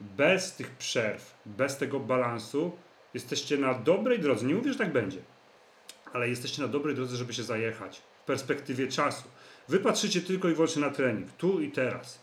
Bez 0.00 0.56
tych 0.56 0.70
przerw, 0.70 1.34
bez 1.46 1.76
tego 1.76 2.00
balansu 2.00 2.78
jesteście 3.14 3.58
na 3.58 3.74
dobrej 3.74 4.18
drodze. 4.18 4.46
Nie 4.46 4.54
mówię, 4.54 4.72
że 4.72 4.78
tak 4.78 4.92
będzie, 4.92 5.18
ale 6.12 6.28
jesteście 6.28 6.62
na 6.62 6.68
dobrej 6.68 6.94
drodze, 6.94 7.16
żeby 7.16 7.34
się 7.34 7.42
zajechać 7.42 8.02
w 8.22 8.24
perspektywie 8.24 8.88
czasu. 8.88 9.28
Wy 9.68 9.78
patrzycie 9.78 10.20
tylko 10.20 10.48
i 10.48 10.54
wyłącznie 10.54 10.82
na 10.82 10.90
trening, 10.90 11.32
tu 11.32 11.60
i 11.60 11.70
teraz. 11.70 12.21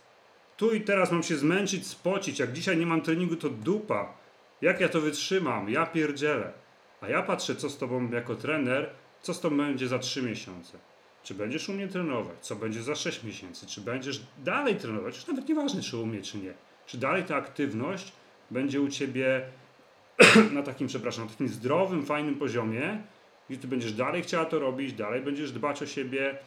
Tu 0.60 0.74
i 0.74 0.82
teraz 0.82 1.12
mam 1.12 1.24
się 1.24 1.38
zmęczyć, 1.38 1.88
spocić. 1.88 2.40
Jak 2.40 2.54
dzisiaj 2.54 2.78
nie 2.78 2.86
mam 2.86 3.02
treningu, 3.02 3.36
to 3.36 3.50
dupa. 3.50 4.14
Jak 4.62 4.82
ja 4.82 4.90
to 4.90 5.02
wytrzymam? 5.02 5.70
Ja 5.70 5.86
pierdzielę. 5.86 6.52
A 7.02 7.08
ja 7.08 7.24
patrzę, 7.24 7.56
co 7.56 7.70
z 7.70 7.78
tobą 7.78 8.12
jako 8.12 8.36
trener, 8.36 8.90
co 9.22 9.34
z 9.34 9.40
tobą 9.40 9.58
będzie 9.58 9.88
za 9.88 10.00
3 10.00 10.22
miesiące. 10.22 10.78
Czy 11.24 11.34
będziesz 11.34 11.70
u 11.70 11.74
mnie 11.74 11.88
trenować? 11.88 12.38
Co 12.42 12.56
będzie 12.56 12.84
za 12.84 12.96
6 12.96 13.24
miesięcy? 13.24 13.68
Czy 13.68 13.82
będziesz 13.82 14.22
dalej 14.38 14.76
trenować? 14.76 15.16
Już 15.16 15.28
nawet 15.28 15.50
nieważne, 15.50 15.82
czy 15.82 15.98
u 15.98 16.06
mnie, 16.06 16.22
czy 16.22 16.38
nie. 16.38 16.54
Czy 16.86 16.98
dalej 16.98 17.24
ta 17.24 17.36
aktywność 17.36 18.12
będzie 18.52 18.82
u 18.82 18.88
ciebie 18.88 19.42
na 20.56 20.64
takim, 20.64 20.88
przepraszam, 20.88 21.26
na 21.26 21.32
takim 21.32 21.48
zdrowym, 21.48 22.06
fajnym 22.06 22.36
poziomie, 22.36 23.02
gdzie 23.50 23.60
ty 23.60 23.68
będziesz 23.68 23.94
dalej 23.94 24.24
chciała 24.24 24.46
to 24.46 24.60
robić, 24.60 24.94
dalej 24.94 25.22
będziesz 25.22 25.52
dbać 25.52 25.82
o 25.82 25.86
siebie, 25.86 26.38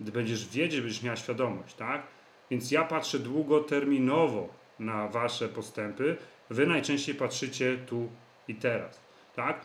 będziesz 0.00 0.48
wiedzieć, 0.48 0.80
będziesz 0.80 1.02
miała 1.02 1.16
świadomość, 1.16 1.74
tak? 1.74 2.02
Więc 2.50 2.70
ja 2.70 2.84
patrzę 2.84 3.18
długoterminowo 3.18 4.48
na 4.78 5.08
Wasze 5.08 5.48
postępy. 5.48 6.16
Wy 6.50 6.66
najczęściej 6.66 7.14
patrzycie 7.14 7.78
tu 7.86 8.08
i 8.48 8.54
teraz. 8.54 9.00
Tak? 9.36 9.64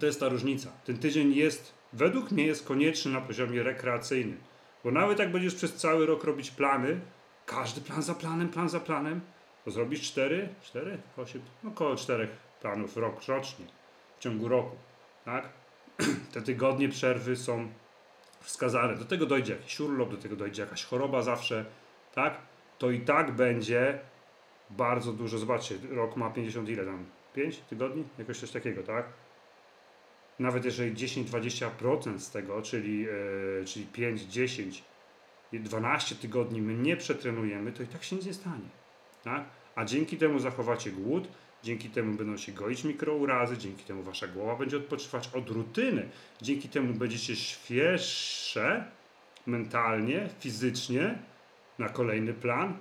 To 0.00 0.06
jest 0.06 0.20
ta 0.20 0.28
różnica. 0.28 0.70
Ten 0.84 0.98
tydzień 0.98 1.34
jest, 1.34 1.74
według 1.92 2.30
mnie, 2.30 2.46
jest 2.46 2.66
konieczny 2.66 3.12
na 3.12 3.20
poziomie 3.20 3.62
rekreacyjnym. 3.62 4.38
Bo 4.84 4.90
nawet 4.90 5.18
jak 5.18 5.32
będziesz 5.32 5.54
przez 5.54 5.74
cały 5.74 6.06
rok 6.06 6.24
robić 6.24 6.50
plany, 6.50 7.00
każdy 7.46 7.80
plan 7.80 8.02
za 8.02 8.14
planem, 8.14 8.48
plan 8.48 8.68
za 8.68 8.80
planem, 8.80 9.20
to 9.64 9.70
zrobisz 9.70 10.02
4, 10.02 10.48
4, 10.62 10.98
8, 11.16 11.42
no 11.62 11.70
około 11.70 11.96
4 11.96 12.28
planów 12.60 12.96
rok, 12.96 13.28
rocznie 13.28 13.66
w 14.16 14.20
ciągu 14.20 14.48
roku. 14.48 14.76
Tak? 15.24 15.48
Te 16.32 16.42
tygodnie 16.42 16.88
przerwy 16.88 17.36
są 17.36 17.68
wskazane. 18.40 18.96
Do 18.96 19.04
tego 19.04 19.26
dojdzie 19.26 19.52
jakiś 19.52 19.80
urlop, 19.80 20.10
do 20.10 20.16
tego 20.16 20.36
dojdzie 20.36 20.62
jakaś 20.62 20.84
choroba 20.84 21.22
zawsze 21.22 21.64
tak? 22.14 22.38
To 22.78 22.90
i 22.90 23.00
tak 23.00 23.30
będzie 23.30 23.98
bardzo 24.70 25.12
dużo. 25.12 25.38
Zobaczcie, 25.38 25.74
rok 25.90 26.16
ma 26.16 26.30
50 26.30 26.68
ile 26.68 26.84
tam? 26.84 27.04
5 27.34 27.58
tygodni? 27.58 28.04
Jakoś 28.18 28.38
coś 28.38 28.50
takiego, 28.50 28.82
tak? 28.82 29.06
Nawet 30.38 30.64
jeżeli 30.64 30.94
10-20% 30.94 32.18
z 32.18 32.30
tego, 32.30 32.62
czyli, 32.62 33.00
yy, 33.00 33.62
czyli 33.66 33.86
5, 33.86 34.22
10, 34.22 34.84
12 35.52 36.14
tygodni 36.14 36.62
my 36.62 36.74
nie 36.74 36.96
przetrenujemy, 36.96 37.72
to 37.72 37.82
i 37.82 37.86
tak 37.86 38.04
się 38.04 38.16
nic 38.16 38.26
nie 38.26 38.34
stanie. 38.34 38.68
Tak? 39.24 39.44
A 39.74 39.84
dzięki 39.84 40.16
temu 40.16 40.38
zachowacie 40.38 40.90
głód, 40.90 41.28
dzięki 41.62 41.90
temu 41.90 42.16
będą 42.16 42.36
się 42.36 42.52
goić 42.52 42.84
mikrourazy, 42.84 43.58
dzięki 43.58 43.84
temu 43.84 44.02
wasza 44.02 44.28
głowa 44.28 44.56
będzie 44.56 44.76
odpoczywać 44.76 45.30
od 45.34 45.50
rutyny, 45.50 46.08
dzięki 46.42 46.68
temu 46.68 46.94
będziecie 46.94 47.36
świeższe 47.36 48.84
mentalnie, 49.46 50.28
fizycznie, 50.40 51.18
na 51.78 51.88
kolejny 51.88 52.34
plan. 52.34 52.76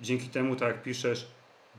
Dzięki 0.00 0.28
temu, 0.28 0.56
tak 0.56 0.68
jak 0.68 0.82
piszesz, 0.82 1.26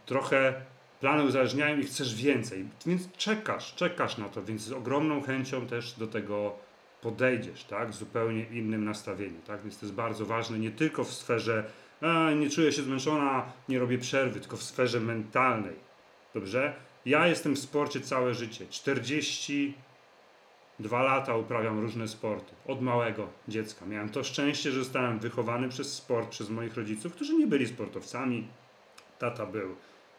trochę 0.06 0.54
plany 1.00 1.24
uzależniają 1.24 1.78
i 1.78 1.84
chcesz 1.84 2.16
więcej, 2.16 2.66
więc 2.86 3.12
czekasz, 3.12 3.76
czekasz 3.76 4.18
na 4.18 4.30
to, 4.30 4.44
więc 4.44 4.62
z 4.62 4.72
ogromną 4.72 5.22
chęcią 5.22 5.68
też 5.68 5.94
do 5.94 6.08
tego 6.08 6.56
podejdziesz, 7.02 7.64
tak, 7.64 7.94
z 7.94 7.98
zupełnie 7.98 8.44
innym 8.44 8.86
nastawieniem, 8.86 9.42
tak, 9.42 9.62
więc 9.62 9.80
to 9.80 9.86
jest 9.86 9.96
bardzo 9.96 10.26
ważne, 10.26 10.60
nie 10.60 10.72
tylko 10.72 11.04
w 11.04 11.14
sferze 11.14 11.64
a, 12.02 12.32
nie 12.32 12.50
czuję 12.50 12.72
się 12.72 12.82
zmęczona, 12.82 13.46
nie 13.70 13.80
robię 13.80 13.98
przerwy, 13.98 14.40
tylko 14.40 14.58
w 14.58 14.64
sferze 14.64 15.00
mentalnej, 15.00 15.76
dobrze? 16.34 16.74
Ja 17.06 17.28
jestem 17.28 17.56
w 17.56 17.60
sporcie 17.60 18.02
całe 18.02 18.34
życie, 18.34 18.66
40 18.70 19.74
Dwa 20.80 21.04
lata 21.04 21.36
uprawiam 21.38 21.80
różne 21.80 22.08
sporty. 22.08 22.54
Od 22.68 22.82
małego 22.82 23.28
dziecka. 23.48 23.86
Miałem 23.86 24.10
to 24.10 24.24
szczęście, 24.24 24.72
że 24.72 24.80
zostałem 24.80 25.20
wychowany 25.20 25.70
przez 25.70 25.94
sport, 25.94 26.30
przez 26.30 26.50
moich 26.50 26.76
rodziców, 26.76 27.14
którzy 27.14 27.34
nie 27.34 27.48
byli 27.48 27.68
sportowcami. 27.68 28.48
Tata 29.20 29.46
był. 29.46 29.76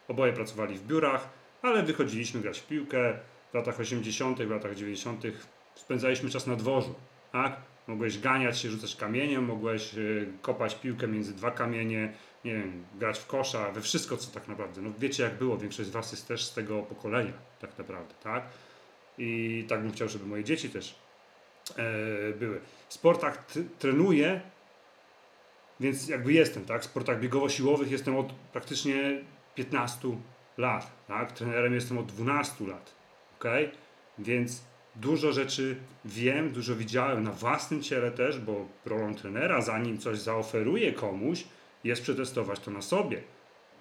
Oboje 0.07 0.33
pracowali 0.33 0.77
w 0.77 0.87
biurach, 0.87 1.29
ale 1.61 1.83
wychodziliśmy 1.83 2.41
grać 2.41 2.59
w 2.59 2.67
piłkę. 2.67 3.19
W 3.51 3.53
latach 3.53 3.79
80., 3.79 4.43
w 4.43 4.49
latach 4.49 4.75
90. 4.75 5.23
spędzaliśmy 5.75 6.29
czas 6.29 6.47
na 6.47 6.55
dworzu. 6.55 6.95
Tak? 7.31 7.57
Mogłeś 7.87 8.19
ganiać 8.19 8.59
się, 8.59 8.69
rzucać 8.69 8.95
kamieniem, 8.95 9.45
mogłeś 9.45 9.95
y, 9.97 10.27
kopać 10.41 10.75
piłkę 10.75 11.07
między 11.07 11.33
dwa 11.33 11.51
kamienie, 11.51 12.13
nie 12.45 12.53
wiem, 12.53 12.85
grać 12.99 13.19
w 13.19 13.27
kosza, 13.27 13.71
we 13.71 13.81
wszystko, 13.81 14.17
co 14.17 14.31
tak 14.31 14.47
naprawdę. 14.47 14.81
No 14.81 14.89
wiecie, 14.99 15.23
jak 15.23 15.37
było, 15.37 15.57
większość 15.57 15.89
z 15.89 15.91
Was 15.91 16.11
jest 16.11 16.27
też 16.27 16.45
z 16.45 16.53
tego 16.53 16.81
pokolenia, 16.81 17.33
tak 17.59 17.77
naprawdę, 17.77 18.13
tak? 18.23 18.43
I 19.17 19.65
tak 19.67 19.81
bym 19.81 19.91
chciał, 19.91 20.09
żeby 20.09 20.25
moje 20.25 20.43
dzieci 20.43 20.69
też 20.69 20.95
e, 21.77 22.33
były. 22.33 22.59
W 22.89 22.93
sportach 22.93 23.45
trenuję, 23.79 24.41
więc 25.79 26.07
jakby 26.07 26.33
jestem, 26.33 26.65
tak? 26.65 26.81
W 26.81 26.85
sportach 26.85 27.19
biegowo-siłowych 27.19 27.91
jestem 27.91 28.15
od 28.15 28.33
praktycznie 28.33 29.21
15 29.55 30.07
lat, 30.57 30.91
tak? 31.07 31.31
Trenerem 31.31 31.73
jestem 31.73 31.97
od 31.97 32.05
12 32.05 32.67
lat, 32.67 32.95
ok? 33.39 33.45
Więc 34.19 34.63
dużo 34.95 35.31
rzeczy 35.31 35.75
wiem, 36.05 36.51
dużo 36.51 36.75
widziałem 36.75 37.23
na 37.23 37.31
własnym 37.31 37.83
ciele 37.83 38.11
też, 38.11 38.39
bo 38.39 38.67
rolą 38.85 39.15
trenera, 39.15 39.61
zanim 39.61 39.97
coś 39.97 40.19
zaoferuję 40.19 40.93
komuś, 40.93 41.43
jest 41.83 42.01
przetestować 42.01 42.59
to 42.59 42.71
na 42.71 42.81
sobie. 42.81 43.21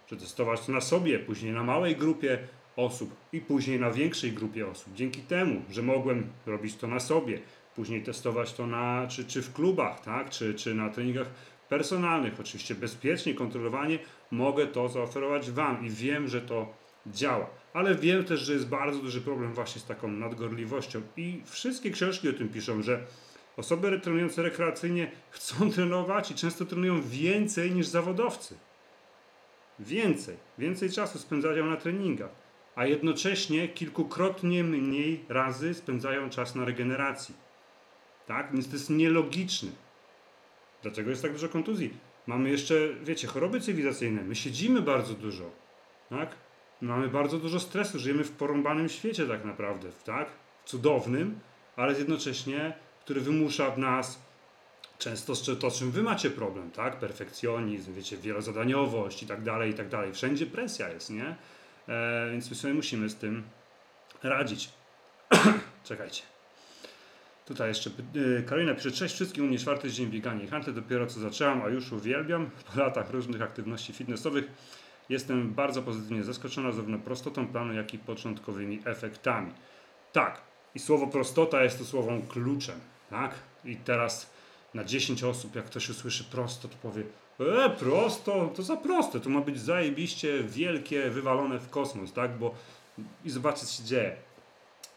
Przetestować 0.07 0.61
to 0.61 0.73
na 0.73 0.81
sobie, 0.81 1.19
później 1.19 1.53
na 1.53 1.63
małej 1.63 1.97
grupie 1.97 2.39
osób 2.77 3.17
i 3.33 3.41
później 3.41 3.81
na 3.81 3.91
większej 3.91 4.33
grupie 4.33 4.69
osób. 4.69 4.95
Dzięki 4.95 5.21
temu, 5.21 5.63
że 5.71 5.83
mogłem 5.83 6.27
robić 6.47 6.77
to 6.77 6.87
na 6.87 7.01
sobie, 7.01 7.41
później 7.77 8.03
testować 8.03 8.53
to 8.53 8.67
na, 8.67 9.07
czy, 9.09 9.25
czy 9.25 9.43
w 9.43 9.53
klubach, 9.53 10.01
tak? 10.01 10.31
czy, 10.31 10.55
czy 10.55 10.75
na 10.75 10.91
treningach 10.91 11.27
personalnych, 11.69 12.41
oczywiście 12.41 12.75
bezpiecznie, 12.75 13.35
kontrolowanie, 13.35 13.99
mogę 14.31 14.67
to 14.67 14.89
zaoferować 14.89 15.51
Wam 15.51 15.87
i 15.87 15.91
wiem, 15.91 16.29
że 16.29 16.41
to 16.41 16.75
działa. 17.07 17.51
Ale 17.73 17.95
wiem 17.95 18.25
też, 18.25 18.41
że 18.41 18.53
jest 18.53 18.69
bardzo 18.69 18.99
duży 18.99 19.21
problem 19.21 19.55
właśnie 19.55 19.81
z 19.81 19.85
taką 19.85 20.09
nadgorliwością 20.09 21.03
i 21.17 21.43
wszystkie 21.45 21.91
książki 21.91 22.29
o 22.29 22.33
tym 22.33 22.49
piszą, 22.49 22.83
że 22.83 23.05
osoby 23.57 24.01
trenujące 24.01 24.43
rekreacyjnie 24.43 25.11
chcą 25.31 25.55
trenować 25.75 26.31
i 26.31 26.35
często 26.35 26.65
trenują 26.65 27.03
więcej 27.03 27.71
niż 27.71 27.87
zawodowcy. 27.87 28.55
Więcej, 29.79 30.37
więcej 30.59 30.91
czasu 30.91 31.19
spędzają 31.19 31.67
na 31.67 31.77
treningach, 31.77 32.31
a 32.77 32.87
jednocześnie 32.87 33.69
kilkukrotnie 33.69 34.65
mniej 34.65 35.25
razy 35.29 35.75
spędzają 35.75 36.31
czas 36.31 36.55
na 36.55 36.65
regeneracji. 36.65 37.35
Tak? 38.27 38.53
Więc 38.53 38.69
to 38.69 38.73
jest 38.73 38.91
nielogiczne. 38.91 39.71
Dlaczego 40.83 41.11
jest 41.11 41.23
tak 41.23 41.33
dużo 41.33 41.49
kontuzji? 41.49 41.95
Mamy 42.27 42.51
jeszcze, 42.51 42.75
wiecie, 43.03 43.29
choroby 43.29 43.61
cywilizacyjne. 43.61 44.23
My 44.23 44.35
siedzimy 44.35 44.83
bardzo 44.83 45.15
dużo. 45.15 45.51
Tak? 46.11 46.37
Mamy 46.81 47.09
bardzo 47.09 47.39
dużo 47.39 47.61
stresu. 47.61 47.99
Żyjemy 47.99 48.25
w 48.25 48.33
porąbanym 48.33 48.89
świecie 48.89 49.27
tak 49.27 49.45
naprawdę. 49.45 49.89
Tak? 50.05 50.29
Cudownym, 50.65 51.41
ale 51.77 51.99
jednocześnie, 51.99 52.75
który 53.05 53.21
wymusza 53.21 53.71
w 53.71 53.79
nas 53.79 54.27
często 54.99 55.33
to, 55.61 55.71
z 55.71 55.79
czym 55.79 55.91
wy 55.91 56.03
macie 56.03 56.31
problem, 56.31 56.71
tak? 56.71 56.99
Perfekcjonizm, 56.99 57.95
wiecie, 57.95 58.17
wielozadaniowość 58.17 59.23
i 59.23 59.27
tak 59.27 59.43
dalej, 59.43 59.71
i 59.71 59.75
tak 59.75 59.89
dalej. 59.89 60.13
Wszędzie 60.13 60.47
presja 60.47 60.89
jest, 60.89 61.11
nie? 61.11 61.37
E, 61.89 62.29
więc 62.31 62.51
my 62.51 62.57
sobie 62.57 62.75
musimy 62.75 63.09
z 63.09 63.17
tym 63.17 63.43
radzić. 64.23 64.71
Czekajcie. 65.85 66.23
Tutaj 67.47 67.69
jeszcze 67.69 67.91
y, 68.17 68.45
Karolina 68.47 68.75
pisze, 68.75 68.91
cześć 68.91 69.15
wszystkim, 69.15 69.45
u 69.45 69.47
mnie 69.47 69.59
czwarty 69.59 69.91
dzień 69.91 70.07
biegania 70.07 70.45
i 70.45 70.73
dopiero 70.73 71.07
co 71.07 71.21
zaczęłam, 71.21 71.63
a 71.63 71.69
już 71.69 71.93
uwielbiam. 71.93 72.51
Po 72.75 72.81
latach 72.81 73.11
różnych 73.11 73.43
aktywności 73.43 73.93
fitnessowych 73.93 74.45
jestem 75.09 75.55
bardzo 75.55 75.83
pozytywnie 75.83 76.25
zaskoczona 76.25 76.73
zarówno 76.73 76.99
prostotą 76.99 77.47
planu, 77.47 77.75
jak 77.75 77.95
i 77.95 77.99
początkowymi 77.99 78.83
efektami. 78.85 79.53
Tak, 80.13 80.41
i 80.75 80.79
słowo 80.79 81.07
prostota 81.07 81.65
jest 81.65 81.79
to 81.79 81.85
słowem 81.85 82.27
kluczem, 82.27 82.81
tak? 83.11 83.35
I 83.65 83.77
teraz 83.77 84.36
na 84.77 84.85
10 84.85 85.25
osób, 85.25 85.57
jak 85.57 85.65
ktoś 85.65 85.89
usłyszy 85.89 86.25
prosto, 86.25 86.69
to 86.69 86.77
powie 86.83 87.03
e, 87.41 87.71
prosto, 87.71 88.53
to 88.57 88.63
za 88.63 88.77
proste, 88.77 89.21
to 89.21 89.31
ma 89.31 89.41
być 89.41 89.61
zajebiście 89.61 90.45
wielkie, 90.45 91.11
wywalone 91.11 91.59
w 91.59 91.71
kosmos, 91.71 92.13
tak? 92.13 92.39
Bo 92.39 92.55
i 93.25 93.31
zobaczcie, 93.31 93.67
co 93.67 93.73
się 93.73 93.85
dzieje. 93.85 94.17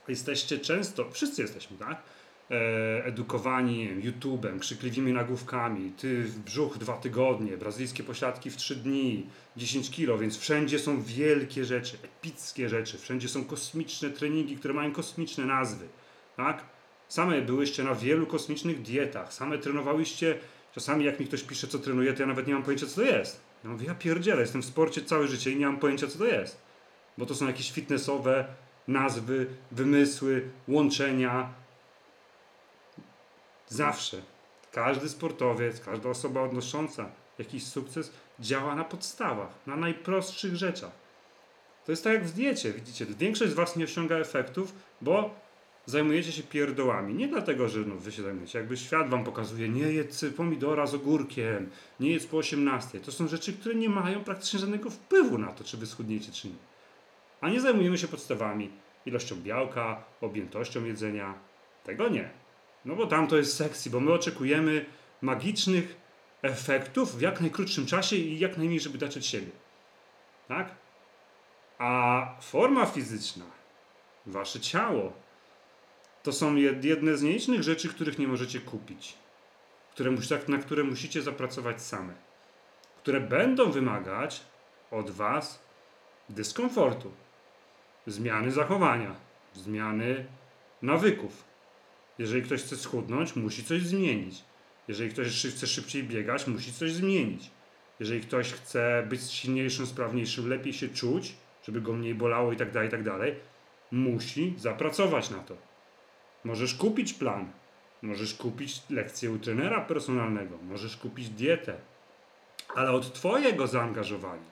Jesteście 0.08 0.60
często, 0.60 1.12
wszyscy 1.12 1.42
jesteśmy, 1.42 1.78
tak? 1.78 2.02
E, 2.52 3.06
edukowani 3.06 3.90
YouTube'em, 4.02 4.60
krzykliwymi 4.60 5.14
nagłówkami, 5.14 5.92
ty 5.92 6.24
w 6.24 6.40
brzuch 6.40 6.78
dwa 6.78 6.98
tygodnie, 6.98 7.58
brazylijskie 7.58 8.04
posiadki 8.04 8.50
w 8.52 8.58
trzy 8.58 8.76
dni, 8.76 9.26
10 9.58 9.90
kilo, 9.90 10.18
więc 10.18 10.38
wszędzie 10.38 10.80
są 10.80 11.02
wielkie 11.02 11.66
rzeczy, 11.66 11.98
epickie 12.04 12.70
rzeczy, 12.70 12.98
wszędzie 12.98 13.28
są 13.28 13.46
kosmiczne 13.46 14.10
treningi, 14.10 14.58
które 14.58 14.74
mają 14.74 14.92
kosmiczne 14.92 15.46
nazwy, 15.46 15.88
tak? 16.38 16.79
Same 17.10 17.42
byłyście 17.42 17.84
na 17.84 17.96
wielu 17.96 18.28
kosmicznych 18.28 18.82
dietach, 18.82 19.34
same 19.34 19.58
trenowałyście, 19.58 20.38
czasami 20.76 21.06
jak 21.06 21.20
mi 21.20 21.26
ktoś 21.26 21.44
pisze, 21.44 21.68
co 21.68 21.80
trenuje, 21.80 22.14
to 22.14 22.22
ja 22.22 22.28
nawet 22.28 22.48
nie 22.48 22.54
mam 22.54 22.64
pojęcia, 22.64 22.88
co 22.88 22.96
to 22.96 23.02
jest. 23.02 23.42
Ja 23.64 23.70
mówię, 23.70 23.88
ja 23.88 23.96
pierdzielę, 23.96 24.42
jestem 24.42 24.62
w 24.62 24.66
sporcie 24.66 25.02
całe 25.02 25.28
życie 25.28 25.52
i 25.52 25.56
nie 25.56 25.66
mam 25.66 25.80
pojęcia, 25.80 26.08
co 26.08 26.18
to 26.18 26.26
jest. 26.26 26.62
Bo 27.18 27.26
to 27.26 27.36
są 27.36 27.48
jakieś 27.48 27.72
fitnessowe 27.72 28.46
nazwy, 28.88 29.48
wymysły, 29.72 30.50
łączenia, 30.68 31.54
Zawsze. 33.70 34.22
Każdy 34.72 35.10
sportowiec, 35.10 35.80
każda 35.80 36.10
osoba 36.10 36.42
odnosząca 36.42 37.10
jakiś 37.40 37.68
sukces 37.68 38.12
działa 38.40 38.76
na 38.76 38.84
podstawach, 38.84 39.50
na 39.68 39.76
najprostszych 39.76 40.56
rzeczach. 40.56 40.92
To 41.86 41.92
jest 41.92 42.04
tak 42.04 42.14
jak 42.14 42.26
w 42.26 42.34
diecie, 42.34 42.74
widzicie, 42.74 43.06
większość 43.06 43.52
z 43.52 43.56
Was 43.56 43.76
nie 43.76 43.84
osiąga 43.84 44.16
efektów, 44.16 44.74
bo 45.02 45.36
zajmujecie 45.90 46.32
się 46.32 46.44
pierdołami. 46.44 47.14
Nie 47.14 47.28
dlatego, 47.28 47.70
że 47.70 47.80
no, 47.80 47.96
Wy 47.96 48.12
się 48.12 48.24
zajmujecie. 48.24 48.60
Jakby 48.60 48.78
świat 48.78 49.10
Wam 49.10 49.24
pokazuje, 49.24 49.70
nie 49.70 49.94
jedz 49.94 50.26
pomidora 50.38 50.88
z 50.88 50.94
ogórkiem, 50.94 51.70
nie 52.00 52.12
jedz 52.12 52.26
po 52.26 52.38
18. 52.38 53.00
To 53.00 53.12
są 53.12 53.28
rzeczy, 53.28 53.54
które 53.54 53.76
nie 53.76 53.90
mają 53.90 54.24
praktycznie 54.24 54.60
żadnego 54.60 54.90
wpływu 54.90 55.38
na 55.38 55.52
to, 55.52 55.64
czy 55.64 55.78
Wy 55.78 55.86
schudniecie, 55.86 56.32
czy 56.32 56.48
nie. 56.48 56.54
A 57.42 57.50
nie 57.50 57.62
zajmujemy 57.62 57.98
się 57.98 58.08
podstawami, 58.08 58.70
ilością 59.06 59.36
białka, 59.36 60.04
objętością 60.22 60.86
jedzenia. 60.86 61.34
Tego 61.84 62.10
nie. 62.10 62.30
No 62.86 62.96
bo 62.96 63.08
tam 63.08 63.28
to 63.28 63.38
jest 63.38 63.56
sexy, 63.56 63.90
bo 63.90 64.00
my 64.00 64.14
oczekujemy 64.14 64.86
magicznych 65.22 65.96
efektów 66.42 67.16
w 67.16 67.22
jak 67.22 67.42
najkrótszym 67.42 67.86
czasie 67.86 68.16
i 68.16 68.40
jak 68.40 68.58
najmniej, 68.58 68.80
żeby 68.80 68.98
dać 68.98 69.18
od 69.18 69.26
siebie. 69.26 69.52
Tak? 70.48 70.76
A 71.78 72.26
forma 72.42 72.86
fizyczna, 72.86 73.46
wasze 74.26 74.60
ciało, 74.60 75.14
to 76.24 76.34
są 76.34 76.56
jedne 76.82 77.18
z 77.18 77.22
nielicznych 77.22 77.64
rzeczy, 77.64 77.90
których 77.90 78.20
nie 78.20 78.28
możecie 78.28 78.60
kupić. 78.60 79.14
Które, 79.92 80.12
na 80.48 80.58
które 80.58 80.84
musicie 80.84 81.22
zapracować 81.22 81.82
same. 81.82 82.14
Które 82.98 83.22
będą 83.22 83.72
wymagać 83.72 84.42
od 84.92 85.12
was 85.12 85.64
dyskomfortu, 86.30 87.12
zmiany 88.08 88.52
zachowania, 88.52 89.16
zmiany 89.54 90.26
nawyków. 90.82 91.44
Jeżeli 92.18 92.42
ktoś 92.42 92.64
chce 92.64 92.78
schudnąć, 92.78 93.36
musi 93.36 93.64
coś 93.64 93.82
zmienić. 93.82 94.44
Jeżeli 94.88 95.10
ktoś 95.10 95.46
chce 95.46 95.68
szybciej 95.68 96.04
biegać, 96.04 96.48
musi 96.48 96.74
coś 96.74 96.92
zmienić. 96.92 97.52
Jeżeli 98.00 98.22
ktoś 98.22 98.54
chce 98.54 99.06
być 99.10 99.32
silniejszym, 99.32 99.88
sprawniejszym, 99.88 100.50
lepiej 100.50 100.74
się 100.74 100.90
czuć, 100.90 101.36
żeby 101.64 101.82
go 101.82 101.94
mniej 101.94 102.16
bolało 102.16 102.54
i 102.54 102.58
tak 102.58 102.72
dalej, 102.72 102.88
i 102.88 102.92
tak 102.92 103.04
dalej, 103.04 103.36
musi 103.92 104.54
zapracować 104.58 105.30
na 105.30 105.38
to. 105.38 105.69
Możesz 106.44 106.76
kupić 106.76 107.14
plan, 107.14 107.52
możesz 108.02 108.34
kupić 108.34 108.82
lekcję 108.90 109.32
u 109.32 109.40
trenera 109.40 109.82
personalnego, 109.82 110.58
możesz 110.58 110.98
kupić 110.98 111.30
dietę, 111.30 111.78
ale 112.76 112.92
od 112.92 113.14
Twojego 113.14 113.68
zaangażowania, 113.68 114.52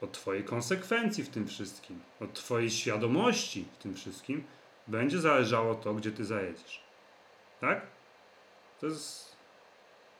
od 0.00 0.12
Twojej 0.12 0.44
konsekwencji 0.44 1.24
w 1.24 1.28
tym 1.28 1.46
wszystkim, 1.46 2.00
od 2.20 2.32
Twojej 2.32 2.70
świadomości 2.70 3.64
w 3.78 3.82
tym 3.82 3.94
wszystkim 3.94 4.44
będzie 4.86 5.18
zależało 5.18 5.74
to, 5.74 5.94
gdzie 5.94 6.12
ty 6.12 6.24
zajedziesz. 6.24 6.80
Tak? 7.60 7.86
To 8.80 8.86
jest 8.86 9.36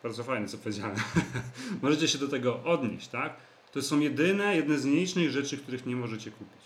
bardzo 0.02 0.24
fajne, 0.24 0.48
co 0.48 0.58
powiedziałem. 0.58 0.96
możecie 1.82 2.08
się 2.08 2.18
do 2.18 2.28
tego 2.28 2.64
odnieść, 2.64 3.08
tak? 3.08 3.36
To 3.72 3.82
są 3.82 4.00
jedyne, 4.00 4.56
jedne 4.56 4.78
z 4.78 4.84
nielicznych 4.84 5.30
rzeczy, 5.30 5.58
których 5.58 5.86
nie 5.86 5.96
możecie 5.96 6.30
kupić, 6.30 6.62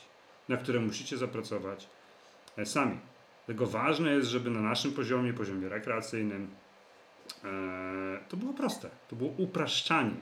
na 0.48 0.56
które 0.56 0.80
musicie 0.80 1.16
zapracować 1.16 1.88
e, 2.56 2.66
sami. 2.66 2.98
Dlatego 3.48 3.66
ważne 3.66 4.10
jest, 4.10 4.28
żeby 4.28 4.50
na 4.50 4.60
naszym 4.60 4.92
poziomie, 4.92 5.32
poziomie 5.32 5.68
rekreacyjnym, 5.68 6.48
e, 7.44 8.18
to 8.28 8.36
było 8.36 8.52
proste, 8.52 8.90
to 9.08 9.16
było 9.16 9.30
upraszczanie. 9.36 10.14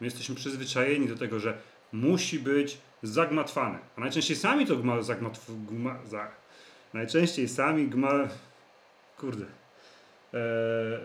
My 0.00 0.06
jesteśmy 0.06 0.34
przyzwyczajeni 0.34 1.08
do 1.08 1.16
tego, 1.16 1.40
że 1.40 1.58
musi 1.92 2.38
być 2.38 2.78
zagmatwane. 3.02 3.78
A 3.96 4.00
najczęściej 4.00 4.36
sami 4.36 4.66
to 4.66 4.76
gma, 4.76 4.96
gma, 5.70 5.98
za, 6.06 6.28
Najczęściej 6.94 7.48
sami 7.48 7.88
gma, 7.88 8.28
kurde. 9.16 9.44
E, 9.44 10.38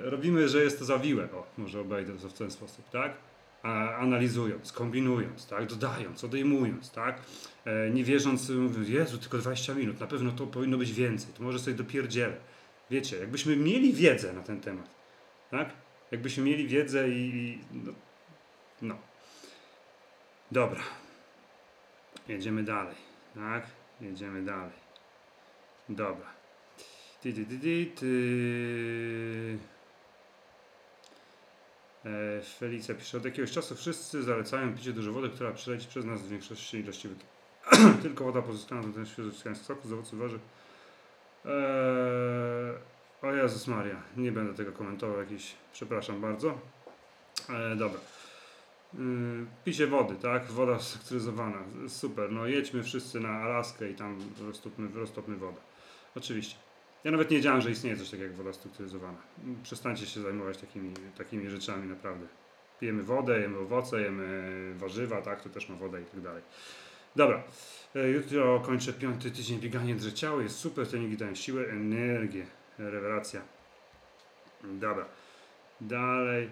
robimy, 0.09 0.49
że 0.49 0.63
jest 0.63 0.80
to 0.80 0.86
zawiłe. 0.86 1.24
O, 1.24 1.45
może 1.57 1.80
obejdę 1.80 2.13
to 2.13 2.30
w 2.30 2.34
ten 2.34 2.51
sposób, 2.51 2.89
tak? 2.89 3.11
Analizując, 3.97 4.72
kombinując, 4.72 5.47
tak? 5.47 5.66
Dodając, 5.66 6.24
odejmując, 6.24 6.91
tak? 6.91 7.22
E, 7.66 7.89
nie 7.89 8.03
wierząc, 8.03 8.49
mówię, 8.49 8.93
Jezu, 8.93 9.18
tylko 9.18 9.38
20 9.38 9.74
minut, 9.74 9.99
na 9.99 10.07
pewno 10.07 10.32
to 10.32 10.47
powinno 10.47 10.78
być 10.78 10.93
więcej, 10.93 11.34
to 11.34 11.43
może 11.43 11.59
sobie 11.59 11.78
dopierdzielę. 11.78 12.36
Wiecie, 12.91 13.18
jakbyśmy 13.18 13.55
mieli 13.55 13.93
wiedzę 13.93 14.34
na 14.34 14.41
ten 14.41 14.61
temat, 14.61 14.89
tak? 15.51 15.70
Jakbyśmy 16.11 16.43
mieli 16.43 16.68
wiedzę 16.68 17.09
i... 17.09 17.36
i 17.36 17.59
no, 17.74 17.93
no. 18.82 18.97
Dobra. 20.51 20.82
Jedziemy 22.28 22.64
dalej, 22.64 22.95
tak? 23.36 23.68
Jedziemy 24.01 24.45
dalej. 24.45 24.84
Dobra. 25.89 26.34
Ty, 27.22 27.34
ty, 27.34 27.45
ty, 27.45 27.59
ty, 27.59 27.91
ty. 27.95 29.72
E, 32.06 32.41
Felicja 32.41 32.95
pisze, 32.95 33.18
od 33.18 33.26
jakiegoś 33.26 33.51
czasu 33.51 33.76
wszyscy 33.76 34.24
zalecają 34.24 34.76
picie 34.76 34.93
dużo 34.93 35.12
wody, 35.12 35.30
która 35.30 35.51
przeleci 35.51 35.88
przez 35.88 36.06
nas 36.06 36.22
w 36.22 36.30
większości 36.30 36.78
ilości 36.78 37.08
wody. 37.08 37.24
Tylko 38.04 38.24
woda 38.24 38.41
pozyskana 38.41 38.84
do 38.84 38.93
ten 38.93 39.06
świeżo 39.06 39.32
z 39.32 39.62
soku, 39.62 39.88
z 39.88 39.93
owoców 39.93 40.20
warzyw. 40.20 40.41
Eee, 41.45 41.51
o 43.22 43.34
Jezus 43.34 43.68
Maria, 43.68 44.01
nie 44.18 44.32
będę 44.32 44.54
tego 44.54 44.72
komentował 44.72 45.20
jakiś, 45.20 45.56
przepraszam 45.74 46.22
bardzo. 46.22 46.58
E, 47.49 47.76
dobra. 47.76 47.99
Yy, 48.93 49.45
picie 49.66 49.88
wody, 49.88 50.16
tak? 50.16 50.45
Woda 50.51 50.80
sektoryzowana. 50.80 51.58
Super. 51.88 52.32
No 52.32 52.47
jedźmy 52.47 52.84
wszyscy 52.84 53.20
na 53.20 53.30
Alaskę 53.30 53.89
i 53.89 53.95
tam 53.95 54.20
roztopmy, 54.41 54.88
roztopmy 54.95 55.36
wodę. 55.36 55.58
Oczywiście. 56.16 56.56
Ja 57.04 57.12
nawet 57.12 57.30
nie 57.32 57.38
wiedziałem, 57.38 57.62
że 57.62 57.72
istnieje 57.72 57.97
coś 57.97 58.10
takiego 58.10 58.24
jak 58.24 58.36
woda 58.36 58.54
strukturyzowana. 58.54 59.18
Przestańcie 59.64 60.06
się 60.06 60.22
zajmować 60.22 60.58
takimi, 60.58 60.93
takimi 61.18 61.49
rzeczami, 61.49 61.89
naprawdę. 61.89 62.28
Pijemy 62.80 63.04
wodę, 63.04 63.39
jemy 63.39 63.58
owoce, 63.58 64.01
jemy 64.01 64.74
warzywa, 64.78 65.22
tak? 65.22 65.41
To 65.41 65.49
też 65.49 65.70
ma 65.70 65.76
wodę 65.76 66.01
i 66.01 66.06
tak 66.06 66.22
dalej. 66.22 66.41
Dobra. 67.16 67.43
E, 67.95 68.10
Jutro 68.10 68.60
kończę 68.60 68.93
piąty 68.93 69.32
tydzień 69.32 69.60
biegania 69.60 69.95
dreciało. 69.95 70.41
Jest 70.41 70.56
super, 70.56 70.88
treningi 70.88 71.18
dają 71.18 71.36
siłę, 71.36 71.70
energię. 71.70 72.45
Rewelacja. 72.80 73.41
Dobra. 74.64 75.06
Dalej. 75.82 76.49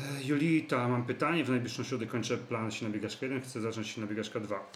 E, 0.00 0.24
Julita, 0.24 0.88
mam 0.88 1.06
pytanie. 1.06 1.44
W 1.44 1.50
najbliższą 1.50 1.84
środę 1.84 2.06
kończę 2.06 2.38
plan 2.38 2.70
się 2.70 2.86
na 2.86 2.92
biegaczkę 2.92 3.26
1. 3.26 3.42
Chcę 3.42 3.60
zacząć 3.60 3.88
się 3.88 4.00
na 4.00 4.06
biegaczkę 4.06 4.40
2. 4.40 4.70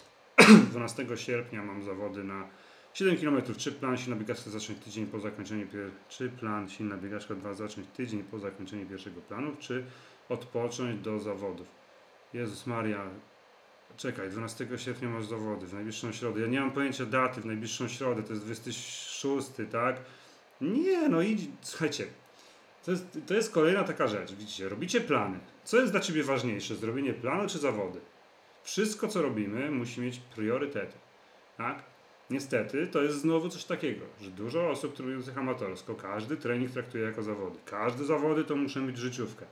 12 0.71 1.05
sierpnia 1.15 1.63
mam 1.63 1.83
zawody 1.83 2.23
na 2.23 2.47
7 2.93 3.17
km. 3.17 3.55
Czy 3.57 3.71
plan 3.71 3.97
się 3.97 4.09
na 4.09 4.15
biegaczkę 4.15 4.49
zacząć 4.49 4.79
tydzień 4.79 5.05
po 5.05 5.19
zakończeniu. 5.19 5.67
Czy 6.09 6.29
plan 6.29 6.69
się 6.69 6.83
na 6.83 6.97
biegaczkę 6.97 7.35
2 7.35 7.53
zacząć 7.53 7.87
tydzień 7.87 8.23
po 8.23 8.39
zakończeniu 8.39 8.85
pierwszego 8.85 9.21
planu? 9.21 9.55
Czy 9.59 9.85
odpocząć 10.29 11.01
do 11.01 11.19
zawodów? 11.19 11.67
Jezus 12.33 12.67
Maria. 12.67 13.09
Czekaj, 13.97 14.29
12 14.29 14.67
sierpnia 14.77 15.09
masz 15.09 15.25
zawody, 15.25 15.67
w 15.67 15.73
najbliższą 15.73 16.11
środę. 16.11 16.41
Ja 16.41 16.47
nie 16.47 16.59
mam 16.59 16.71
pojęcia 16.71 17.05
daty, 17.05 17.41
w 17.41 17.45
najbliższą 17.45 17.87
środę, 17.87 18.23
to 18.23 18.33
jest 18.33 18.45
26, 18.45 19.47
tak? 19.71 19.95
Nie, 20.61 21.09
no 21.09 21.21
idź, 21.21 21.41
słuchajcie, 21.61 22.07
to 22.85 22.91
jest, 22.91 23.19
to 23.27 23.33
jest 23.33 23.53
kolejna 23.53 23.83
taka 23.83 24.07
rzecz. 24.07 24.33
Widzicie, 24.33 24.69
robicie 24.69 25.01
plany. 25.01 25.39
Co 25.63 25.77
jest 25.77 25.91
dla 25.91 26.01
ciebie 26.01 26.23
ważniejsze, 26.23 26.75
zrobienie 26.75 27.13
planu 27.13 27.49
czy 27.49 27.59
zawody? 27.59 27.99
Wszystko, 28.63 29.07
co 29.07 29.21
robimy, 29.21 29.71
musi 29.71 30.01
mieć 30.01 30.19
priorytety. 30.19 30.97
Tak? 31.57 31.83
Niestety, 32.29 32.87
to 32.87 33.01
jest 33.03 33.21
znowu 33.21 33.49
coś 33.49 33.63
takiego, 33.63 34.05
że 34.21 34.31
dużo 34.31 34.69
osób 34.69 34.95
trenujących 34.95 35.37
amatorsko, 35.37 35.95
każdy 35.95 36.37
trening 36.37 36.71
traktuje 36.71 37.03
jako 37.03 37.23
zawody. 37.23 37.59
Każde 37.65 38.05
zawody 38.05 38.43
to 38.43 38.55
muszą 38.55 38.81
mieć 38.81 38.97
życiówkę. 38.97 39.45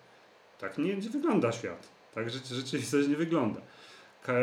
Tak 0.59 0.77
nie 0.77 0.95
wygląda 0.95 1.51
świat. 1.51 1.89
Tak 2.15 2.29
rzeczy- 2.29 2.55
rzeczywistość 2.55 3.07
nie 3.07 3.15
wygląda. 3.15 3.61
Ka- 4.23 4.33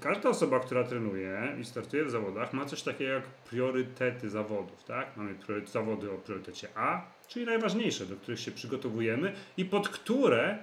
Każda 0.00 0.28
osoba, 0.28 0.60
która 0.60 0.84
trenuje 0.84 1.56
i 1.60 1.64
startuje 1.64 2.04
w 2.04 2.10
zawodach, 2.10 2.52
ma 2.52 2.64
coś 2.64 2.82
takiego 2.82 3.12
jak 3.12 3.24
priorytety 3.24 4.30
zawodów. 4.30 4.84
Tak? 4.84 5.16
Mamy 5.16 5.34
zawody 5.66 6.10
o 6.10 6.14
priorytecie 6.14 6.68
A, 6.74 7.02
czyli 7.28 7.46
najważniejsze, 7.46 8.06
do 8.06 8.16
których 8.16 8.40
się 8.40 8.50
przygotowujemy 8.50 9.32
i 9.56 9.64
pod 9.64 9.88
które 9.88 10.58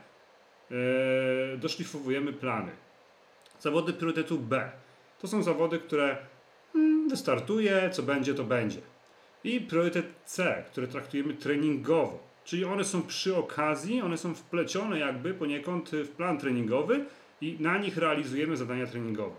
e, 0.72 1.58
doszlifowujemy 1.58 2.34
plany. 2.34 2.72
Zawody 3.60 3.94
priorytetu 3.94 4.40
B 4.40 4.72
to 5.20 5.28
są 5.28 5.44
zawody, 5.44 5.80
które 5.80 6.18
wystartuje, 7.10 7.90
co 7.94 8.04
będzie, 8.04 8.34
to 8.34 8.44
będzie. 8.44 8.82
I 9.44 9.62
priorytet 9.62 10.06
C, 10.26 10.64
który 10.72 10.88
traktujemy 10.88 11.34
treningowo, 11.34 12.20
czyli 12.46 12.66
one 12.66 12.84
są 12.84 13.02
przy 13.02 13.36
okazji, 13.36 14.02
one 14.02 14.18
są 14.18 14.34
wplecione 14.34 15.00
jakby 15.00 15.34
poniekąd 15.34 15.92
w 15.92 16.10
plan 16.10 16.38
treningowy 16.38 17.06
i 17.42 17.58
na 17.60 17.78
nich 17.78 17.98
realizujemy 17.98 18.58
zadania 18.58 18.88
treningowe. 18.88 19.36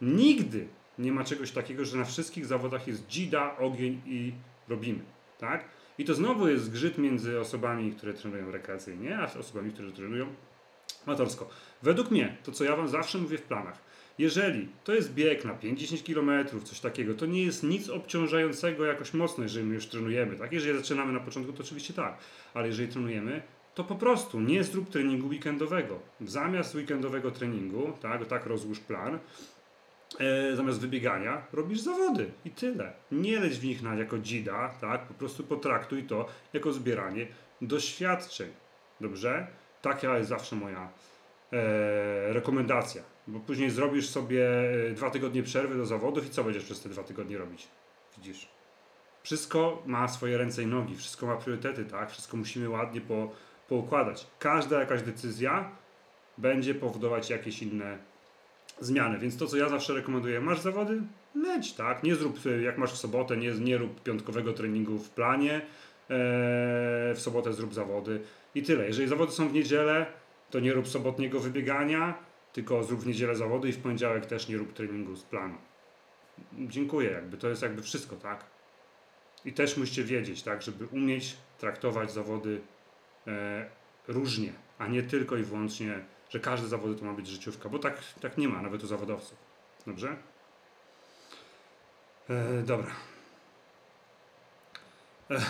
Nigdy 0.00 0.66
nie 0.98 1.12
ma 1.12 1.24
czegoś 1.24 1.50
takiego, 1.50 1.84
że 1.84 1.96
na 1.96 2.04
wszystkich 2.04 2.46
zawodach 2.46 2.86
jest 2.86 3.06
dzida, 3.06 3.56
ogień 3.58 4.02
i 4.06 4.32
robimy. 4.68 5.00
Tak? 5.38 5.64
I 5.98 6.04
to 6.04 6.14
znowu 6.14 6.48
jest 6.48 6.64
zgrzyt 6.64 6.98
między 6.98 7.40
osobami, 7.40 7.92
które 7.92 8.14
trenują 8.14 8.50
rekreacyjnie, 8.50 9.18
a 9.18 9.38
osobami, 9.38 9.72
które 9.72 9.92
trenują 9.92 10.26
amatorsko. 11.06 11.48
Według 11.82 12.10
mnie, 12.10 12.36
to 12.42 12.52
co 12.52 12.64
ja 12.64 12.76
Wam 12.76 12.88
zawsze 12.88 13.18
mówię 13.18 13.38
w 13.38 13.42
planach, 13.42 13.78
jeżeli 14.18 14.68
to 14.84 14.94
jest 14.94 15.14
bieg 15.14 15.44
na 15.44 15.54
5-10 15.54 16.14
km, 16.14 16.60
coś 16.64 16.80
takiego, 16.80 17.14
to 17.14 17.26
nie 17.26 17.44
jest 17.44 17.62
nic 17.62 17.88
obciążającego 17.88 18.84
jakoś 18.84 19.14
mocno, 19.14 19.44
jeżeli 19.44 19.66
my 19.66 19.74
już 19.74 19.86
trenujemy. 19.86 20.36
Tak? 20.36 20.52
Jeżeli 20.52 20.78
zaczynamy 20.78 21.12
na 21.12 21.20
początku, 21.20 21.52
to 21.52 21.62
oczywiście 21.62 21.94
tak, 21.94 22.18
ale 22.54 22.66
jeżeli 22.66 22.92
trenujemy, 22.92 23.42
to 23.74 23.84
po 23.84 23.94
prostu 23.94 24.40
nie 24.40 24.64
zrób 24.64 24.90
treningu 24.90 25.28
weekendowego. 25.28 25.98
Zamiast 26.20 26.74
weekendowego 26.74 27.30
treningu, 27.30 27.92
tak, 28.02 28.26
tak 28.26 28.46
rozłóż 28.46 28.80
plan, 28.80 29.18
e, 30.20 30.56
zamiast 30.56 30.80
wybiegania 30.80 31.46
robisz 31.52 31.80
zawody 31.80 32.30
i 32.44 32.50
tyle. 32.50 32.92
Nie 33.12 33.40
leć 33.40 33.58
w 33.58 33.64
nich 33.64 33.82
na 33.82 33.94
jako 33.94 34.18
dzida, 34.18 34.74
tak? 34.80 35.06
Po 35.06 35.14
prostu 35.14 35.44
potraktuj 35.44 36.02
to 36.02 36.26
jako 36.52 36.72
zbieranie 36.72 37.26
doświadczeń. 37.62 38.48
Dobrze? 39.00 39.46
Taka 39.82 40.18
jest 40.18 40.28
zawsze 40.28 40.56
moja 40.56 40.88
e, 41.52 42.32
rekomendacja. 42.32 43.13
Bo 43.26 43.40
później 43.40 43.70
zrobisz 43.70 44.08
sobie 44.08 44.70
e, 44.90 44.90
dwa 44.90 45.10
tygodnie 45.10 45.42
przerwy 45.42 45.76
do 45.76 45.86
zawodów 45.86 46.26
i 46.26 46.30
co 46.30 46.44
będziesz 46.44 46.64
przez 46.64 46.80
te 46.80 46.88
dwa 46.88 47.02
tygodnie 47.02 47.38
robić? 47.38 47.68
Widzisz? 48.16 48.48
Wszystko 49.22 49.82
ma 49.86 50.08
swoje 50.08 50.38
ręce 50.38 50.62
i 50.62 50.66
nogi, 50.66 50.96
wszystko 50.96 51.26
ma 51.26 51.36
priorytety, 51.36 51.84
tak? 51.84 52.10
Wszystko 52.10 52.36
musimy 52.36 52.68
ładnie 52.68 53.00
po, 53.00 53.30
poukładać. 53.68 54.26
Każda 54.38 54.80
jakaś 54.80 55.02
decyzja 55.02 55.70
będzie 56.38 56.74
powodować 56.74 57.30
jakieś 57.30 57.62
inne 57.62 57.98
zmiany. 58.80 59.18
Więc 59.18 59.36
to, 59.36 59.46
co 59.46 59.56
ja 59.56 59.68
zawsze 59.68 59.94
rekomenduję, 59.94 60.40
masz 60.40 60.60
zawody? 60.60 61.02
Leć, 61.34 61.72
tak? 61.72 62.02
Nie 62.02 62.14
zrób, 62.14 62.38
e, 62.46 62.62
jak 62.62 62.78
masz 62.78 62.92
w 62.92 62.96
sobotę, 62.96 63.36
nie, 63.36 63.50
nie 63.50 63.78
rób 63.78 64.02
piątkowego 64.02 64.52
treningu 64.52 64.98
w 64.98 65.10
planie, 65.10 65.54
e, 65.54 65.60
w 67.14 67.18
sobotę 67.18 67.52
zrób 67.52 67.74
zawody 67.74 68.20
i 68.54 68.62
tyle. 68.62 68.86
Jeżeli 68.86 69.08
zawody 69.08 69.32
są 69.32 69.48
w 69.48 69.52
niedzielę, 69.52 70.06
to 70.50 70.60
nie 70.60 70.72
rób 70.72 70.88
sobotniego 70.88 71.40
wybiegania, 71.40 72.14
tylko 72.54 72.84
zrób 72.84 73.00
w 73.00 73.06
niedzielę 73.06 73.36
zawody 73.36 73.68
i 73.68 73.72
w 73.72 73.82
poniedziałek 73.82 74.26
też 74.26 74.48
nie 74.48 74.56
rób 74.56 74.72
treningu 74.72 75.16
z 75.16 75.22
planu. 75.22 75.54
Dziękuję, 76.52 77.10
jakby 77.10 77.36
to 77.36 77.48
jest 77.48 77.62
jakby 77.62 77.82
wszystko, 77.82 78.16
tak? 78.16 78.44
I 79.44 79.52
też 79.52 79.76
musicie 79.76 80.04
wiedzieć, 80.04 80.42
tak, 80.42 80.62
żeby 80.62 80.86
umieć 80.86 81.36
traktować 81.58 82.12
zawody 82.12 82.60
e, 83.26 83.70
różnie, 84.08 84.52
a 84.78 84.86
nie 84.86 85.02
tylko 85.02 85.36
i 85.36 85.42
wyłącznie, 85.42 86.04
że 86.30 86.40
każde 86.40 86.68
zawody 86.68 86.94
to 86.94 87.04
ma 87.04 87.12
być 87.12 87.26
życiówka, 87.26 87.68
bo 87.68 87.78
tak, 87.78 88.02
tak 88.20 88.38
nie 88.38 88.48
ma, 88.48 88.62
nawet 88.62 88.84
u 88.84 88.86
zawodowców. 88.86 89.38
Dobrze? 89.86 90.16
E, 92.30 92.62
dobra. 92.62 92.90
E, 95.30 95.40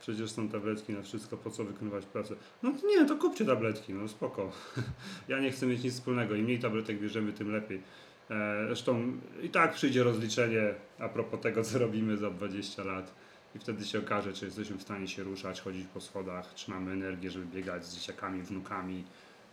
przecież 0.00 0.30
są 0.30 0.48
tabletki 0.48 0.92
na 0.92 1.02
wszystko, 1.02 1.36
po 1.36 1.50
co 1.50 1.64
wykonywać 1.64 2.06
pracę? 2.06 2.34
No 2.62 2.72
nie, 2.86 3.06
to 3.06 3.16
kupcie 3.16 3.44
tabletki, 3.44 3.94
no 3.94 4.08
spoko. 4.08 4.52
ja 5.28 5.38
nie 5.38 5.50
chcę 5.50 5.66
mieć 5.66 5.82
nic 5.82 5.94
wspólnego, 5.94 6.34
im 6.34 6.44
mniej 6.44 6.58
tabletek 6.58 7.00
bierzemy, 7.00 7.32
tym 7.32 7.52
lepiej. 7.52 7.82
E, 8.30 8.64
Zresztą 8.66 9.12
i 9.42 9.48
tak 9.48 9.72
przyjdzie 9.72 10.02
rozliczenie 10.02 10.74
a 10.98 11.08
propos 11.08 11.40
tego, 11.40 11.64
co 11.64 11.78
robimy 11.78 12.16
za 12.16 12.30
20 12.30 12.84
lat. 12.84 13.14
I 13.54 13.58
wtedy 13.58 13.84
się 13.84 13.98
okaże, 13.98 14.32
czy 14.32 14.44
jesteśmy 14.44 14.76
w 14.76 14.82
stanie 14.82 15.08
się 15.08 15.22
ruszać, 15.22 15.60
chodzić 15.60 15.86
po 15.86 16.00
schodach, 16.00 16.54
czy 16.54 16.70
mamy 16.70 16.92
energię, 16.92 17.30
żeby 17.30 17.46
biegać 17.46 17.86
z 17.86 17.94
dzieciakami, 17.94 18.42
wnukami, 18.42 19.04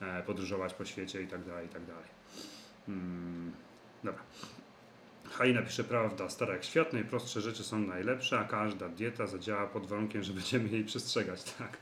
e, 0.01 0.23
podróżować 0.23 0.73
po 0.73 0.85
świecie 0.85 1.21
i 1.21 1.27
tak 1.27 1.43
dalej, 1.43 1.65
i 1.65 1.69
tak 1.69 1.85
dalej. 1.85 2.09
Hmm, 2.85 3.51
dobra. 4.03 4.23
Halina 5.31 5.61
pisze, 5.61 5.83
prawda, 5.83 6.29
stara 6.29 6.53
jak 6.53 6.63
świat, 6.63 6.93
najprostsze 6.93 7.41
rzeczy 7.41 7.63
są 7.63 7.79
najlepsze, 7.79 8.39
a 8.39 8.43
każda 8.43 8.89
dieta 8.89 9.27
zadziała 9.27 9.67
pod 9.67 9.87
warunkiem, 9.87 10.23
że 10.23 10.33
będziemy 10.33 10.69
jej 10.69 10.83
przestrzegać, 10.83 11.43
tak. 11.59 11.77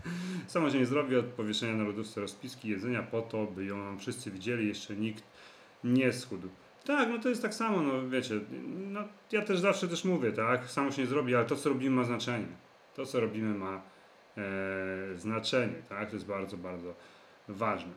Samo 0.47 0.69
się 0.69 0.79
nie 0.79 0.85
zrobi 0.85 1.15
od 1.15 1.25
powieszenia 1.25 1.73
na 1.73 1.83
lodówce 1.83 2.21
rozpiski 2.21 2.69
jedzenia 2.69 3.03
po 3.03 3.21
to, 3.21 3.45
by 3.45 3.65
ją 3.65 3.97
wszyscy 3.99 4.31
widzieli, 4.31 4.67
jeszcze 4.67 4.95
nikt 4.95 5.23
nie 5.83 6.13
schudł. 6.13 6.49
Tak, 6.85 7.09
no 7.09 7.19
to 7.19 7.29
jest 7.29 7.41
tak 7.41 7.53
samo, 7.53 7.81
no 7.81 8.09
wiecie, 8.09 8.39
no 8.77 9.03
ja 9.31 9.41
też 9.41 9.59
zawsze 9.59 9.87
też 9.87 10.05
mówię, 10.05 10.31
tak, 10.31 10.71
samo 10.71 10.91
się 10.91 11.01
nie 11.01 11.07
zrobi, 11.07 11.35
ale 11.35 11.45
to 11.45 11.55
co 11.55 11.69
robimy 11.69 11.95
ma 11.95 12.03
znaczenie. 12.03 12.47
To, 12.95 13.05
co 13.05 13.19
robimy, 13.19 13.57
ma 13.57 13.81
e, 14.37 15.17
znaczenie, 15.17 15.75
tak? 15.89 16.09
To 16.09 16.15
jest 16.15 16.25
bardzo, 16.25 16.57
bardzo 16.57 16.93
ważne. 17.47 17.91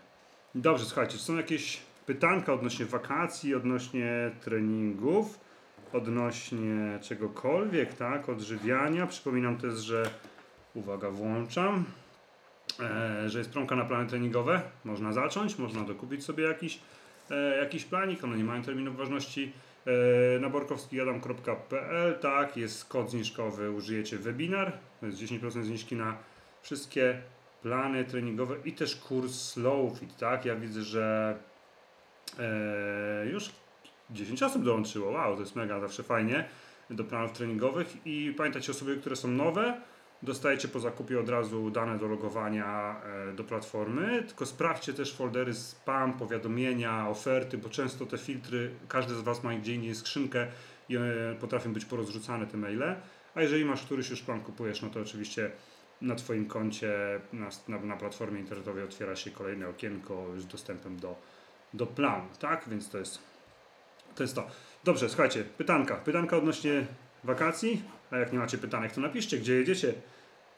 Dobrze, 0.54 0.84
słuchajcie, 0.84 1.12
czy 1.12 1.24
są 1.24 1.36
jakieś 1.36 1.80
pytanka 2.10 2.52
odnośnie 2.52 2.86
wakacji, 2.86 3.54
odnośnie 3.54 4.30
treningów, 4.40 5.38
odnośnie 5.92 6.98
czegokolwiek, 7.02 7.94
tak? 7.94 8.28
Odżywiania. 8.28 9.06
Przypominam 9.06 9.56
też, 9.56 9.74
że 9.74 10.10
uwaga, 10.74 11.10
włączam, 11.10 11.84
e, 12.80 13.28
że 13.28 13.38
jest 13.38 13.50
promka 13.50 13.76
na 13.76 13.84
plany 13.84 14.08
treningowe. 14.08 14.62
Można 14.84 15.12
zacząć, 15.12 15.58
można 15.58 15.82
dokupić 15.82 16.24
sobie 16.24 16.44
jakiś, 16.44 16.80
e, 17.30 17.56
jakiś 17.56 17.84
planik, 17.84 18.24
one 18.24 18.36
nie 18.36 18.44
mają 18.44 18.62
terminów 18.62 18.96
ważności. 18.96 19.52
E, 19.86 20.40
na 20.40 20.50
borkowskijadam.pl, 20.50 22.18
tak, 22.18 22.56
jest 22.56 22.84
kod 22.84 23.10
zniżkowy, 23.10 23.70
użyjecie 23.70 24.18
webinar, 24.18 24.78
to 25.00 25.06
jest 25.06 25.18
10% 25.18 25.64
zniżki 25.64 25.96
na 25.96 26.16
wszystkie 26.62 27.22
plany 27.62 28.04
treningowe 28.04 28.56
i 28.64 28.72
też 28.72 28.96
kurs 28.96 29.34
Slow 29.34 29.98
Fit, 29.98 30.16
tak, 30.16 30.44
ja 30.44 30.56
widzę, 30.56 30.82
że 30.82 31.36
e, 32.38 33.26
już 33.26 33.50
10 34.10 34.42
osób 34.42 34.64
dołączyło, 34.64 35.10
wow, 35.10 35.34
to 35.34 35.40
jest 35.40 35.56
mega, 35.56 35.80
zawsze 35.80 36.02
fajnie, 36.02 36.44
do 36.90 37.04
planów 37.04 37.32
treningowych. 37.32 38.06
I 38.06 38.34
pamiętajcie 38.36 38.72
osoby, 38.72 38.96
które 38.96 39.16
są 39.16 39.28
nowe, 39.28 39.80
dostajecie 40.22 40.68
po 40.68 40.80
zakupie 40.80 41.20
od 41.20 41.28
razu 41.28 41.70
dane 41.70 41.98
do 41.98 42.08
logowania 42.08 43.00
e, 43.30 43.32
do 43.32 43.44
platformy, 43.44 44.22
tylko 44.22 44.46
sprawdźcie 44.46 44.92
też 44.92 45.14
foldery 45.14 45.54
spam, 45.54 46.12
powiadomienia, 46.12 47.08
oferty, 47.08 47.58
bo 47.58 47.68
często 47.68 48.06
te 48.06 48.18
filtry, 48.18 48.70
każdy 48.88 49.14
z 49.14 49.20
Was 49.20 49.44
ma 49.44 49.54
gdzie 49.54 49.74
indziej 49.74 49.94
skrzynkę 49.94 50.46
i 50.88 50.96
e, 50.96 51.00
potrafią 51.40 51.72
być 51.72 51.84
porozrzucane 51.84 52.46
te 52.46 52.56
maile, 52.56 52.96
a 53.34 53.42
jeżeli 53.42 53.64
masz 53.64 53.82
któryś 53.82 54.10
już 54.10 54.22
plan 54.22 54.40
kupujesz, 54.40 54.82
no 54.82 54.90
to 54.90 55.00
oczywiście 55.00 55.50
na 56.00 56.14
Twoim 56.14 56.46
koncie 56.46 57.20
na, 57.32 57.48
na, 57.68 57.78
na 57.78 57.96
platformie 57.96 58.40
internetowej 58.40 58.84
otwiera 58.84 59.16
się 59.16 59.30
kolejne 59.30 59.68
okienko 59.68 60.26
z 60.38 60.46
dostępem 60.46 60.96
do, 60.96 61.16
do 61.74 61.86
planu, 61.86 62.28
tak? 62.38 62.68
Więc 62.68 62.90
to 62.90 62.98
jest 62.98 63.18
to. 64.14 64.22
Jest 64.22 64.34
to. 64.34 64.46
Dobrze, 64.84 65.08
słuchajcie, 65.08 65.44
pytanka. 65.44 65.96
Pytanka 65.96 66.36
odnośnie 66.36 66.86
wakacji, 67.24 67.82
a 68.10 68.16
jak 68.16 68.32
nie 68.32 68.38
macie 68.38 68.58
pytanek, 68.58 68.92
to 68.92 69.00
napiszcie, 69.00 69.38
gdzie 69.38 69.54
jedziecie, 69.54 69.94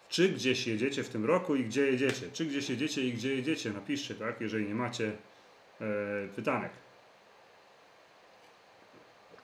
czy 0.09 0.29
gdzieś 0.29 0.67
jedziecie 0.67 1.05
w 1.05 1.09
tym 1.09 1.25
roku 1.25 1.57
i 1.57 1.65
gdzie 1.65 1.87
jedziecie, 1.87 2.31
czy 2.33 2.45
gdzieś 2.45 2.71
jedziecie 2.71 3.03
i 3.03 3.13
gdzie 3.13 3.35
jedziecie, 3.35 3.71
napiszcie, 3.71 4.15
tak, 4.15 4.41
jeżeli 4.41 4.67
nie 4.69 4.75
macie 4.75 5.13
e, 5.81 5.85
pytanek. 6.37 6.71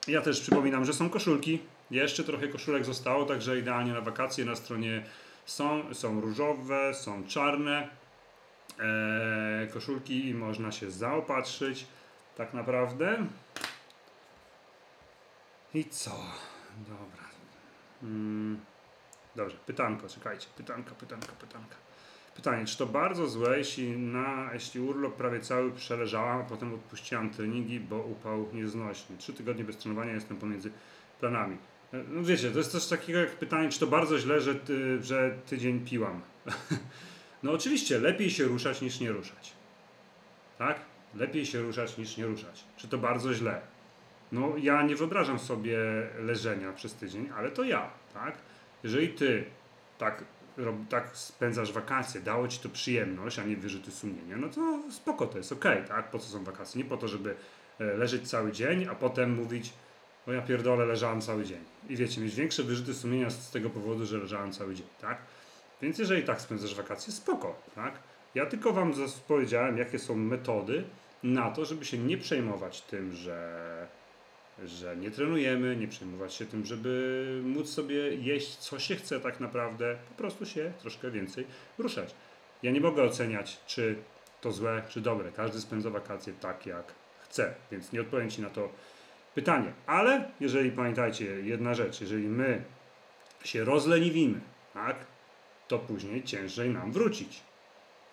Ja 0.07 0.21
też 0.21 0.41
przypominam, 0.41 0.85
że 0.85 0.93
są 0.93 1.09
koszulki, 1.09 1.59
jeszcze 1.91 2.23
trochę 2.23 2.47
koszulek 2.47 2.85
zostało, 2.85 3.25
także 3.25 3.59
idealnie 3.59 3.93
na 3.93 4.01
wakacje 4.01 4.45
na 4.45 4.55
stronie 4.55 5.03
są, 5.45 5.93
są 5.93 6.21
różowe, 6.21 6.93
są 6.93 7.27
czarne 7.27 7.89
koszulki 9.73 10.27
i 10.29 10.33
można 10.33 10.71
się 10.71 10.91
zaopatrzyć 10.91 11.85
tak 12.37 12.53
naprawdę. 12.53 13.17
I 15.73 15.85
co? 15.85 16.11
Dobra. 16.77 17.29
Mm. 18.03 18.59
Dobrze, 19.35 19.57
pytanko, 19.65 20.07
czekajcie. 20.07 20.47
Pytanka, 20.57 20.95
pytanka, 20.95 21.27
pytanka. 21.39 21.75
Pytanie, 22.35 22.65
czy 22.65 22.77
to 22.77 22.85
bardzo 22.85 23.27
złe, 23.27 23.57
jeśli, 23.57 23.97
na, 23.97 24.49
jeśli 24.53 24.81
urlop 24.81 25.15
prawie 25.15 25.39
cały 25.39 25.71
przeleżałam, 25.71 26.41
a 26.41 26.43
potem 26.43 26.73
odpuściłam 26.73 27.29
treningi, 27.29 27.79
bo 27.79 27.97
upał 27.97 28.47
nieznośny. 28.53 29.17
Trzy 29.17 29.33
tygodnie 29.33 29.63
bez 29.63 29.77
trenowania 29.77 30.13
jestem 30.13 30.37
pomiędzy 30.37 30.71
planami. 31.19 31.57
E, 31.93 32.03
No 32.07 32.23
wiecie, 32.23 32.51
to 32.51 32.57
jest 32.57 32.71
też 32.71 32.87
takiego 32.87 33.19
jak 33.19 33.31
pytanie, 33.31 33.69
czy 33.69 33.79
to 33.79 33.87
bardzo 33.87 34.19
źle, 34.19 34.41
że, 34.41 34.55
ty, 34.55 35.03
że 35.03 35.37
tydzień 35.45 35.85
piłam. 35.85 36.21
no 37.43 37.51
oczywiście, 37.51 37.99
lepiej 37.99 38.31
się 38.31 38.43
ruszać 38.43 38.81
niż 38.81 38.99
nie 38.99 39.11
ruszać. 39.11 39.53
Tak? 40.57 40.79
Lepiej 41.15 41.45
się 41.45 41.61
ruszać 41.61 41.97
niż 41.97 42.17
nie 42.17 42.25
ruszać. 42.25 42.63
Czy 42.77 42.87
to 42.87 42.97
bardzo 42.97 43.33
źle? 43.33 43.61
No, 44.31 44.53
ja 44.57 44.81
nie 44.81 44.95
wyobrażam 44.95 45.39
sobie 45.39 45.77
leżenia 46.19 46.73
przez 46.73 46.93
tydzień, 46.93 47.29
ale 47.37 47.51
to 47.51 47.63
ja, 47.63 47.89
tak? 48.13 48.37
Jeżeli 48.83 49.09
ty 49.09 49.45
tak, 49.97 50.23
rob, 50.57 50.75
tak 50.89 51.09
spędzasz 51.13 51.71
wakacje, 51.71 52.21
dało 52.21 52.47
ci 52.47 52.59
to 52.59 52.69
przyjemność, 52.69 53.39
a 53.39 53.43
nie 53.43 53.57
wyrzuty 53.57 53.91
sumienia, 53.91 54.37
no 54.37 54.49
to 54.49 54.91
spoko, 54.91 55.27
to 55.27 55.37
jest 55.37 55.51
okej, 55.51 55.83
tak? 55.87 56.11
Po 56.11 56.19
co 56.19 56.29
są 56.29 56.43
wakacje? 56.43 56.83
Nie 56.83 56.89
po 56.89 56.97
to, 56.97 57.07
żeby 57.07 57.35
e, 57.79 57.83
leżeć 57.83 58.29
cały 58.29 58.51
dzień, 58.51 58.85
a 58.85 58.95
potem 58.95 59.35
mówić, 59.35 59.73
o 60.27 60.31
ja 60.31 60.41
pierdolę, 60.41 60.85
leżałem 60.85 61.21
cały 61.21 61.45
dzień. 61.45 61.63
I 61.89 61.95
wiecie, 61.95 62.21
mieć 62.21 62.35
większe 62.35 62.63
wyrzuty 62.63 62.93
sumienia 62.93 63.29
z 63.29 63.51
tego 63.51 63.69
powodu, 63.69 64.05
że 64.05 64.17
leżałem 64.17 64.53
cały 64.53 64.75
dzień, 64.75 64.87
tak? 65.01 65.17
Więc 65.81 65.99
jeżeli 65.99 66.23
tak 66.23 66.41
spędzasz 66.41 66.75
wakacje, 66.75 67.13
spoko, 67.13 67.55
tak? 67.75 67.93
Ja 68.35 68.45
tylko 68.45 68.73
wam 68.73 68.93
powiedziałem, 69.27 69.77
jakie 69.77 69.99
są 69.99 70.15
metody 70.15 70.83
na 71.23 71.51
to, 71.51 71.65
żeby 71.65 71.85
się 71.85 71.97
nie 71.97 72.17
przejmować 72.17 72.81
tym, 72.81 73.13
że 73.13 73.87
że 74.65 74.97
nie 74.97 75.11
trenujemy, 75.11 75.75
nie 75.75 75.87
przejmować 75.87 76.33
się 76.33 76.45
tym, 76.45 76.65
żeby 76.65 77.41
móc 77.43 77.69
sobie 77.69 78.15
jeść 78.15 78.55
co 78.55 78.79
się 78.79 78.95
chce 78.95 79.19
tak 79.19 79.39
naprawdę, 79.39 79.97
po 80.09 80.15
prostu 80.15 80.45
się 80.45 80.71
troszkę 80.79 81.11
więcej 81.11 81.47
ruszać. 81.77 82.15
Ja 82.63 82.71
nie 82.71 82.81
mogę 82.81 83.03
oceniać, 83.03 83.59
czy 83.67 83.95
to 84.41 84.51
złe, 84.51 84.83
czy 84.89 85.01
dobre. 85.01 85.31
Każdy 85.31 85.61
spędza 85.61 85.89
wakacje 85.89 86.33
tak, 86.33 86.65
jak 86.65 86.93
chce, 87.19 87.53
więc 87.71 87.91
nie 87.91 88.01
odpowiem 88.01 88.29
Ci 88.29 88.41
na 88.41 88.49
to 88.49 88.69
pytanie. 89.35 89.73
Ale 89.85 90.31
jeżeli 90.39 90.71
pamiętajcie, 90.71 91.25
jedna 91.25 91.73
rzecz, 91.73 92.01
jeżeli 92.01 92.27
my 92.27 92.63
się 93.43 93.63
rozleniwimy, 93.63 94.39
tak, 94.73 94.95
to 95.69 95.79
później 95.79 96.23
ciężej 96.23 96.69
nam 96.69 96.91
wrócić. 96.91 97.41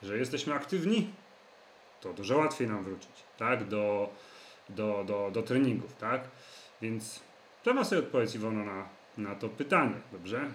Że 0.02 0.18
jesteśmy 0.18 0.54
aktywni, 0.54 1.10
to 2.00 2.12
dużo 2.12 2.38
łatwiej 2.38 2.68
nam 2.68 2.84
wrócić, 2.84 3.12
tak, 3.38 3.68
do, 3.68 4.10
do, 4.68 5.04
do, 5.06 5.30
do 5.32 5.42
treningów, 5.42 5.92
tak? 5.92 6.20
Więc 6.82 7.20
trzeba 7.62 7.84
sobie 7.84 8.02
odpowiedź 8.02 8.34
Iwona 8.34 8.64
na, 8.64 8.88
na 9.18 9.34
to 9.34 9.48
pytanie, 9.48 9.94
dobrze? 10.12 10.50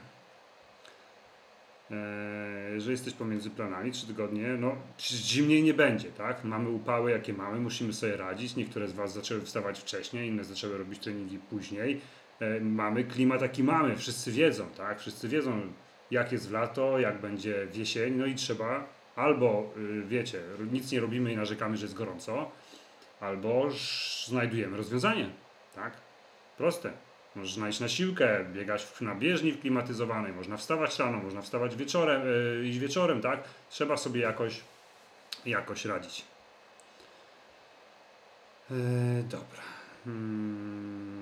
Eee, 1.92 2.74
jeżeli 2.74 2.92
jesteś 2.92 3.14
pomiędzy 3.14 3.50
planami, 3.50 3.92
3 3.92 4.08
tygodnie, 4.08 4.48
no 4.48 4.76
zimniej 5.00 5.64
nie 5.64 5.74
będzie, 5.74 6.12
tak? 6.12 6.44
Mamy 6.44 6.70
upały, 6.70 7.12
jakie 7.12 7.34
mamy, 7.34 7.60
musimy 7.60 7.94
sobie 7.94 8.18
radzić. 8.18 8.56
Niektóre 8.56 8.88
z 8.88 8.94
Was 8.94 9.14
zaczęły 9.14 9.42
wstawać 9.42 9.80
wcześniej, 9.80 10.30
inne 10.30 10.44
zaczęły 10.44 10.78
robić 10.78 11.00
treningi 11.00 11.40
później. 11.40 12.02
E, 12.40 12.60
mamy 12.60 13.04
klimat, 13.04 13.42
jaki 13.42 13.64
mamy, 13.64 13.98
wszyscy 13.98 14.32
wiedzą, 14.32 14.66
tak? 14.78 15.00
Wszyscy 15.00 15.28
wiedzą, 15.30 15.62
jak 16.12 16.32
jest 16.32 16.50
w 16.50 16.52
lato, 16.52 17.00
jak 17.00 17.22
będzie 17.22 17.66
w 17.66 17.76
jesień, 17.76 18.14
no 18.16 18.26
i 18.26 18.36
trzeba 18.36 18.86
albo, 19.16 19.74
y, 19.78 20.02
wiecie, 20.08 20.42
nic 20.72 20.92
nie 20.92 21.00
robimy 21.00 21.34
i 21.34 21.36
narzekamy, 21.38 21.78
że 21.78 21.86
jest 21.86 21.96
gorąco, 21.96 22.52
albo 23.20 23.70
znajdujemy 24.26 24.78
rozwiązanie, 24.78 25.30
tak? 25.76 25.94
Proste. 26.58 26.92
Możesz 27.36 27.54
znaleźć 27.54 27.80
na 27.80 27.88
siłkę, 27.88 28.46
biegać 28.54 28.84
w- 28.86 29.02
na 29.02 29.16
bieżni 29.16 29.54
klimatyzowanej, 29.54 30.34
można 30.34 30.58
wstawać 30.58 31.00
rano, 31.00 31.18
można 31.18 31.42
wstawać 31.42 31.76
wieczorem, 31.76 32.22
yy, 32.26 32.68
iść 32.68 32.78
wieczorem, 32.80 33.22
tak? 33.22 33.44
Trzeba 33.70 33.98
sobie 33.98 34.22
jakoś, 34.22 34.62
jakoś 35.46 35.86
radzić. 35.86 36.26
Yy, 38.70 38.78
dobra. 39.24 39.62
Hmm. 40.06 41.21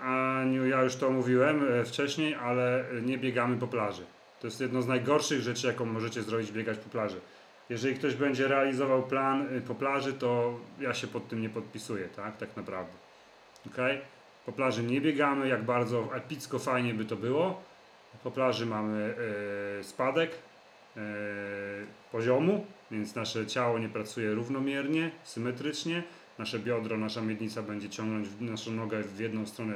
Aniu, 0.00 0.66
ja 0.66 0.82
już 0.82 0.96
to 0.96 1.10
mówiłem 1.10 1.66
e, 1.68 1.84
wcześniej, 1.84 2.34
ale 2.34 2.84
nie 3.02 3.18
biegamy 3.18 3.56
po 3.56 3.66
plaży. 3.66 4.02
To 4.40 4.46
jest 4.46 4.60
jedno 4.60 4.82
z 4.82 4.86
najgorszych 4.86 5.40
rzeczy, 5.40 5.66
jaką 5.66 5.84
możecie 5.84 6.22
zrobić, 6.22 6.52
biegać 6.52 6.78
po 6.78 6.90
plaży. 6.90 7.20
Jeżeli 7.68 7.94
ktoś 7.94 8.14
będzie 8.14 8.48
realizował 8.48 9.02
plan 9.02 9.56
y, 9.56 9.60
po 9.60 9.74
plaży, 9.74 10.12
to 10.12 10.58
ja 10.80 10.94
się 10.94 11.06
pod 11.06 11.28
tym 11.28 11.42
nie 11.42 11.48
podpisuję, 11.48 12.08
tak? 12.08 12.36
Tak 12.36 12.56
naprawdę. 12.56 12.92
Ok? 13.66 13.76
Po 14.46 14.52
plaży 14.52 14.82
nie 14.82 15.00
biegamy, 15.00 15.48
jak 15.48 15.62
bardzo 15.62 16.08
epicko 16.14 16.58
fajnie 16.58 16.94
by 16.94 17.04
to 17.04 17.16
było. 17.16 17.62
Po 18.22 18.30
plaży 18.30 18.66
mamy 18.66 19.14
e, 19.80 19.84
spadek 19.84 20.30
e, 20.96 21.00
poziomu, 22.12 22.66
więc 22.90 23.14
nasze 23.14 23.46
ciało 23.46 23.78
nie 23.78 23.88
pracuje 23.88 24.34
równomiernie, 24.34 25.10
symetrycznie. 25.22 26.02
Nasze 26.38 26.58
biodro, 26.58 26.98
nasza 26.98 27.20
miednica 27.20 27.62
będzie 27.62 27.88
ciągnąć 27.88 28.28
naszą 28.40 28.70
nogę 28.70 29.02
w 29.02 29.20
jedną 29.20 29.46
stronę 29.46 29.74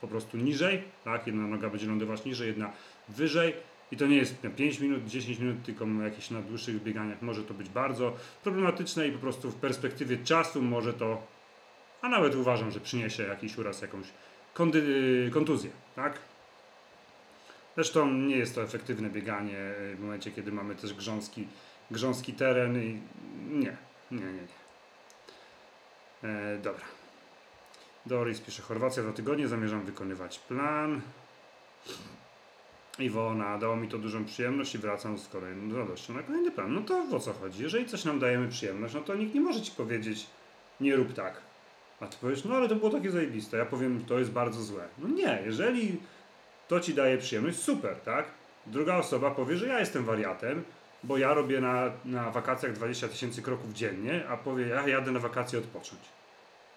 po 0.00 0.08
prostu 0.08 0.36
niżej, 0.36 0.82
tak? 1.04 1.26
Jedna 1.26 1.46
noga 1.46 1.70
będzie 1.70 1.86
lądować 1.86 2.24
niżej, 2.24 2.48
jedna 2.48 2.72
wyżej. 3.08 3.54
I 3.92 3.96
to 3.96 4.06
nie 4.06 4.16
jest 4.16 4.44
na 4.44 4.50
5 4.50 4.80
minut, 4.80 5.06
10 5.06 5.38
minut, 5.38 5.56
tylko 5.64 5.86
jakieś 6.04 6.30
na 6.30 6.42
dłuższych 6.42 6.82
bieganiach 6.82 7.22
może 7.22 7.42
to 7.42 7.54
być 7.54 7.68
bardzo 7.68 8.16
problematyczne 8.42 9.08
i 9.08 9.12
po 9.12 9.18
prostu 9.18 9.50
w 9.50 9.54
perspektywie 9.54 10.16
czasu 10.16 10.62
może 10.62 10.92
to, 10.92 11.26
a 12.02 12.08
nawet 12.08 12.34
uważam, 12.34 12.70
że 12.70 12.80
przyniesie 12.80 13.22
jakiś 13.22 13.58
uraz, 13.58 13.82
jakąś 13.82 14.06
kondy, 14.54 15.30
kontuzję, 15.32 15.70
tak? 15.96 16.18
Zresztą 17.74 18.12
nie 18.12 18.36
jest 18.36 18.54
to 18.54 18.62
efektywne 18.62 19.10
bieganie 19.10 19.58
y, 19.92 19.96
w 19.96 20.00
momencie, 20.00 20.30
kiedy 20.30 20.52
mamy 20.52 20.74
też 20.74 20.94
grząski, 20.94 21.46
grząski 21.90 22.32
teren 22.32 22.82
i 22.82 23.00
nie, 23.50 23.76
nie, 24.10 24.18
nie, 24.18 24.32
nie. 24.32 24.59
E, 26.24 26.58
dobra. 26.58 26.84
Doris 28.06 28.40
pisze, 28.40 28.62
Chorwacja 28.62 29.02
dwa 29.02 29.12
tygodnie, 29.12 29.48
zamierzam 29.48 29.82
wykonywać 29.82 30.38
plan. 30.38 31.00
Iwona, 32.98 33.58
dało 33.58 33.76
mi 33.76 33.88
to 33.88 33.98
dużą 33.98 34.24
przyjemność 34.24 34.74
i 34.74 34.78
wracam 34.78 35.18
z 35.18 35.28
kolejną 35.28 35.76
radością 35.76 36.14
na 36.14 36.22
kolejny 36.22 36.50
plan. 36.50 36.74
No 36.74 36.80
to 36.80 37.16
o 37.16 37.20
co 37.20 37.32
chodzi? 37.32 37.62
Jeżeli 37.62 37.86
coś 37.86 38.04
nam 38.04 38.18
dajemy 38.18 38.48
przyjemność, 38.48 38.94
no 38.94 39.00
to 39.00 39.14
nikt 39.14 39.34
nie 39.34 39.40
może 39.40 39.62
ci 39.62 39.72
powiedzieć, 39.72 40.26
nie 40.80 40.96
rób 40.96 41.12
tak. 41.12 41.40
A 42.00 42.06
ty 42.06 42.16
powiesz, 42.20 42.44
no 42.44 42.56
ale 42.56 42.68
to 42.68 42.76
było 42.76 42.90
takie 42.90 43.10
zajebiste. 43.10 43.56
Ja 43.56 43.66
powiem, 43.66 44.04
to 44.04 44.18
jest 44.18 44.30
bardzo 44.30 44.62
złe. 44.62 44.88
No 44.98 45.08
nie, 45.08 45.42
jeżeli 45.44 46.00
to 46.68 46.80
ci 46.80 46.94
daje 46.94 47.18
przyjemność, 47.18 47.58
super, 47.58 47.96
tak? 47.96 48.24
Druga 48.66 48.96
osoba 48.96 49.30
powie, 49.30 49.56
że 49.56 49.66
ja 49.66 49.80
jestem 49.80 50.04
wariatem, 50.04 50.64
bo 51.04 51.18
ja 51.18 51.34
robię 51.34 51.60
na, 51.60 51.90
na 52.04 52.30
wakacjach 52.30 52.72
20 52.72 53.08
tysięcy 53.08 53.42
kroków 53.42 53.72
dziennie, 53.72 54.28
a 54.28 54.36
powie, 54.36 54.66
ja 54.66 54.88
jadę 54.88 55.10
na 55.10 55.20
wakacje 55.20 55.58
odpocząć. 55.58 56.00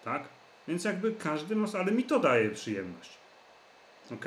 Tak? 0.04 0.28
Więc 0.68 0.84
jakby 0.84 1.12
każdy 1.12 1.56
ma, 1.56 1.66
ale 1.78 1.92
mi 1.92 2.04
to 2.04 2.20
daje 2.20 2.50
przyjemność. 2.50 3.10
Ok? 4.12 4.24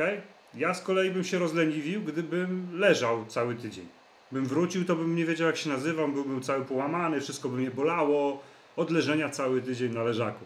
Ja 0.53 0.73
z 0.73 0.81
kolei 0.81 1.11
bym 1.11 1.23
się 1.23 1.39
rozleniwił, 1.39 2.01
gdybym 2.01 2.79
leżał 2.79 3.25
cały 3.25 3.55
tydzień. 3.55 3.87
Bym 4.31 4.45
wrócił, 4.45 4.85
to 4.85 4.95
bym 4.95 5.15
nie 5.15 5.25
wiedział 5.25 5.47
jak 5.47 5.57
się 5.57 5.69
nazywam, 5.69 6.13
byłbym 6.13 6.41
cały 6.41 6.65
połamany, 6.65 7.21
wszystko 7.21 7.49
by 7.49 7.57
mnie 7.57 7.71
bolało. 7.71 8.43
Od 8.75 8.91
leżenia 8.91 9.29
cały 9.29 9.61
tydzień 9.61 9.93
na 9.93 10.03
leżaku. 10.03 10.45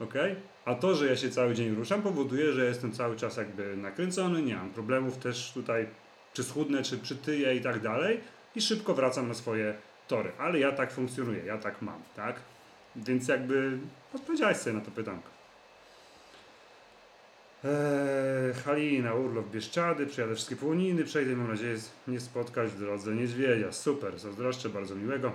Ok? 0.00 0.14
A 0.64 0.74
to, 0.74 0.94
że 0.94 1.06
ja 1.06 1.16
się 1.16 1.30
cały 1.30 1.54
dzień 1.54 1.74
ruszam, 1.74 2.02
powoduje, 2.02 2.52
że 2.52 2.64
jestem 2.64 2.92
cały 2.92 3.16
czas 3.16 3.36
jakby 3.36 3.76
nakręcony, 3.76 4.42
nie 4.42 4.56
mam 4.56 4.70
problemów 4.70 5.18
też 5.18 5.52
tutaj, 5.54 5.86
czy 6.32 6.44
schudnę, 6.44 6.82
czy 6.82 6.98
przytyję 6.98 7.54
i 7.54 7.60
tak 7.60 7.80
dalej. 7.80 8.20
I 8.56 8.60
szybko 8.60 8.94
wracam 8.94 9.28
na 9.28 9.34
swoje 9.34 9.74
tory. 10.08 10.32
Ale 10.38 10.58
ja 10.58 10.72
tak 10.72 10.92
funkcjonuję, 10.92 11.44
ja 11.44 11.58
tak 11.58 11.82
mam, 11.82 12.02
tak? 12.16 12.36
Więc 12.96 13.28
jakby 13.28 13.78
odpowiedziałeś 14.14 14.56
sobie 14.56 14.76
na 14.76 14.84
to 14.84 14.90
pytanko. 14.90 15.28
Eee, 17.64 18.54
Halina, 18.64 19.14
urlop 19.14 19.50
Bieszczady, 19.50 20.06
przyjadę 20.06 20.34
wszystkie 20.34 20.56
połoniny, 20.56 21.04
przejdę, 21.04 21.36
mam 21.36 21.48
nadzieję 21.48 21.76
nie 22.08 22.20
spotkać 22.20 22.70
w 22.70 22.78
drodze 22.78 23.14
niedźwiedzia. 23.14 23.72
Super, 23.72 24.18
zazdroszczę, 24.18 24.68
bardzo 24.68 24.94
miłego. 24.94 25.32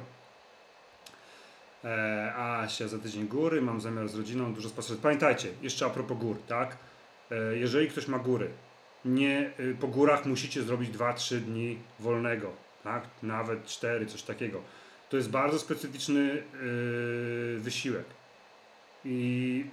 Eee, 1.83 2.31
Asia, 2.35 2.87
za 2.87 2.99
tydzień 2.99 3.27
góry, 3.27 3.61
mam 3.61 3.81
zamiar 3.81 4.07
z 4.07 4.15
rodziną 4.15 4.53
dużo 4.53 4.69
spacerować. 4.69 5.03
Pamiętajcie, 5.03 5.49
jeszcze 5.61 5.85
a 5.85 5.89
propos 5.89 6.17
gór, 6.17 6.37
tak? 6.47 6.77
Eee, 7.31 7.59
jeżeli 7.59 7.89
ktoś 7.89 8.07
ma 8.07 8.19
góry, 8.19 8.49
nie, 9.05 9.51
y, 9.59 9.75
po 9.79 9.87
górach 9.87 10.25
musicie 10.25 10.63
zrobić 10.63 10.89
2-3 10.89 11.39
dni 11.39 11.77
wolnego, 11.99 12.51
tak? 12.87 13.03
Nawet 13.23 13.65
4, 13.65 14.05
coś 14.05 14.23
takiego. 14.23 14.61
To 15.09 15.17
jest 15.17 15.29
bardzo 15.29 15.59
specyficzny 15.59 16.23
yy, 16.23 17.59
wysiłek. 17.59 18.05
I 19.05 19.65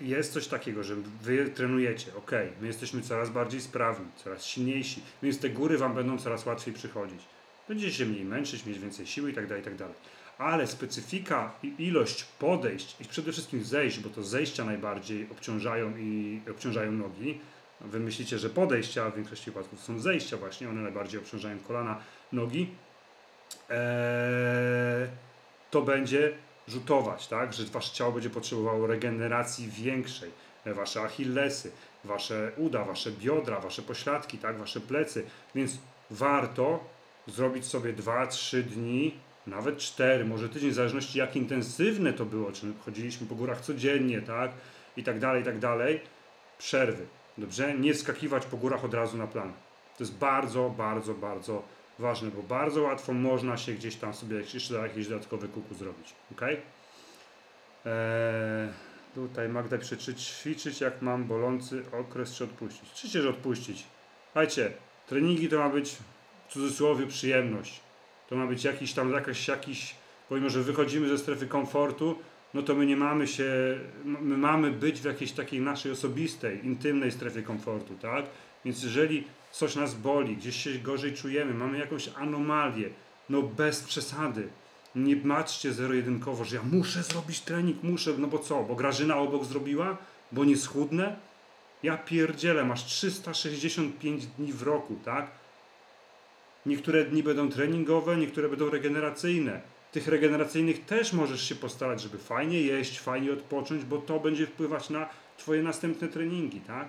jest 0.00 0.32
coś 0.32 0.46
takiego, 0.46 0.82
że 0.82 0.94
wy 1.22 1.50
trenujecie, 1.54 2.14
ok, 2.16 2.30
my 2.60 2.66
jesteśmy 2.66 3.02
coraz 3.02 3.30
bardziej 3.30 3.60
sprawni, 3.60 4.06
coraz 4.16 4.44
silniejsi, 4.44 5.02
więc 5.22 5.40
te 5.40 5.50
góry 5.50 5.78
wam 5.78 5.94
będą 5.94 6.18
coraz 6.18 6.46
łatwiej 6.46 6.74
przychodzić. 6.74 7.20
Będziecie 7.68 7.92
się 7.92 8.06
mniej 8.06 8.24
męczyć, 8.24 8.66
mieć 8.66 8.78
więcej 8.78 9.06
siły 9.06 9.30
i 9.30 9.34
tak 9.34 9.46
dalej, 9.46 9.62
i 9.62 9.78
tak. 9.78 9.88
Ale 10.38 10.66
specyfika 10.66 11.52
i 11.62 11.74
ilość 11.78 12.24
podejść 12.38 12.96
i 13.00 13.04
przede 13.04 13.32
wszystkim 13.32 13.64
zejść, 13.64 14.00
bo 14.00 14.10
to 14.10 14.22
zejścia 14.22 14.64
najbardziej 14.64 15.28
obciążają 15.32 15.96
i 15.96 16.40
obciążają 16.50 16.92
nogi. 16.92 17.40
Wy 17.80 18.00
myślicie, 18.00 18.38
że 18.38 18.50
podejścia, 18.50 19.04
a 19.04 19.10
w 19.10 19.16
większości 19.16 19.42
przypadków 19.42 19.80
są 19.80 19.98
zejścia 19.98 20.36
właśnie, 20.36 20.68
one 20.68 20.82
najbardziej 20.82 21.20
obciążają 21.20 21.58
kolana, 21.58 22.00
nogi. 22.32 22.74
Eee, 23.70 25.08
to 25.70 25.82
będzie 25.82 26.32
rzutować, 26.68 27.28
tak? 27.28 27.52
Że 27.52 27.64
wasze 27.64 27.94
ciało 27.94 28.12
będzie 28.12 28.30
potrzebowało 28.30 28.86
regeneracji 28.86 29.68
większej. 29.68 30.30
Wasze 30.66 31.00
achillesy, 31.02 31.70
wasze 32.04 32.52
uda, 32.56 32.84
wasze 32.84 33.12
biodra, 33.12 33.60
wasze 33.60 33.82
pośladki, 33.82 34.38
tak? 34.38 34.58
Wasze 34.58 34.80
plecy. 34.80 35.26
Więc 35.54 35.78
warto 36.10 36.84
zrobić 37.26 37.66
sobie 37.66 37.94
2-3 37.94 38.62
dni, 38.62 39.14
nawet 39.46 39.78
4, 39.78 40.24
może 40.24 40.48
tydzień, 40.48 40.70
w 40.70 40.74
zależności 40.74 41.18
jak 41.18 41.36
intensywne 41.36 42.12
to 42.12 42.24
było, 42.24 42.52
czy 42.52 42.66
chodziliśmy 42.84 43.26
po 43.26 43.34
górach 43.34 43.60
codziennie, 43.60 44.22
tak? 44.22 44.50
I 44.96 45.04
tak 45.04 45.18
dalej, 45.18 45.42
i 45.42 45.44
tak 45.44 45.58
dalej. 45.58 46.00
Przerwy, 46.58 47.06
dobrze? 47.38 47.74
Nie 47.74 47.94
skakiwać 47.94 48.46
po 48.46 48.56
górach 48.56 48.84
od 48.84 48.94
razu 48.94 49.16
na 49.16 49.26
plan. 49.26 49.52
To 49.98 50.04
jest 50.04 50.14
bardzo, 50.14 50.70
bardzo, 50.70 51.14
bardzo 51.14 51.62
ważne, 51.98 52.30
bo 52.30 52.42
bardzo 52.42 52.82
łatwo 52.82 53.12
można 53.12 53.56
się 53.56 53.72
gdzieś 53.72 53.96
tam 53.96 54.14
sobie 54.14 54.36
jeszcze 54.54 54.74
jakieś 54.74 55.08
dodatkowe 55.08 55.48
kuku 55.48 55.74
zrobić. 55.74 56.14
Ok? 56.32 56.42
Eee, 56.42 56.60
tutaj 59.14 59.48
Magda 59.48 59.78
pisze, 59.78 59.96
czy 59.96 60.14
ćwiczyć 60.14 60.80
jak 60.80 61.02
mam 61.02 61.24
bolący 61.24 61.82
okres, 62.00 62.34
czy 62.34 62.44
odpuścić? 62.44 62.90
Oczywiście, 62.94 63.22
że 63.22 63.28
odpuścić. 63.28 63.84
Słuchajcie, 64.24 64.72
treningi 65.06 65.48
to 65.48 65.58
ma 65.58 65.68
być 65.68 65.96
w 66.48 66.52
cudzysłowie 66.52 67.06
przyjemność. 67.06 67.80
To 68.28 68.36
ma 68.36 68.46
być 68.46 68.64
jakiś 68.64 68.92
tam, 68.92 69.12
jakaś, 69.12 69.48
jakiś, 69.48 69.94
pomimo, 70.28 70.50
że 70.50 70.62
wychodzimy 70.62 71.08
ze 71.08 71.18
strefy 71.18 71.46
komfortu, 71.46 72.18
no 72.54 72.62
to 72.62 72.74
my 72.74 72.86
nie 72.86 72.96
mamy 72.96 73.26
się, 73.26 73.78
my 74.04 74.36
mamy 74.36 74.70
być 74.70 75.00
w 75.00 75.04
jakiejś 75.04 75.32
takiej 75.32 75.60
naszej 75.60 75.92
osobistej, 75.92 76.66
intymnej 76.66 77.12
strefie 77.12 77.42
komfortu, 77.42 77.94
tak? 78.02 78.24
Więc 78.64 78.82
jeżeli 78.82 79.24
coś 79.52 79.76
nas 79.76 79.94
boli, 79.94 80.36
gdzieś 80.36 80.56
się 80.56 80.70
gorzej 80.70 81.14
czujemy, 81.14 81.54
mamy 81.54 81.78
jakąś 81.78 82.08
anomalię, 82.08 82.90
no 83.30 83.42
bez 83.42 83.82
przesady. 83.82 84.48
Nie 84.94 85.16
patrzcie 85.16 85.72
zero-jedynkowo, 85.72 86.44
że 86.44 86.56
ja 86.56 86.62
muszę 86.62 87.02
zrobić 87.02 87.40
trening, 87.40 87.82
muszę, 87.82 88.10
no 88.18 88.26
bo 88.26 88.38
co, 88.38 88.62
bo 88.62 88.74
Grażyna 88.74 89.16
obok 89.16 89.44
zrobiła, 89.44 89.96
bo 90.32 90.44
nie 90.44 90.56
schudnę? 90.56 91.16
Ja 91.82 91.96
pierdzielę, 91.96 92.64
masz 92.64 92.84
365 92.84 94.26
dni 94.26 94.52
w 94.52 94.62
roku, 94.62 94.98
tak? 95.04 95.30
Niektóre 96.66 97.04
dni 97.04 97.22
będą 97.22 97.50
treningowe, 97.50 98.16
niektóre 98.16 98.48
będą 98.48 98.70
regeneracyjne. 98.70 99.60
Tych 99.92 100.08
regeneracyjnych 100.08 100.84
też 100.84 101.12
możesz 101.12 101.48
się 101.48 101.54
postarać, 101.54 102.00
żeby 102.00 102.18
fajnie 102.18 102.60
jeść, 102.60 103.00
fajnie 103.00 103.32
odpocząć, 103.32 103.84
bo 103.84 103.98
to 103.98 104.20
będzie 104.20 104.46
wpływać 104.46 104.90
na 104.90 105.08
Twoje 105.38 105.62
następne 105.62 106.08
treningi, 106.08 106.60
tak? 106.60 106.88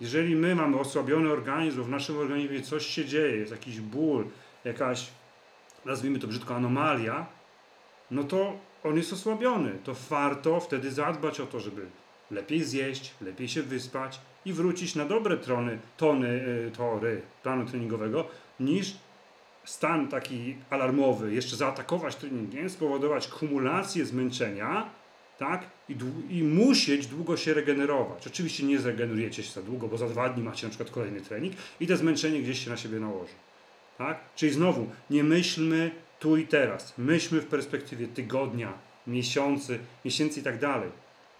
Jeżeli 0.00 0.36
my 0.36 0.54
mamy 0.54 0.78
osłabiony 0.78 1.32
organizm, 1.32 1.82
w 1.82 1.88
naszym 1.88 2.18
organizmie 2.18 2.62
coś 2.62 2.86
się 2.86 3.04
dzieje, 3.04 3.36
jest 3.36 3.52
jakiś 3.52 3.80
ból, 3.80 4.24
jakaś, 4.64 5.08
nazwijmy 5.84 6.18
to 6.18 6.26
brzydko, 6.26 6.56
anomalia, 6.56 7.26
no 8.10 8.24
to 8.24 8.56
on 8.84 8.96
jest 8.96 9.12
osłabiony. 9.12 9.78
To 9.84 9.94
warto 10.10 10.60
wtedy 10.60 10.90
zadbać 10.90 11.40
o 11.40 11.46
to, 11.46 11.60
żeby 11.60 11.86
lepiej 12.30 12.64
zjeść, 12.64 13.14
lepiej 13.20 13.48
się 13.48 13.62
wyspać 13.62 14.20
i 14.44 14.52
wrócić 14.52 14.94
na 14.94 15.04
dobre 15.04 15.36
trony, 15.36 15.78
tony, 15.96 16.28
y, 16.28 16.70
tory 16.76 17.22
planu 17.42 17.66
treningowego, 17.66 18.28
niż 18.60 18.96
stan 19.68 20.08
taki 20.08 20.56
alarmowy, 20.70 21.34
jeszcze 21.34 21.56
zaatakować 21.56 22.16
treningiem, 22.16 22.70
spowodować 22.70 23.28
kumulację 23.28 24.06
zmęczenia, 24.06 24.90
tak? 25.38 25.70
I, 25.88 25.96
I 26.30 26.42
musieć 26.42 27.06
długo 27.06 27.36
się 27.36 27.54
regenerować. 27.54 28.26
Oczywiście 28.26 28.64
nie 28.64 28.78
zregenerujecie 28.78 29.42
się 29.42 29.52
za 29.52 29.62
długo, 29.62 29.88
bo 29.88 29.98
za 29.98 30.08
dwa 30.08 30.28
dni 30.28 30.42
macie 30.42 30.66
na 30.66 30.70
przykład 30.70 30.90
kolejny 30.90 31.20
trening 31.20 31.54
i 31.80 31.86
te 31.86 31.96
zmęczenie 31.96 32.42
gdzieś 32.42 32.64
się 32.64 32.70
na 32.70 32.76
siebie 32.76 33.00
nałoży. 33.00 33.32
Tak? 33.98 34.20
Czyli 34.36 34.52
znowu, 34.52 34.86
nie 35.10 35.24
myślmy 35.24 35.90
tu 36.20 36.36
i 36.36 36.46
teraz. 36.46 36.94
Myślmy 36.98 37.40
w 37.40 37.46
perspektywie 37.46 38.08
tygodnia, 38.08 38.72
miesiący, 39.06 39.78
miesięcy 40.04 40.40
i 40.40 40.42
tak 40.42 40.58
dalej. 40.58 40.90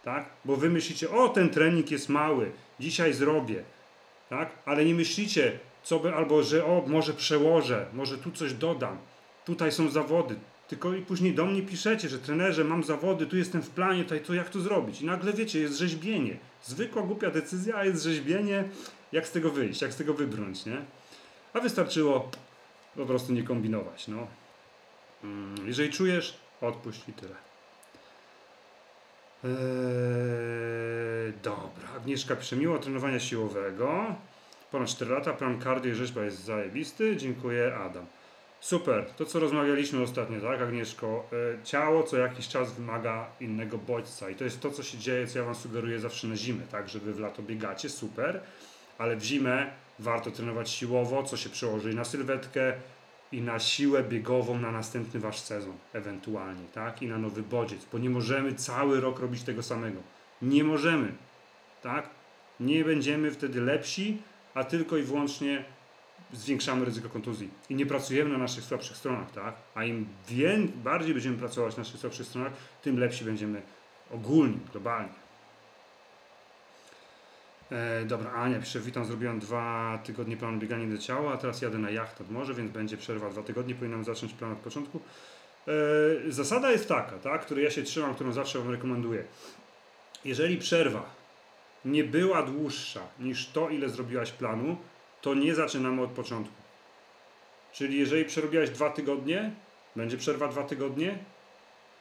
Tak? 0.04 0.30
Bo 0.44 0.56
wy 0.56 0.70
myślicie, 0.70 1.10
o 1.10 1.28
ten 1.28 1.50
trening 1.50 1.90
jest 1.90 2.08
mały, 2.08 2.50
dzisiaj 2.80 3.12
zrobię. 3.12 3.62
Tak? 4.28 4.50
Ale 4.64 4.84
nie 4.84 4.94
myślicie, 4.94 5.58
co 5.82 5.98
by, 5.98 6.14
albo 6.14 6.42
że 6.42 6.64
o, 6.64 6.84
może 6.86 7.14
przełożę, 7.14 7.86
może 7.92 8.18
tu 8.18 8.30
coś 8.30 8.52
dodam. 8.54 8.98
Tutaj 9.44 9.72
są 9.72 9.88
zawody, 9.90 10.36
tylko 10.68 10.94
i 10.94 11.02
później 11.02 11.34
do 11.34 11.46
mnie 11.46 11.62
piszecie, 11.62 12.08
że 12.08 12.18
trenerze, 12.18 12.64
mam 12.64 12.84
zawody, 12.84 13.26
tu 13.26 13.36
jestem 13.36 13.62
w 13.62 13.70
planie, 13.70 14.02
tutaj 14.02 14.20
to 14.20 14.34
jak 14.34 14.50
to 14.50 14.60
zrobić? 14.60 15.00
I 15.00 15.06
nagle 15.06 15.32
wiecie, 15.32 15.60
jest 15.60 15.78
rzeźbienie. 15.78 16.36
Zwykła 16.64 17.02
głupia 17.02 17.30
decyzja, 17.30 17.76
a 17.76 17.84
jest 17.84 18.02
rzeźbienie, 18.02 18.64
jak 19.12 19.26
z 19.26 19.32
tego 19.32 19.50
wyjść, 19.50 19.82
jak 19.82 19.92
z 19.92 19.96
tego 19.96 20.14
wybrnąć, 20.14 20.66
nie? 20.66 20.76
A 21.52 21.60
wystarczyło 21.60 22.30
po 22.96 23.06
prostu 23.06 23.32
nie 23.32 23.42
kombinować, 23.42 24.08
no. 24.08 24.26
Mm, 25.24 25.66
Jeżeli 25.66 25.92
czujesz, 25.92 26.38
odpuść 26.60 27.00
i 27.08 27.12
tyle. 27.12 27.34
Eee, 29.44 31.32
dobra, 31.42 31.88
Agnieszka 31.96 32.36
pisze, 32.36 32.56
miło 32.56 32.78
trenowania 32.78 33.20
siłowego. 33.20 34.14
Ponad 34.70 34.88
4 34.88 35.10
lata, 35.10 35.32
plan 35.32 35.60
cardio 35.60 35.92
i 35.92 35.94
rzeźba 35.94 36.24
jest 36.24 36.44
zajebisty. 36.44 37.16
Dziękuję, 37.16 37.74
Adam. 37.76 38.06
Super, 38.60 39.04
to 39.16 39.24
co 39.26 39.40
rozmawialiśmy 39.40 40.02
ostatnio, 40.02 40.40
tak 40.40 40.62
Agnieszko? 40.62 41.28
E, 41.32 41.64
Ciało 41.64 42.02
co 42.02 42.16
jakiś 42.16 42.48
czas 42.48 42.72
wymaga 42.72 43.26
innego 43.40 43.78
bodźca 43.78 44.30
i 44.30 44.34
to 44.34 44.44
jest 44.44 44.60
to, 44.60 44.70
co 44.70 44.82
się 44.82 44.98
dzieje, 44.98 45.26
co 45.26 45.38
ja 45.38 45.44
Wam 45.44 45.54
sugeruję 45.54 46.00
zawsze 46.00 46.26
na 46.26 46.36
zimę, 46.36 46.62
tak? 46.70 46.88
Że 46.88 46.98
Wy 46.98 47.14
w 47.14 47.20
lato 47.20 47.42
biegacie, 47.42 47.88
super, 47.88 48.40
ale 48.98 49.16
w 49.16 49.22
zimę 49.22 49.70
warto 49.98 50.30
trenować 50.30 50.70
siłowo, 50.70 51.22
co 51.22 51.36
się 51.36 51.50
przełoży 51.50 51.92
i 51.92 51.94
na 51.94 52.04
sylwetkę, 52.04 52.72
i 53.32 53.40
na 53.40 53.58
siłę 53.58 54.02
biegową 54.02 54.58
na 54.58 54.70
następny 54.70 55.20
Wasz 55.20 55.38
sezon, 55.38 55.76
ewentualnie, 55.92 56.64
tak? 56.74 57.02
I 57.02 57.06
na 57.06 57.18
nowy 57.18 57.42
bodziec, 57.42 57.86
bo 57.92 57.98
nie 57.98 58.10
możemy 58.10 58.54
cały 58.54 59.00
rok 59.00 59.18
robić 59.20 59.42
tego 59.42 59.62
samego. 59.62 60.00
Nie 60.42 60.64
możemy, 60.64 61.12
tak? 61.82 62.10
Nie 62.60 62.84
będziemy 62.84 63.30
wtedy 63.30 63.60
lepsi, 63.60 64.22
a 64.58 64.64
tylko 64.64 64.96
i 64.96 65.02
wyłącznie 65.02 65.64
zwiększamy 66.32 66.84
ryzyko 66.84 67.08
kontuzji 67.08 67.50
i 67.70 67.74
nie 67.74 67.86
pracujemy 67.86 68.30
na 68.30 68.38
naszych 68.38 68.64
słabszych 68.64 68.96
stronach, 68.96 69.30
tak? 69.32 69.54
A 69.74 69.84
im 69.84 70.06
wię- 70.28 70.68
bardziej 70.74 71.14
będziemy 71.14 71.36
pracować 71.36 71.76
na 71.76 71.80
naszych 71.82 72.00
słabszych 72.00 72.26
stronach, 72.26 72.52
tym 72.82 72.98
lepsi 72.98 73.24
będziemy 73.24 73.62
ogólnie, 74.10 74.58
globalnie. 74.72 75.08
E, 77.72 78.04
dobra, 78.04 78.32
Ania 78.32 78.60
pisze, 78.60 78.80
witam, 78.80 79.04
zrobiłam 79.04 79.38
dwa 79.40 79.98
tygodnie 80.04 80.36
planu 80.36 80.58
biegania 80.58 80.86
do 80.96 80.98
ciała, 80.98 81.32
a 81.32 81.36
teraz 81.36 81.62
jadę 81.62 81.78
na 81.78 81.90
jacht 81.90 82.20
nad 82.20 82.30
morze, 82.30 82.54
więc 82.54 82.72
będzie 82.72 82.96
przerwa 82.96 83.30
dwa 83.30 83.42
tygodnie, 83.42 83.74
powinnam 83.74 84.04
zacząć 84.04 84.32
plan 84.32 84.52
od 84.52 84.58
początku. 84.58 85.00
E, 85.68 86.32
zasada 86.32 86.70
jest 86.70 86.88
taka, 86.88 87.18
tak, 87.18 87.42
której 87.42 87.64
ja 87.64 87.70
się 87.70 87.82
trzymam, 87.82 88.14
którą 88.14 88.32
zawsze 88.32 88.58
Wam 88.58 88.70
rekomenduję. 88.70 89.24
Jeżeli 90.24 90.56
przerwa 90.56 91.17
nie 91.88 92.04
była 92.04 92.42
dłuższa 92.42 93.00
niż 93.18 93.46
to, 93.46 93.68
ile 93.68 93.88
zrobiłaś 93.88 94.32
planu, 94.32 94.76
to 95.20 95.34
nie 95.34 95.54
zaczynamy 95.54 96.02
od 96.02 96.10
początku. 96.10 96.54
Czyli 97.72 97.98
jeżeli 97.98 98.24
przerobiłaś 98.24 98.70
dwa 98.70 98.90
tygodnie, 98.90 99.52
będzie 99.96 100.16
przerwa 100.16 100.48
dwa 100.48 100.62
tygodnie, 100.62 101.18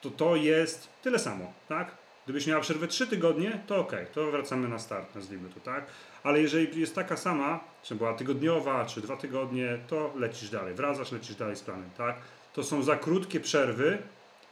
to 0.01 0.09
to 0.09 0.35
jest 0.35 0.89
tyle 1.01 1.19
samo, 1.19 1.53
tak? 1.67 1.91
Gdybyś 2.25 2.47
miała 2.47 2.61
przerwę 2.61 2.87
trzy 2.87 3.07
tygodnie, 3.07 3.59
to 3.67 3.77
ok, 3.77 3.91
to 4.13 4.31
wracamy 4.31 4.67
na 4.67 4.79
start, 4.79 5.15
nazwijmy 5.15 5.49
to, 5.49 5.59
tak? 5.59 5.85
Ale 6.23 6.41
jeżeli 6.41 6.79
jest 6.79 6.95
taka 6.95 7.17
sama, 7.17 7.59
czy 7.83 7.95
była 7.95 8.13
tygodniowa, 8.13 8.85
czy 8.85 9.01
dwa 9.01 9.17
tygodnie, 9.17 9.77
to 9.87 10.13
lecisz 10.15 10.49
dalej, 10.49 10.73
wracasz, 10.73 11.11
lecisz 11.11 11.35
dalej 11.35 11.55
z 11.55 11.61
planem, 11.61 11.89
tak? 11.97 12.15
To 12.53 12.63
są 12.63 12.83
za 12.83 12.95
krótkie 12.95 13.39
przerwy, 13.39 13.97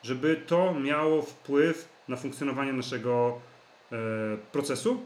żeby 0.04 0.36
to 0.48 0.74
miało 0.74 1.22
wpływ 1.22 1.90
na 2.08 2.16
funkcjonowanie 2.16 2.74
naszego 2.74 3.42
e, 3.92 3.96
procesu, 4.52 5.04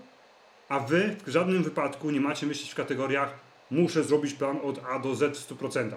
a 0.69 0.79
wy 0.79 1.15
w 1.25 1.29
żadnym 1.29 1.63
wypadku 1.63 2.11
nie 2.11 2.21
macie 2.21 2.45
myśleć 2.45 2.71
w 2.71 2.75
kategoriach 2.75 3.33
muszę 3.71 4.03
zrobić 4.03 4.33
plan 4.33 4.59
od 4.63 4.79
A 4.89 4.99
do 4.99 5.15
Z 5.15 5.37
w 5.37 5.57
100%. 5.57 5.91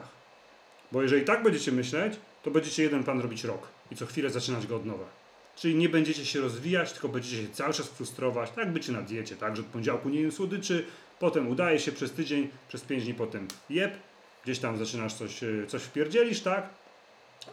Bo 0.92 1.02
jeżeli 1.02 1.24
tak 1.24 1.42
będziecie 1.42 1.72
myśleć, 1.72 2.14
to 2.42 2.50
będziecie 2.50 2.82
jeden 2.82 3.04
plan 3.04 3.20
robić 3.20 3.44
rok 3.44 3.68
i 3.90 3.96
co 3.96 4.06
chwilę 4.06 4.30
zaczynać 4.30 4.66
go 4.66 4.76
od 4.76 4.86
nowa. 4.86 5.04
Czyli 5.56 5.74
nie 5.74 5.88
będziecie 5.88 6.26
się 6.26 6.40
rozwijać, 6.40 6.92
tylko 6.92 7.08
będziecie 7.08 7.42
się 7.42 7.48
cały 7.48 7.74
czas 7.74 7.88
frustrować. 7.88 8.50
Tak 8.50 8.72
bycie 8.72 8.92
na 8.92 9.02
diecie, 9.02 9.36
tak, 9.36 9.56
że 9.56 9.62
od 9.62 9.68
poniedziałku 9.68 10.08
nie 10.08 10.20
jem 10.20 10.32
słodyczy, 10.32 10.84
potem 11.18 11.48
udaje 11.48 11.78
się 11.78 11.92
przez 11.92 12.12
tydzień, 12.12 12.48
przez 12.68 12.82
pięć 12.82 13.04
dni 13.04 13.14
potem 13.14 13.48
jeb, 13.70 13.94
gdzieś 14.44 14.58
tam 14.58 14.78
zaczynasz 14.78 15.14
coś, 15.14 15.42
e, 15.42 15.66
coś 15.66 15.82
wpierdzielisz, 15.82 16.40
tak? 16.40 16.68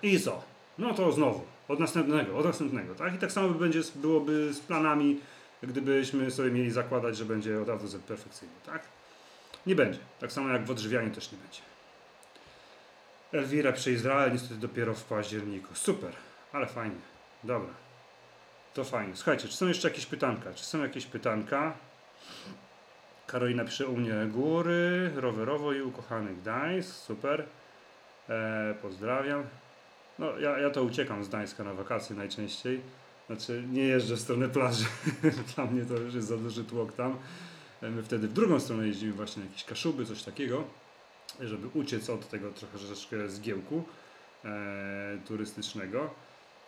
I 0.03 0.19
co? 0.19 0.43
No 0.77 0.93
to 0.93 1.11
znowu, 1.11 1.41
od 1.67 1.79
następnego, 1.79 2.37
od 2.37 2.45
następnego, 2.45 2.95
tak? 2.95 3.15
I 3.15 3.17
tak 3.17 3.31
samo 3.31 3.49
byłoby 3.95 4.53
z 4.53 4.59
planami, 4.59 5.19
gdybyśmy 5.63 6.31
sobie 6.31 6.51
mieli 6.51 6.71
zakładać, 6.71 7.17
że 7.17 7.25
będzie 7.25 7.61
od 7.61 7.81
Z 7.81 8.03
perfekcyjnie, 8.03 8.55
tak? 8.65 8.83
Nie 9.65 9.75
będzie. 9.75 9.99
Tak 10.19 10.31
samo 10.31 10.49
jak 10.49 10.65
w 10.65 10.71
odżywianiu 10.71 11.11
też 11.11 11.31
nie 11.31 11.37
będzie. 11.37 11.61
Elwira 13.33 13.71
przy 13.71 13.91
Izrael 13.91 14.31
niestety 14.31 14.55
dopiero 14.55 14.93
w 14.93 15.03
październiku. 15.03 15.75
Super, 15.75 16.11
ale 16.53 16.67
fajnie. 16.67 17.01
Dobra. 17.43 17.73
To 18.73 18.83
fajnie. 18.83 19.15
Słuchajcie, 19.15 19.47
czy 19.47 19.57
są 19.57 19.67
jeszcze 19.67 19.89
jakieś 19.89 20.05
pytanka? 20.05 20.53
Czy 20.53 20.65
są 20.65 20.83
jakieś 20.83 21.05
pytanka? 21.05 21.73
Karolina 23.27 23.65
pisze 23.65 23.87
u 23.87 23.97
mnie 23.97 24.13
góry, 24.27 25.11
rowerowo 25.15 25.73
i 25.73 25.81
ukochany 25.81 26.33
Gdańsk. 26.33 26.95
Super. 26.95 27.45
E, 28.29 28.75
pozdrawiam. 28.81 29.43
No, 30.19 30.39
ja, 30.39 30.57
ja 30.57 30.69
to 30.69 30.83
uciekam 30.83 31.23
z 31.23 31.27
Gdańska 31.27 31.63
na 31.63 31.73
wakacje 31.73 32.15
najczęściej. 32.15 32.81
Znaczy, 33.29 33.63
nie 33.71 33.83
jeżdżę 33.83 34.15
w 34.15 34.19
stronę 34.19 34.49
plaży. 34.49 34.85
Dla 35.55 35.65
mnie 35.65 35.85
to 35.85 35.93
już 35.97 36.13
jest 36.13 36.27
za 36.27 36.37
duży 36.37 36.63
tłok 36.63 36.93
tam. 36.93 37.17
E, 37.81 37.89
My 37.89 38.03
wtedy 38.03 38.27
w 38.27 38.33
drugą 38.33 38.59
stronę 38.59 38.87
jeździmy 38.87 39.13
właśnie 39.13 39.43
na 39.43 39.49
jakieś 39.49 39.63
kaszuby, 39.63 40.05
coś 40.05 40.23
takiego, 40.23 40.63
żeby 41.39 41.67
uciec 41.73 42.09
od 42.09 42.29
tego 42.29 42.51
trochę 42.51 42.77
troszeczkę 42.77 43.29
zgiełku 43.29 43.83
e, 44.45 45.17
turystycznego. 45.27 46.09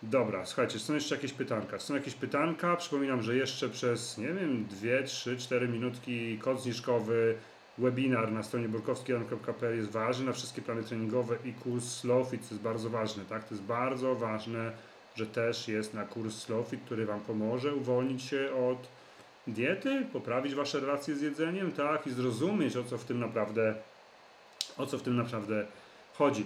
Dobra, 0.04 0.46
słuchajcie, 0.46 0.80
są 0.80 0.94
jeszcze 0.94 1.16
jakieś 1.16 1.34
pytanka? 1.34 1.80
Są 1.80 1.96
jakieś 1.96 2.14
pytanka? 2.14 2.76
Przypominam, 2.76 3.22
że 3.24 3.36
jeszcze 3.36 3.70
przez, 3.70 4.18
nie 4.18 4.34
wiem, 4.34 4.66
2, 4.66 5.04
3, 5.06 5.38
4 5.38 5.68
minutki 5.68 6.38
kod 6.38 6.62
zniżkowy, 6.62 7.38
webinar 7.78 8.32
na 8.32 8.44
stronie 8.44 8.70
burkowski.pl 8.70 9.78
jest 9.78 9.92
ważny 9.92 10.26
na 10.26 10.34
wszystkie 10.34 10.62
plany 10.62 10.84
treningowe 10.84 11.38
i 11.46 11.54
kurs 11.54 11.86
Slowfit, 11.86 12.46
co 12.46 12.54
jest 12.54 12.64
bardzo 12.64 12.90
ważne, 12.90 13.26
tak? 13.26 13.44
To 13.44 13.56
jest 13.56 13.64
bardzo 13.64 14.16
ważne, 14.16 14.72
że 15.16 15.26
też 15.26 15.68
jest 15.68 15.94
na 15.94 16.06
kurs 16.06 16.36
Slowfit, 16.36 16.82
który 16.86 17.06
Wam 17.06 17.20
pomoże 17.20 17.76
uwolnić 17.76 18.24
się 18.24 18.50
od 18.70 18.88
diety, 19.48 20.06
poprawić 20.14 20.56
Wasze 20.56 20.80
relacje 20.80 21.16
z 21.16 21.22
jedzeniem, 21.22 21.72
tak? 21.72 22.08
I 22.08 22.12
zrozumieć, 22.12 22.78
o 22.78 22.84
co 22.84 22.98
w 22.98 23.06
tym 23.06 23.20
naprawdę, 23.20 23.76
o 24.78 24.86
co 24.86 24.98
w 24.98 25.02
tym 25.02 25.16
naprawdę 25.16 25.66
chodzi. 26.14 26.46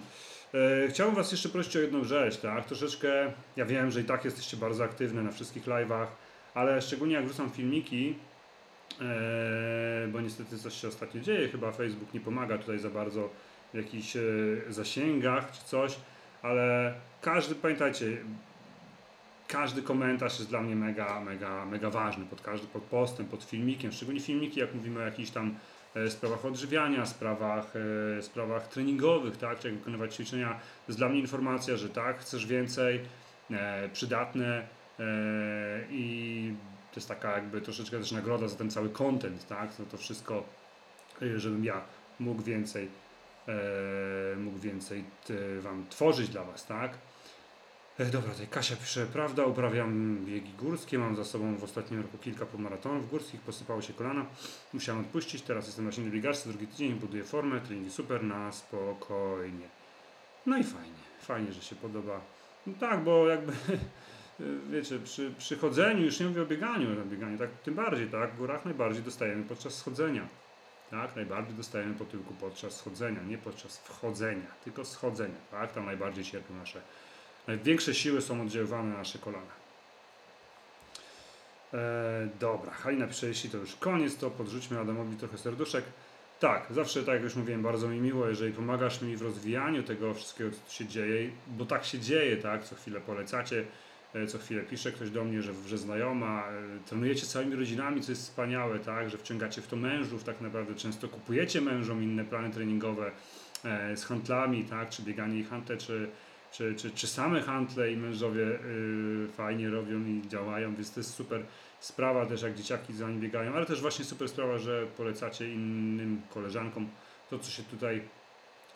E, 0.54 0.88
Chciałbym 0.88 1.16
Was 1.16 1.32
jeszcze 1.32 1.50
prosić 1.50 1.76
o 1.76 1.80
jedną 1.80 2.04
rzecz, 2.04 2.38
tak? 2.38 2.66
Troszeczkę, 2.66 3.32
ja 3.56 3.66
wiem, 3.66 3.92
że 3.92 4.02
i 4.02 4.04
tak 4.04 4.26
jesteście 4.26 4.58
bardzo 4.58 4.84
aktywne 4.84 5.24
na 5.24 5.32
wszystkich 5.32 5.66
live'ach, 5.66 6.08
ale 6.54 6.82
szczególnie 6.82 7.16
jak 7.16 7.26
wrzucam 7.26 7.50
filmiki, 7.50 8.16
e, 9.02 10.08
bo 10.08 10.22
niestety 10.22 10.58
coś 10.58 10.82
się 10.82 10.88
ostatnio 10.88 11.22
dzieje, 11.22 11.50
chyba 11.50 11.72
Facebook 11.72 12.14
nie 12.14 12.20
pomaga 12.20 12.58
tutaj 12.58 12.80
za 12.80 12.90
bardzo 12.90 13.30
w 13.74 13.78
jakichś 13.78 14.16
e, 14.16 14.22
zasięgach 14.70 15.52
czy 15.52 15.64
coś, 15.66 15.96
ale 16.42 16.94
każdy, 17.22 17.56
pamiętajcie, 17.56 18.18
każdy 19.48 19.82
komentarz 19.82 20.40
jest 20.40 20.50
dla 20.50 20.62
mnie 20.62 20.76
mega, 20.76 21.20
mega, 21.20 21.66
mega 21.66 21.90
ważny, 21.90 22.26
pod 22.26 22.42
każdy, 22.42 22.68
pod 22.68 22.84
postem, 22.84 23.26
pod 23.26 23.44
filmikiem, 23.44 23.92
szczególnie 23.92 24.22
filmiki, 24.22 24.60
jak 24.60 24.76
mówimy 24.76 25.00
o 25.00 25.04
jakichś 25.04 25.30
tam 25.30 25.56
e, 25.96 26.10
sprawach 26.10 26.46
odżywiania, 26.46 27.06
sprawach, 27.06 27.74
e, 28.18 28.22
sprawach 28.22 28.68
treningowych, 28.68 29.38
tak, 29.38 29.60
czy 29.60 29.68
jak 29.68 29.78
wykonywać 29.78 30.16
ćwiczenia, 30.16 30.50
to 30.50 30.92
jest 30.92 31.00
dla 31.00 31.10
mnie 31.10 31.20
informacja, 31.20 31.78
że 31.78 31.90
tak, 31.90 32.20
chcesz 32.20 32.46
więcej, 32.46 33.02
e, 33.52 33.90
przydatne 33.90 34.68
i 35.90 36.54
to 36.92 37.00
jest 37.00 37.08
taka 37.08 37.32
jakby 37.32 37.62
troszeczkę 37.62 37.98
też 37.98 38.12
nagroda 38.12 38.48
za 38.48 38.56
ten 38.56 38.72
cały 38.72 38.90
content, 38.90 39.48
tak, 39.48 39.70
no 39.80 39.86
to 39.86 39.98
wszystko, 39.98 40.44
żebym 41.36 41.66
ja 41.66 41.82
mógł 42.20 42.42
więcej, 42.42 42.90
mógł 44.38 44.60
więcej 44.60 45.04
Wam 45.60 45.86
tworzyć 45.90 46.30
dla 46.30 46.44
Was, 46.44 46.66
tak. 46.66 46.98
E, 48.00 48.06
Dobra, 48.06 48.32
tutaj 48.32 48.48
Kasia 48.48 48.76
pisze, 48.76 49.06
prawda, 49.06 49.46
uprawiam 49.46 50.18
biegi 50.26 50.54
górskie, 50.54 51.00
mam 51.00 51.16
za 51.16 51.26
sobą 51.26 51.58
w 51.58 51.64
ostatnim 51.64 52.02
roku 52.02 52.18
kilka 52.18 52.46
półmaratonów 52.46 53.10
górskich, 53.10 53.42
posypało 53.42 53.82
się 53.82 53.94
kolana, 53.94 54.26
musiałem 54.74 55.02
odpuścić, 55.02 55.42
teraz 55.42 55.66
jestem 55.66 55.86
na 55.86 55.92
silnej 55.92 56.12
biegarce, 56.12 56.50
drugi 56.50 56.68
tydzień, 56.68 56.94
buduję 56.94 57.24
formę, 57.24 57.62
treningi 57.62 57.92
super, 57.92 58.24
na 58.24 58.52
spokojnie. 58.52 59.68
No 60.46 60.58
i 60.58 60.64
fajnie, 60.64 61.04
fajnie, 61.22 61.54
że 61.54 61.62
się 61.62 61.76
podoba. 61.76 62.22
No 62.68 62.74
tak, 62.80 63.04
bo 63.04 63.28
jakby, 63.28 63.54
wiecie, 64.72 65.00
przy, 65.00 65.32
przy 65.38 65.58
chodzeniu, 65.58 66.04
już 66.04 66.20
nie 66.20 66.26
mówię 66.26 66.42
o 66.42 66.46
bieganiu, 66.46 67.02
o 67.02 67.06
bieganiu, 67.06 67.38
tak 67.38 67.50
tym 67.64 67.74
bardziej, 67.74 68.08
tak, 68.08 68.34
w 68.34 68.38
górach 68.38 68.66
najbardziej 68.66 69.04
dostajemy 69.04 69.44
podczas 69.44 69.74
schodzenia. 69.74 70.28
Tak, 70.92 71.16
najbardziej 71.16 71.56
dostajemy 71.56 71.96
po 71.96 72.06
tyłku 72.06 72.34
podczas 72.34 72.78
schodzenia, 72.78 73.24
nie 73.24 73.38
podczas 73.38 73.78
wchodzenia, 73.78 74.48
tylko 74.64 74.86
schodzenia, 74.86 75.36
tak, 75.52 75.74
tam 75.74 75.86
najbardziej 75.86 76.24
cierpią 76.24 76.56
nasze 76.56 76.82
Największe 77.48 77.94
siły 77.94 78.22
są 78.22 78.42
oddziaływane 78.42 78.90
na 78.90 78.98
nasze 78.98 79.20
kolana. 79.20 79.56
E, 81.74 82.28
dobra, 82.40 82.72
Halina 82.72 83.08
pisze, 83.08 83.28
jeśli 83.28 83.50
to 83.50 83.58
już 83.58 83.76
koniec, 83.76 84.18
to 84.18 84.32
podrzućmy 84.32 84.80
Adamowi 84.80 85.18
trochę 85.18 85.38
serduszek. 85.38 85.84
Tak, 86.40 86.68
zawsze 86.72 87.04
tak 87.04 87.14
jak 87.14 87.24
już 87.24 87.36
mówiłem, 87.36 87.64
bardzo 87.64 87.88
mi 87.88 88.00
miło, 88.00 88.28
jeżeli 88.28 88.54
pomagasz 88.54 89.02
mi 89.02 89.18
w 89.18 89.22
rozwijaniu 89.22 89.84
tego 89.84 90.14
wszystkiego, 90.14 90.52
co 90.52 90.58
tu 90.58 90.72
się 90.72 90.86
dzieje, 90.86 91.30
bo 91.48 91.66
tak 91.66 91.86
się 91.86 92.00
dzieje, 92.00 92.38
tak, 92.38 92.64
co 92.64 92.76
chwilę 92.76 93.02
polecacie, 93.02 93.66
e, 94.14 94.28
co 94.28 94.38
chwilę 94.38 94.64
pisze 94.64 94.92
ktoś 94.92 95.10
do 95.10 95.24
mnie, 95.24 95.42
że, 95.42 95.54
że 95.68 95.78
znajoma, 95.78 96.44
e, 96.48 96.80
trenujecie 96.86 97.26
całymi 97.26 97.56
rodzinami, 97.56 98.02
co 98.02 98.12
jest 98.12 98.22
wspaniałe, 98.22 98.80
tak, 98.80 99.10
że 99.10 99.18
wciągacie 99.18 99.62
w 99.62 99.68
to 99.68 99.76
mężów, 99.76 100.24
tak 100.24 100.42
naprawdę 100.42 100.76
często 100.76 101.08
kupujecie 101.08 101.62
mężom 101.62 102.04
inne 102.04 102.26
plany 102.26 102.50
treningowe 102.50 103.12
e, 103.66 103.98
z 103.98 104.06
handlami, 104.06 104.66
tak, 104.66 104.90
czy 104.90 105.02
bieganie 105.02 105.40
i 105.40 105.44
hantle, 105.44 105.78
czy, 105.78 106.10
czy, 106.58 106.76
czy, 106.76 106.92
czy 106.92 107.08
same 107.08 107.42
handle 107.42 107.92
i 107.92 107.98
mężowie 107.98 108.44
y, 108.44 109.28
fajnie 109.38 109.70
robią 109.70 110.06
i 110.06 110.22
działają, 110.28 110.76
więc 110.76 110.92
to 110.94 111.00
jest 111.00 111.14
super 111.14 111.42
sprawa 111.80 112.26
też, 112.26 112.42
jak 112.42 112.56
dzieciaki 112.56 112.94
za 112.94 113.10
nimi 113.10 113.22
biegają, 113.22 113.54
ale 113.54 113.66
też 113.66 113.82
właśnie 113.82 114.06
super 114.06 114.30
sprawa, 114.30 114.58
że 114.58 114.86
polecacie 114.98 115.54
innym 115.54 116.22
koleżankom 116.30 116.88
to, 117.30 117.40
co 117.40 117.52
się 117.52 117.64
tutaj 117.64 118.02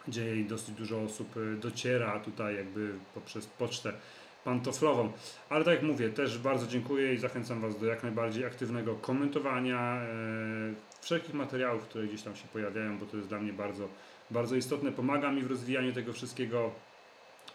dzieje 0.07 0.35
i 0.35 0.45
dosyć 0.45 0.75
dużo 0.75 1.01
osób 1.01 1.37
y, 1.37 1.55
dociera 1.55 2.19
tutaj 2.19 2.55
jakby 2.55 2.93
poprzez 3.13 3.47
pocztę 3.47 3.93
pantoflową. 4.43 5.11
Ale 5.49 5.65
tak 5.65 5.73
jak 5.73 5.83
mówię, 5.83 6.09
też 6.09 6.37
bardzo 6.37 6.67
dziękuję 6.67 7.13
i 7.13 7.17
zachęcam 7.17 7.61
Was 7.61 7.79
do 7.79 7.85
jak 7.85 8.03
najbardziej 8.03 8.45
aktywnego 8.45 8.95
komentowania 8.95 10.01
e, 10.01 10.07
wszelkich 11.01 11.33
materiałów, 11.33 11.83
które 11.83 12.07
gdzieś 12.07 12.21
tam 12.21 12.35
się 12.35 12.47
pojawiają, 12.53 12.97
bo 12.97 13.05
to 13.05 13.17
jest 13.17 13.29
dla 13.29 13.39
mnie 13.39 13.53
bardzo, 13.53 13.87
bardzo 14.31 14.55
istotne. 14.55 14.91
Pomaga 14.91 15.31
mi 15.31 15.41
w 15.41 15.47
rozwijaniu 15.47 15.93
tego 15.93 16.13
wszystkiego 16.13 16.71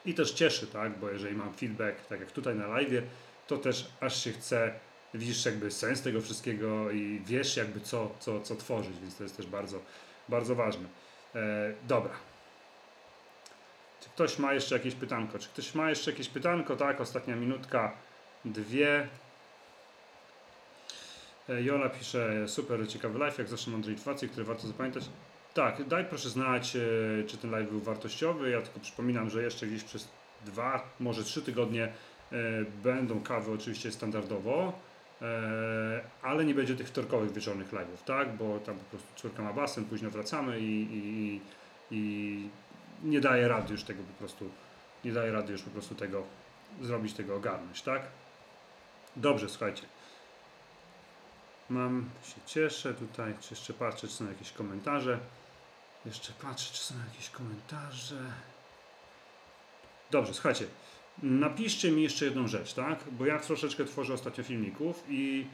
i 0.04 0.14
też 0.14 0.32
cieszy, 0.32 0.66
tak? 0.66 0.98
Bo 0.98 1.10
jeżeli 1.10 1.36
mam 1.36 1.54
feedback, 1.54 2.06
tak 2.06 2.20
jak 2.20 2.30
tutaj 2.32 2.54
na 2.54 2.66
live, 2.66 3.02
to 3.46 3.58
też 3.58 3.88
aż 4.00 4.24
się 4.24 4.32
chce 4.32 4.72
widzisz 5.14 5.44
jakby 5.44 5.70
sens 5.70 6.02
tego 6.02 6.20
wszystkiego 6.20 6.90
i 6.90 7.22
wiesz 7.26 7.56
jakby 7.56 7.80
co, 7.80 8.10
co, 8.20 8.40
co 8.40 8.56
tworzyć, 8.56 8.98
więc 9.00 9.16
to 9.16 9.22
jest 9.22 9.36
też 9.36 9.46
bardzo, 9.46 9.80
bardzo 10.28 10.54
ważne. 10.54 10.88
E, 11.34 11.74
dobra. 11.88 12.12
Czy 14.00 14.08
ktoś 14.08 14.38
ma 14.38 14.54
jeszcze 14.54 14.74
jakieś 14.74 14.94
pytanko? 14.94 15.38
Czy 15.38 15.48
ktoś 15.48 15.74
ma 15.74 15.90
jeszcze 15.90 16.10
jakieś 16.10 16.28
pytanko? 16.28 16.76
Tak, 16.76 17.00
ostatnia 17.00 17.36
minutka, 17.36 17.92
dwie. 18.44 19.08
E, 21.48 21.62
Jola 21.62 21.88
pisze, 21.88 22.48
super 22.48 22.88
ciekawy 22.88 23.18
live, 23.18 23.38
jak 23.38 23.48
zawsze 23.48 23.70
mądre 23.70 23.92
informacje, 23.92 24.28
które 24.28 24.44
warto 24.44 24.66
zapamiętać. 24.66 25.04
Tak, 25.54 25.84
daj 25.84 26.04
proszę 26.04 26.30
znać, 26.30 26.76
e, 26.76 26.80
czy 27.26 27.38
ten 27.38 27.50
live 27.50 27.70
był 27.70 27.80
wartościowy. 27.80 28.50
Ja 28.50 28.62
tylko 28.62 28.80
przypominam, 28.80 29.30
że 29.30 29.42
jeszcze 29.42 29.66
gdzieś 29.66 29.84
przez 29.84 30.08
dwa, 30.44 30.82
może 31.00 31.24
trzy 31.24 31.42
tygodnie 31.42 31.84
e, 31.84 31.92
będą 32.82 33.20
kawy 33.20 33.52
oczywiście 33.52 33.92
standardowo, 33.92 34.72
e, 35.22 36.00
ale 36.22 36.44
nie 36.44 36.54
będzie 36.54 36.76
tych 36.76 36.88
wtorkowych 36.88 37.32
wieczornych 37.32 37.72
live'ów, 37.72 38.04
tak? 38.06 38.36
Bo 38.36 38.58
tam 38.58 38.78
po 38.78 38.84
prostu 38.84 39.08
córka 39.16 39.42
ma 39.42 39.52
basen, 39.52 39.84
późno 39.84 40.10
wracamy 40.10 40.60
i, 40.60 40.88
i, 40.92 41.40
i 41.90 42.48
nie 43.02 43.20
daje 43.20 43.48
rady 43.48 43.72
już 43.72 43.84
tego 43.84 44.02
po 44.02 44.18
prostu, 44.18 44.50
nie 45.04 45.12
daje 45.12 45.32
rady 45.32 45.52
już 45.52 45.62
po 45.62 45.70
prostu 45.70 45.94
tego 45.94 46.22
zrobić, 46.82 47.14
tego 47.14 47.36
ogarnąć, 47.36 47.82
tak? 47.82 48.02
Dobrze, 49.16 49.48
słuchajcie. 49.48 49.82
Mam, 51.70 52.10
się 52.22 52.40
cieszę 52.46 52.94
tutaj, 52.94 53.34
jeszcze 53.50 53.72
patrzę, 53.72 54.08
czy 54.08 54.14
są 54.14 54.28
jakieś 54.28 54.52
komentarze. 54.52 55.18
Jeszcze 56.06 56.32
patrzę, 56.42 56.74
czy 56.74 56.82
są 56.82 56.94
jakieś 57.08 57.30
komentarze. 57.30 58.18
Dobrze, 60.10 60.34
słuchajcie. 60.34 60.66
Napiszcie 61.22 61.90
mi 61.90 62.02
jeszcze 62.02 62.24
jedną 62.24 62.48
rzecz, 62.48 62.74
tak? 62.74 63.04
Bo 63.12 63.26
ja 63.26 63.38
troszeczkę 63.38 63.84
tworzę 63.84 64.14
ostatnio 64.14 64.44
filmików 64.44 65.04
i 65.08 65.46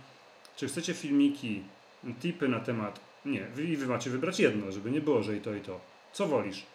czy 0.56 0.68
chcecie 0.68 0.94
filmiki, 0.94 1.62
tipy 2.20 2.48
na 2.48 2.60
temat. 2.60 3.00
Nie, 3.24 3.44
wy, 3.46 3.76
wy 3.76 3.86
macie 3.86 4.10
wybrać 4.10 4.40
jedno, 4.40 4.72
żeby 4.72 4.90
nie 4.90 5.00
było, 5.00 5.22
że 5.22 5.36
i 5.36 5.40
to, 5.40 5.54
i 5.54 5.60
to. 5.60 5.80
Co 6.12 6.26
wolisz? 6.26 6.66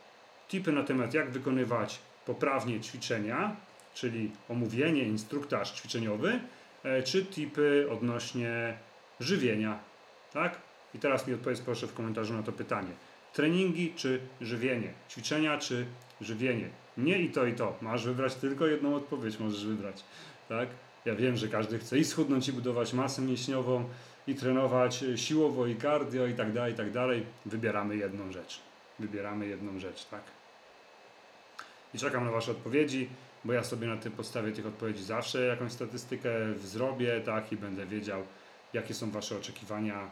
Tipy 0.48 0.72
na 0.72 0.84
temat, 0.84 1.14
jak 1.14 1.32
wykonywać 1.32 2.00
poprawnie 2.26 2.80
ćwiczenia, 2.82 3.56
czyli 3.94 4.32
omówienie, 4.50 5.04
instruktaż 5.04 5.72
ćwiczeniowy, 5.72 6.40
e, 6.84 7.04
czy 7.04 7.26
tipy 7.26 7.88
odnośnie 7.92 8.78
żywienia, 9.20 9.80
tak? 10.34 10.60
I 10.94 11.00
teraz 11.00 11.28
mi 11.28 11.34
odpowiedz 11.34 11.62
proszę 11.62 11.88
w 11.88 11.94
komentarzu 11.94 12.34
na 12.34 12.44
to 12.44 12.52
pytanie. 12.52 12.92
Treningi 13.36 13.94
czy 13.96 14.20
żywienie? 14.42 14.94
Ćwiczenia 15.10 15.58
czy 15.58 15.86
żywienie? 16.22 16.70
Nie 16.98 17.20
i 17.20 17.30
to 17.30 17.46
i 17.46 17.54
to. 17.54 17.78
Masz 17.82 18.06
wybrać 18.06 18.36
tylko 18.36 18.68
jedną 18.68 18.96
odpowiedź, 18.96 19.40
możesz 19.40 19.66
wybrać, 19.66 20.04
tak? 20.50 20.70
Ja 21.06 21.16
wiem, 21.16 21.38
że 21.38 21.48
każdy 21.48 21.80
chce 21.80 21.98
i 21.98 22.06
schudnąć 22.06 22.48
i 22.48 22.54
budować 22.54 22.94
masę 22.94 23.22
mięśniową 23.22 23.90
i 24.28 24.36
trenować 24.36 25.04
siłowo 25.16 25.68
i 25.68 25.76
cardio 25.76 26.28
i 26.28 26.34
tak 26.34 26.54
dalej, 26.54 26.74
i 26.74 26.76
tak 26.76 26.92
dalej. 26.92 27.26
Wybieramy 27.46 27.96
jedną 27.96 28.32
rzecz. 28.32 28.60
Wybieramy 29.00 29.48
jedną 29.48 29.80
rzecz, 29.80 30.06
tak? 30.06 30.24
I 31.94 31.98
czekam 31.98 32.26
na 32.26 32.32
Wasze 32.32 32.52
odpowiedzi, 32.52 33.10
bo 33.46 33.54
ja 33.54 33.64
sobie 33.64 33.88
na 33.88 33.98
tej 33.98 34.12
podstawie 34.12 34.52
tych 34.52 34.66
odpowiedzi 34.66 35.04
zawsze 35.04 35.46
jakąś 35.46 35.72
statystykę 35.72 36.30
zrobię, 36.64 37.22
tak? 37.26 37.52
I 37.52 37.58
będę 37.58 37.86
wiedział, 37.86 38.24
jakie 38.74 38.94
są 38.94 39.12
Wasze 39.12 39.38
oczekiwania 39.38 40.10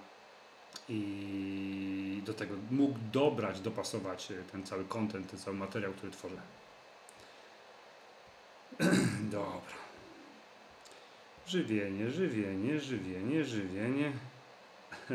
i 0.89 2.21
do 2.25 2.33
tego 2.33 2.55
mógł 2.71 2.99
dobrać, 3.11 3.59
dopasować 3.59 4.31
e, 4.31 4.35
ten 4.51 4.63
cały 4.63 4.85
content, 4.85 5.31
ten 5.31 5.39
cały 5.39 5.57
materiał, 5.57 5.93
który 5.93 6.11
tworzę. 6.11 6.41
Dobra. 9.31 9.83
Żywienie, 11.47 12.11
żywienie, 12.11 12.79
żywienie, 12.79 13.43
żywienie. 13.43 14.11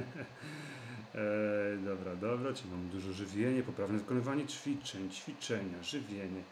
e, 1.15 1.77
dobra, 1.85 2.17
dobra, 2.17 2.53
czyli 2.53 2.71
mam 2.71 2.89
dużo 2.89 3.13
żywienie, 3.13 3.63
poprawne 3.63 3.99
wykonywanie 3.99 4.47
ćwiczeń, 4.47 5.11
ćwiczenia, 5.11 5.83
żywienie, 5.83 6.43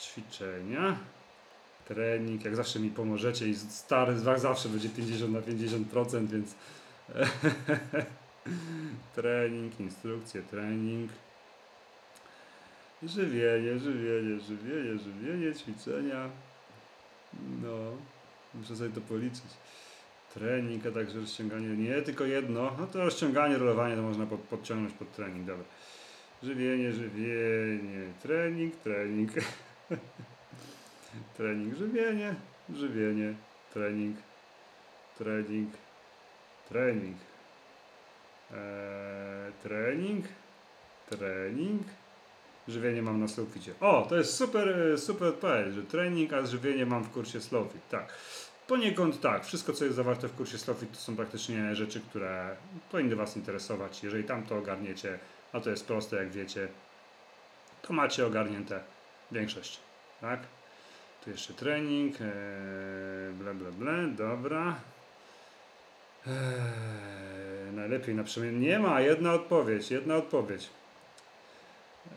ćwiczenia, 0.00 0.98
trening. 1.88 2.44
Jak 2.44 2.56
zawsze 2.56 2.78
mi 2.78 2.90
pomożecie 2.90 3.48
i 3.48 3.56
stary 3.56 4.18
zawsze 4.18 4.68
będzie 4.68 4.88
50 4.88 5.32
na 5.32 5.40
50%, 5.40 6.26
więc 6.26 6.54
trening, 9.14 9.80
instrukcje, 9.80 10.42
trening. 10.42 11.10
Żywienie, 13.02 13.78
żywienie, 13.78 14.40
żywienie, 14.40 14.98
żywienie, 14.98 15.54
ćwiczenia. 15.54 16.28
No, 17.62 17.92
muszę 18.54 18.76
sobie 18.76 18.90
to 18.90 19.00
policzyć. 19.00 19.44
Trening, 20.34 20.86
a 20.86 20.90
także 20.90 21.20
rozciąganie. 21.20 21.68
Nie, 21.68 22.02
tylko 22.02 22.24
jedno. 22.24 22.76
No 22.78 22.86
to 22.86 23.04
rozciąganie, 23.04 23.58
rolowanie 23.58 23.96
to 23.96 24.02
można 24.02 24.26
pod, 24.26 24.40
podciągnąć 24.40 24.94
pod 24.94 25.12
trening, 25.12 25.46
dobra. 25.46 25.64
Żywienie, 26.42 26.92
żywienie, 26.92 28.12
trening, 28.22 28.76
trening. 28.76 29.30
trening, 31.36 31.74
żywienie, 31.74 32.34
żywienie, 32.74 33.34
trening, 33.72 34.16
trening, 35.18 35.70
trening. 36.68 37.16
Eee, 38.50 39.52
trening, 39.62 40.26
trening. 41.10 41.82
Żywienie 42.68 43.02
mam 43.02 43.20
na 43.20 43.28
Slowficie. 43.28 43.72
O, 43.80 44.06
to 44.08 44.16
jest 44.16 44.34
super, 44.34 44.68
e, 44.68 44.98
super 44.98 45.28
odpowiedź, 45.28 45.74
że 45.74 45.82
trening, 45.82 46.32
a 46.32 46.46
żywienie 46.46 46.86
mam 46.86 47.02
w 47.04 47.10
kursie 47.10 47.40
Slowfit. 47.40 47.88
Tak. 47.88 48.12
Poniekąd 48.66 49.20
tak. 49.20 49.44
Wszystko, 49.44 49.72
co 49.72 49.84
jest 49.84 49.96
zawarte 49.96 50.28
w 50.28 50.36
kursie 50.36 50.58
Slowfit, 50.58 50.92
to 50.92 50.98
są 50.98 51.16
praktycznie 51.16 51.74
rzeczy, 51.74 52.00
które 52.00 52.56
powinny 52.90 53.16
Was 53.16 53.36
interesować. 53.36 54.04
Jeżeli 54.04 54.24
tam 54.24 54.42
to 54.42 54.58
ogarniecie, 54.58 55.18
a 55.52 55.60
to 55.60 55.70
jest 55.70 55.86
proste, 55.86 56.16
jak 56.16 56.30
wiecie, 56.30 56.68
to 57.82 57.92
macie 57.92 58.26
ogarnięte 58.26 58.80
większość. 59.32 59.80
Tak? 60.20 60.40
Tu 61.24 61.30
jeszcze 61.30 61.54
trening, 61.54 62.14
ee, 62.20 63.32
ble, 63.32 63.54
ble, 63.54 63.72
ble, 63.72 64.08
dobra. 64.08 64.76
Eee, 66.26 66.32
najlepiej 67.76 68.14
na 68.14 68.24
przemian. 68.24 68.60
Nie 68.60 68.78
ma, 68.78 69.00
jedna 69.00 69.32
odpowiedź, 69.32 69.90
jedna 69.90 70.16
odpowiedź. 70.16 70.70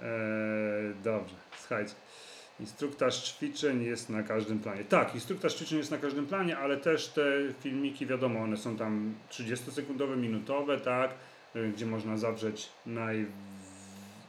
Eee, 0.04 0.94
dobrze, 1.04 1.36
słuchajcie. 1.60 1.94
Instruktaż 2.60 3.24
ćwiczeń 3.24 3.84
jest 3.84 4.10
na 4.10 4.24
każdym 4.24 4.60
planie. 4.60 4.84
Tak, 4.84 5.16
instruktaż 5.16 5.54
ćwiczeń 5.56 5.78
jest 5.78 5.92
na 5.92 5.98
każdym 5.98 6.28
planie, 6.28 6.58
ale 6.58 6.78
też 6.78 7.08
te 7.08 7.24
filmiki, 7.60 8.06
wiadomo, 8.06 8.40
one 8.40 8.58
są 8.58 8.78
tam 8.78 9.16
30-sekundowe, 9.32 10.18
minutowe, 10.18 10.78
tak, 10.78 11.12
y, 11.56 11.72
gdzie 11.76 11.86
można 11.86 12.18
zawrzeć 12.18 12.70
naj... 12.86 13.26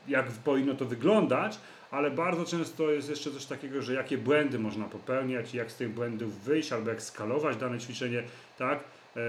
jak 0.09 0.26
powinno 0.26 0.74
to 0.74 0.85
wyglądać, 0.85 1.59
ale 1.91 2.11
bardzo 2.11 2.45
często 2.45 2.91
jest 2.91 3.11
jeszcze 3.11 3.31
coś 3.31 3.47
takiego, 3.47 3.83
że 3.83 3.95
jakie 3.95 4.18
błędy 4.18 4.59
można 4.59 4.85
popełniać, 4.85 5.55
jak 5.55 5.70
z 5.70 5.76
tych 5.76 5.95
błędów 5.95 6.41
wyjść, 6.41 6.72
albo 6.72 6.91
jak 6.91 7.03
skalować 7.03 7.57
dane 7.57 7.78
ćwiczenie, 7.78 8.22
tak. 8.59 8.85
E, 9.17 9.21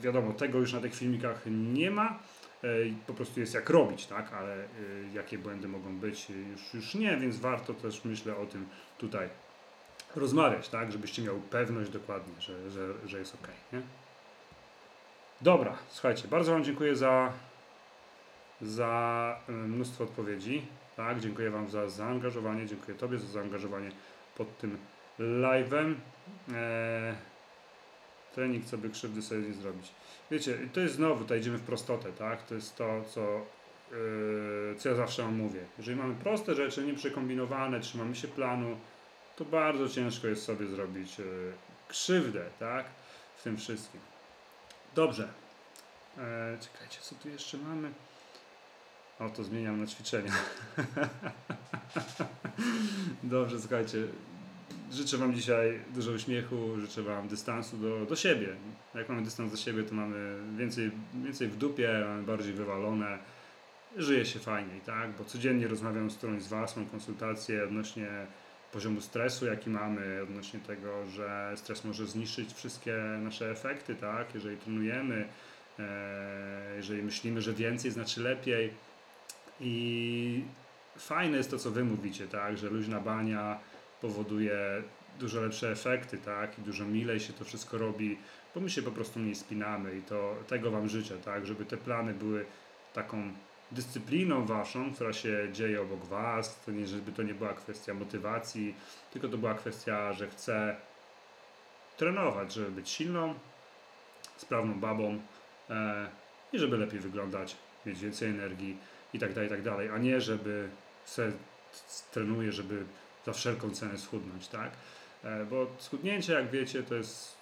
wiadomo, 0.00 0.32
tego 0.32 0.58
już 0.58 0.72
na 0.72 0.80
tych 0.80 0.94
filmikach 0.94 1.42
nie 1.46 1.90
ma 1.90 2.18
E, 2.64 2.68
po 3.06 3.14
prostu 3.14 3.40
jest 3.40 3.54
jak 3.54 3.70
robić, 3.70 4.06
tak? 4.06 4.32
Ale 4.32 4.54
e, 4.54 4.66
jakie 5.14 5.38
błędy 5.38 5.68
mogą 5.68 5.96
być, 5.96 6.30
już, 6.30 6.74
już 6.74 6.94
nie, 6.94 7.16
więc 7.16 7.36
warto 7.36 7.74
też 7.74 8.04
myślę 8.04 8.36
o 8.36 8.46
tym 8.46 8.68
tutaj 8.98 9.28
rozmawiać, 10.16 10.68
tak? 10.68 10.92
Żebyście 10.92 11.22
miał 11.22 11.40
pewność 11.40 11.90
dokładnie, 11.90 12.40
że, 12.40 12.70
że, 12.70 13.08
że 13.08 13.18
jest 13.18 13.34
ok. 13.34 13.48
Nie? 13.72 13.80
Dobra, 15.40 15.78
słuchajcie, 15.88 16.28
bardzo 16.28 16.52
Wam 16.52 16.64
dziękuję 16.64 16.96
za, 16.96 17.32
za 18.60 19.40
mnóstwo 19.48 20.04
odpowiedzi. 20.04 20.66
Tak, 20.96 21.20
dziękuję 21.20 21.50
Wam 21.50 21.70
za 21.70 21.88
zaangażowanie, 21.88 22.66
dziękuję 22.66 22.98
Tobie 22.98 23.18
za 23.18 23.26
zaangażowanie 23.26 23.90
pod 24.36 24.58
tym 24.58 24.78
live'em. 25.18 25.94
Eee, 26.54 27.14
trening, 28.34 28.64
co 28.64 28.78
by 28.78 28.90
krzywdy 28.90 29.22
sobie 29.22 29.40
nie 29.40 29.54
zrobić. 29.54 29.92
Wiecie, 30.30 30.58
to 30.72 30.80
jest 30.80 30.94
znowu, 30.94 31.22
tutaj 31.22 31.40
idziemy 31.40 31.58
w 31.58 31.62
prostotę, 31.62 32.12
tak? 32.12 32.46
To 32.46 32.54
jest 32.54 32.76
to, 32.76 33.04
co, 33.10 33.46
yy, 33.90 34.76
co 34.78 34.88
ja 34.88 34.94
zawsze 34.94 35.28
mówię. 35.28 35.60
Jeżeli 35.78 35.96
mamy 35.96 36.14
proste 36.14 36.54
rzeczy, 36.54 36.86
nieprzekombinowane, 36.86 37.80
trzymamy 37.80 38.16
się 38.16 38.28
planu, 38.28 38.76
to 39.36 39.44
bardzo 39.44 39.88
ciężko 39.88 40.26
jest 40.26 40.44
sobie 40.44 40.66
zrobić 40.66 41.18
yy, 41.18 41.52
krzywdę, 41.88 42.44
tak? 42.58 42.86
W 43.36 43.42
tym 43.42 43.56
wszystkim. 43.56 44.00
Dobrze. 44.94 45.28
E, 46.18 46.58
czekajcie, 46.60 47.00
co 47.00 47.14
tu 47.14 47.28
jeszcze 47.28 47.58
mamy? 47.58 47.90
O, 49.18 49.30
to 49.30 49.44
zmieniam 49.44 49.80
na 49.80 49.86
ćwiczenia. 49.86 50.32
Dobrze, 53.22 53.60
słuchajcie, 53.60 53.98
życzę 54.92 55.16
Wam 55.16 55.34
dzisiaj 55.34 55.80
dużo 55.94 56.12
uśmiechu, 56.12 56.80
życzę 56.80 57.02
Wam 57.02 57.28
dystansu 57.28 57.76
do, 57.76 58.06
do 58.06 58.16
siebie. 58.16 58.48
Jak 58.94 59.08
mamy 59.08 59.22
dystans 59.22 59.50
do 59.50 59.56
siebie, 59.56 59.82
to 59.82 59.94
mamy 59.94 60.36
więcej, 60.58 60.90
więcej 61.24 61.48
w 61.48 61.56
dupie, 61.56 62.04
mamy 62.08 62.22
bardziej 62.22 62.52
wywalone, 62.52 63.18
żyje 63.96 64.26
się 64.26 64.38
fajniej, 64.38 64.80
tak? 64.80 65.10
Bo 65.10 65.24
codziennie 65.24 65.68
rozmawiam 65.68 66.10
z 66.10 66.16
którąś 66.16 66.42
z 66.42 66.48
Was, 66.48 66.76
mam 66.76 66.86
konsultacje 66.86 67.64
odnośnie 67.64 68.08
poziomu 68.72 69.00
stresu, 69.00 69.46
jaki 69.46 69.70
mamy, 69.70 70.20
odnośnie 70.22 70.60
tego, 70.60 71.06
że 71.06 71.52
stres 71.56 71.84
może 71.84 72.06
zniszczyć 72.06 72.52
wszystkie 72.52 72.94
nasze 73.22 73.50
efekty, 73.50 73.94
tak? 73.94 74.34
Jeżeli 74.34 74.56
trenujemy, 74.56 75.28
e, 75.78 76.76
jeżeli 76.76 77.02
myślimy, 77.02 77.42
że 77.42 77.52
więcej 77.52 77.90
znaczy 77.90 78.20
lepiej. 78.20 78.72
I 79.60 80.44
fajne 80.96 81.36
jest 81.36 81.50
to, 81.50 81.58
co 81.58 81.70
wy 81.70 81.84
mówicie, 81.84 82.28
tak? 82.28 82.58
Że 82.58 82.70
luźna 82.70 83.00
bania 83.00 83.58
powoduje 84.00 84.82
dużo 85.18 85.40
lepsze 85.40 85.70
efekty, 85.70 86.18
tak? 86.18 86.58
I 86.58 86.62
dużo 86.62 86.84
milej 86.84 87.20
się 87.20 87.32
to 87.32 87.44
wszystko 87.44 87.78
robi, 87.78 88.18
bo 88.54 88.60
my 88.60 88.70
się 88.70 88.82
po 88.82 88.90
prostu 88.90 89.18
mniej 89.18 89.34
spinamy 89.34 89.98
i 89.98 90.02
to 90.02 90.36
tego 90.46 90.70
wam 90.70 90.88
życzę, 90.88 91.18
tak? 91.18 91.46
Żeby 91.46 91.64
te 91.64 91.76
plany 91.76 92.14
były 92.14 92.46
taką 92.94 93.32
dyscypliną 93.72 94.46
waszą, 94.46 94.94
która 94.94 95.12
się 95.12 95.48
dzieje 95.52 95.80
obok 95.82 96.04
was, 96.04 96.60
to 96.66 96.70
nie, 96.70 96.86
żeby 96.86 97.12
to 97.12 97.22
nie 97.22 97.34
była 97.34 97.54
kwestia 97.54 97.94
motywacji, 97.94 98.74
tylko 99.12 99.28
to 99.28 99.38
była 99.38 99.54
kwestia, 99.54 100.12
że 100.12 100.28
chcę 100.28 100.76
trenować, 101.96 102.52
żeby 102.52 102.70
być 102.70 102.90
silną, 102.90 103.34
sprawną 104.36 104.80
babą 104.80 105.20
e, 105.70 106.08
i 106.52 106.58
żeby 106.58 106.76
lepiej 106.76 107.00
wyglądać, 107.00 107.56
mieć 107.86 108.00
więcej 108.00 108.30
energii 108.30 108.76
i 109.14 109.18
tak 109.18 109.32
dalej, 109.32 109.48
i 109.48 109.50
tak 109.50 109.62
dalej, 109.62 109.90
a 109.90 109.98
nie 109.98 110.20
żeby 110.20 110.68
se 111.04 111.32
trenuję, 112.12 112.52
żeby 112.52 112.84
za 113.28 113.32
wszelką 113.32 113.70
cenę 113.70 113.98
schudnąć, 113.98 114.48
tak? 114.48 114.70
E, 115.24 115.44
bo 115.44 115.66
schudnięcie, 115.78 116.32
jak 116.32 116.50
wiecie, 116.50 116.82
to 116.82 116.94
jest 116.94 117.36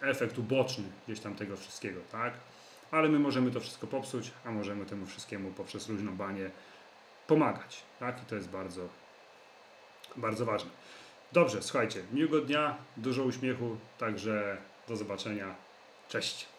efekt 0.00 0.38
uboczny 0.38 0.84
gdzieś 1.06 1.20
tam 1.20 1.34
tego 1.34 1.56
wszystkiego, 1.56 2.00
tak? 2.12 2.34
Ale 2.90 3.08
my 3.08 3.18
możemy 3.18 3.50
to 3.50 3.60
wszystko 3.60 3.86
popsuć, 3.86 4.30
a 4.44 4.50
możemy 4.50 4.86
temu 4.86 5.06
wszystkiemu 5.06 5.50
poprzez 5.50 5.88
luźną 5.88 6.16
banię 6.16 6.50
pomagać, 7.26 7.82
tak? 8.00 8.22
I 8.22 8.26
to 8.26 8.34
jest 8.34 8.48
bardzo, 8.48 8.88
bardzo 10.16 10.44
ważne. 10.44 10.70
Dobrze, 11.32 11.62
słuchajcie, 11.62 12.02
miłego 12.12 12.40
dnia, 12.40 12.76
dużo 12.96 13.22
uśmiechu, 13.22 13.76
także 13.98 14.56
do 14.88 14.96
zobaczenia. 14.96 15.54
Cześć. 16.08 16.53